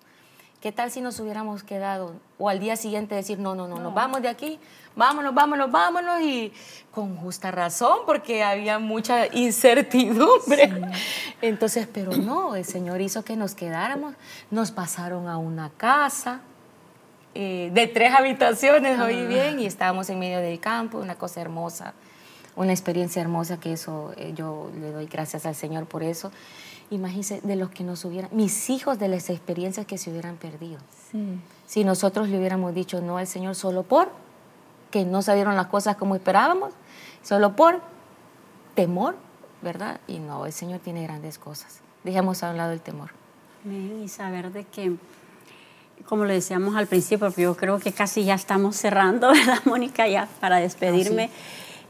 ¿Qué 0.62 0.72
tal 0.72 0.92
si 0.92 1.02
nos 1.02 1.20
hubiéramos 1.20 1.64
quedado 1.64 2.14
o 2.38 2.48
al 2.48 2.60
día 2.60 2.76
siguiente 2.76 3.16
decir, 3.16 3.40
no, 3.40 3.56
no, 3.56 3.68
no, 3.68 3.78
nos 3.80 3.96
vamos 3.96 4.22
de 4.22 4.30
aquí, 4.30 4.60
vámonos, 4.96 5.34
vámonos, 5.34 5.72
vámonos 5.72 6.22
y 6.22 6.54
con 6.92 7.18
justa 7.18 7.50
razón 7.50 8.02
porque 8.06 8.44
había 8.44 8.78
mucha 8.78 9.26
incertidumbre. 9.34 10.72
Entonces, 11.42 11.88
pero 11.92 12.12
no, 12.12 12.56
el 12.56 12.64
Señor 12.64 13.02
hizo 13.02 13.24
que 13.26 13.36
nos 13.36 13.56
quedáramos, 13.56 14.14
nos 14.52 14.70
pasaron 14.70 15.28
a 15.28 15.40
una 15.40 15.72
casa 15.72 16.42
eh, 17.34 17.72
de 17.74 17.88
tres 17.88 18.14
habitaciones, 18.14 19.00
oí 19.00 19.20
ah. 19.20 19.28
bien, 19.28 19.60
y 19.60 19.66
estábamos 19.66 20.12
en 20.12 20.20
medio 20.20 20.42
del 20.42 20.60
campo, 20.60 21.00
una 21.00 21.16
cosa 21.16 21.42
hermosa, 21.42 21.96
una 22.56 22.72
experiencia 22.72 23.20
hermosa 23.20 23.60
que 23.60 23.74
eso, 23.74 24.14
eh, 24.16 24.34
yo 24.36 24.70
le 24.80 24.92
doy 24.92 25.08
gracias 25.08 25.48
al 25.48 25.56
Señor 25.56 25.88
por 25.88 26.04
eso 26.04 26.32
imagínense, 26.92 27.42
de 27.42 27.56
los 27.56 27.70
que 27.72 27.84
nos 27.84 28.06
hubieran, 28.06 28.30
mis 28.34 28.70
hijos 28.70 29.00
de 29.00 29.08
las 29.08 29.30
experiencias 29.30 29.88
que 29.88 29.98
se 29.98 30.12
hubieran 30.12 30.36
perdido. 30.36 30.80
Si 31.66 31.84
nosotros 31.84 32.30
le 32.30 32.38
hubiéramos 32.38 32.74
dicho 32.74 33.02
no 33.02 33.18
al 33.18 33.28
Señor 33.28 33.56
solo 33.56 33.84
por 33.84 34.10
que 34.92 35.06
no 35.06 35.22
salieron 35.22 35.56
las 35.56 35.68
cosas 35.68 35.96
como 35.96 36.16
esperábamos, 36.16 36.74
solo 37.24 37.56
por 37.56 37.80
temor, 38.76 39.16
¿verdad? 39.62 40.00
Y 40.08 40.20
no, 40.20 40.46
el 40.46 40.54
Señor 40.54 40.80
tiene 40.80 41.04
grandes 41.04 41.38
cosas. 41.38 41.80
Dejemos 42.04 42.44
a 42.44 42.52
un 42.52 42.58
lado 42.58 42.74
el 42.74 42.82
temor. 42.82 43.12
Y 43.66 44.08
saber 44.08 44.52
de 44.52 44.66
que, 44.66 44.94
como 46.06 46.26
le 46.26 46.34
decíamos 46.34 46.76
al 46.76 46.88
principio, 46.88 47.34
yo 47.36 47.56
creo 47.56 47.80
que 47.80 47.94
casi 47.94 48.26
ya 48.26 48.34
estamos 48.34 48.76
cerrando, 48.76 49.30
¿verdad, 49.32 49.60
Mónica? 49.66 50.08
Ya 50.08 50.28
para 50.40 50.58
despedirme, 50.58 51.30
ah, 51.32 51.38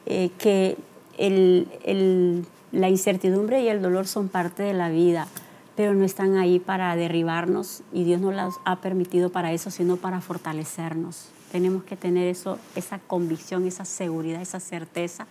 eh, 0.05 0.31
que 0.37 0.77
el, 1.17 1.67
el 1.83 2.45
la 2.71 2.89
incertidumbre 2.89 3.61
y 3.61 3.67
el 3.67 3.81
dolor 3.81 4.07
son 4.07 4.29
parte 4.29 4.63
de 4.63 4.73
la 4.73 4.89
vida, 4.89 5.27
pero 5.75 5.93
no 5.93 6.05
están 6.05 6.37
ahí 6.37 6.59
para 6.59 6.95
derribarnos 6.95 7.83
y 7.91 8.03
Dios 8.03 8.21
no 8.21 8.31
las 8.31 8.55
ha 8.65 8.77
permitido 8.77 9.29
para 9.29 9.51
eso, 9.51 9.71
sino 9.71 9.97
para 9.97 10.21
fortalecernos. 10.21 11.29
Tenemos 11.51 11.83
que 11.83 11.97
tener 11.97 12.27
eso, 12.27 12.59
esa 12.75 12.99
convicción, 12.99 13.65
esa 13.67 13.85
seguridad, 13.85 14.41
esa 14.41 14.59
certeza 14.59 15.27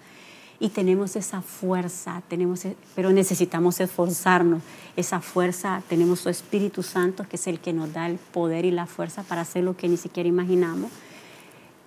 y 0.63 0.69
tenemos 0.69 1.17
esa 1.17 1.41
fuerza, 1.41 2.23
tenemos, 2.29 2.67
e, 2.67 2.77
pero 2.95 3.11
necesitamos 3.11 3.81
esforzarnos. 3.81 4.63
Esa 4.95 5.21
fuerza, 5.21 5.83
tenemos 5.89 6.21
su 6.21 6.29
Espíritu 6.29 6.83
Santo, 6.83 7.27
que 7.27 7.37
es 7.37 7.47
el 7.47 7.61
que 7.61 7.73
nos 7.73 7.95
da 7.95 8.07
el 8.07 8.19
poder 8.19 8.67
y 8.67 8.71
la 8.71 8.85
fuerza 8.85 9.23
para 9.23 9.41
hacer 9.41 9.65
lo 9.65 9.75
que 9.77 9.89
ni 9.89 9.97
siquiera 9.97 10.29
imaginamos, 10.29 10.91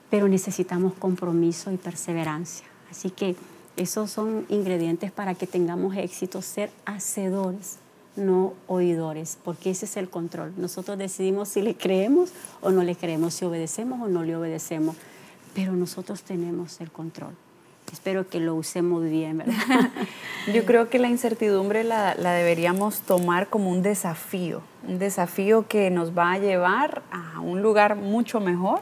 pero 0.09 0.27
necesitamos 0.27 0.93
compromiso 0.93 1.71
y 1.71 1.77
perseverancia. 1.77 2.65
Así 2.89 3.11
que 3.11 3.35
esos 3.77 4.11
son 4.11 4.45
ingredientes 4.49 5.11
para 5.11 5.35
que 5.35 5.47
tengamos 5.47 5.95
éxito, 5.95 6.41
ser 6.41 6.69
hacedores, 6.85 7.77
no 8.15 8.53
oidores, 8.67 9.37
porque 9.43 9.71
ese 9.71 9.85
es 9.85 9.97
el 9.97 10.09
control. 10.09 10.53
Nosotros 10.57 10.97
decidimos 10.97 11.49
si 11.49 11.61
le 11.61 11.75
creemos 11.75 12.31
o 12.61 12.71
no 12.71 12.83
le 12.83 12.95
creemos, 12.95 13.33
si 13.33 13.45
obedecemos 13.45 14.01
o 14.01 14.07
no 14.07 14.23
le 14.23 14.35
obedecemos, 14.35 14.95
pero 15.55 15.73
nosotros 15.73 16.21
tenemos 16.23 16.79
el 16.81 16.91
control. 16.91 17.33
Espero 17.91 18.27
que 18.27 18.39
lo 18.39 18.55
usemos 18.55 19.03
bien, 19.03 19.39
¿verdad? 19.39 19.53
Yo 20.53 20.65
creo 20.65 20.89
que 20.89 20.97
la 20.97 21.09
incertidumbre 21.09 21.83
la, 21.83 22.15
deberíamos 22.15 23.01
tomar 23.01 23.49
como 23.49 23.69
un 23.69 23.83
desafío, 23.83 24.61
un 24.87 24.97
desafío 24.97 25.67
que 25.67 25.91
nos 25.91 26.17
va 26.17 26.33
a 26.33 26.39
llevar 26.39 27.03
a 27.11 27.39
un 27.39 27.61
lugar 27.61 27.95
mucho 27.95 28.39
mejor, 28.39 28.79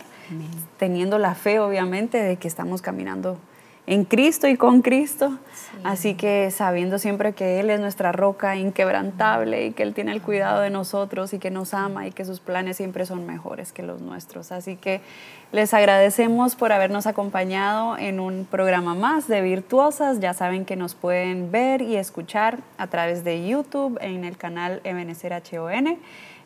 teniendo 0.77 1.17
la 1.17 1.35
fe, 1.35 1.59
obviamente, 1.59 2.19
de 2.19 2.37
que 2.37 2.47
estamos 2.47 2.81
caminando 2.81 3.37
en 3.87 4.05
Cristo 4.05 4.47
y 4.47 4.57
con 4.57 4.81
Cristo. 4.81 5.37
Así 5.83 6.13
que 6.13 6.51
sabiendo 6.51 6.99
siempre 6.99 7.33
que 7.33 7.59
Él 7.59 7.69
es 7.69 7.79
nuestra 7.79 8.11
roca 8.11 8.55
inquebrantable 8.55 9.65
y 9.65 9.71
que 9.71 9.83
Él 9.83 9.93
tiene 9.93 10.11
el 10.11 10.21
cuidado 10.21 10.61
de 10.61 10.69
nosotros 10.69 11.33
y 11.33 11.39
que 11.39 11.49
nos 11.49 11.73
ama 11.73 12.07
y 12.07 12.11
que 12.11 12.23
sus 12.23 12.39
planes 12.39 12.77
siempre 12.77 13.05
son 13.05 13.25
mejores 13.25 13.71
que 13.71 13.81
los 13.81 14.01
nuestros. 14.01 14.51
Así 14.51 14.75
que 14.75 15.01
les 15.51 15.73
agradecemos 15.73 16.55
por 16.55 16.71
habernos 16.71 17.07
acompañado 17.07 17.97
en 17.97 18.19
un 18.19 18.45
programa 18.49 18.93
más 18.93 19.27
de 19.27 19.41
Virtuosas. 19.41 20.19
Ya 20.19 20.33
saben 20.33 20.65
que 20.65 20.75
nos 20.75 20.93
pueden 20.93 21.51
ver 21.51 21.81
y 21.81 21.95
escuchar 21.95 22.59
a 22.77 22.87
través 22.87 23.23
de 23.23 23.47
YouTube 23.47 23.97
en 24.01 24.23
el 24.23 24.37
canal 24.37 24.81
Ebenezer 24.83 25.33
HON 25.33 25.97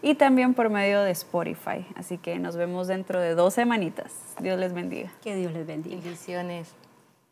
y 0.01 0.15
también 0.15 0.53
por 0.53 0.69
medio 0.69 1.01
de 1.01 1.11
Spotify. 1.11 1.86
Así 1.95 2.17
que 2.17 2.39
nos 2.39 2.55
vemos 2.55 2.88
dentro 2.88 3.19
de 3.19 3.36
dos 3.36 3.53
semanitas. 3.55 4.13
Dios 4.39 4.59
les 4.59 4.73
bendiga. 4.73 5.11
Que 5.23 5.36
Dios 5.36 5.51
les 5.51 5.67
bendiga. 5.67 5.97
Bendiciones. 6.01 6.84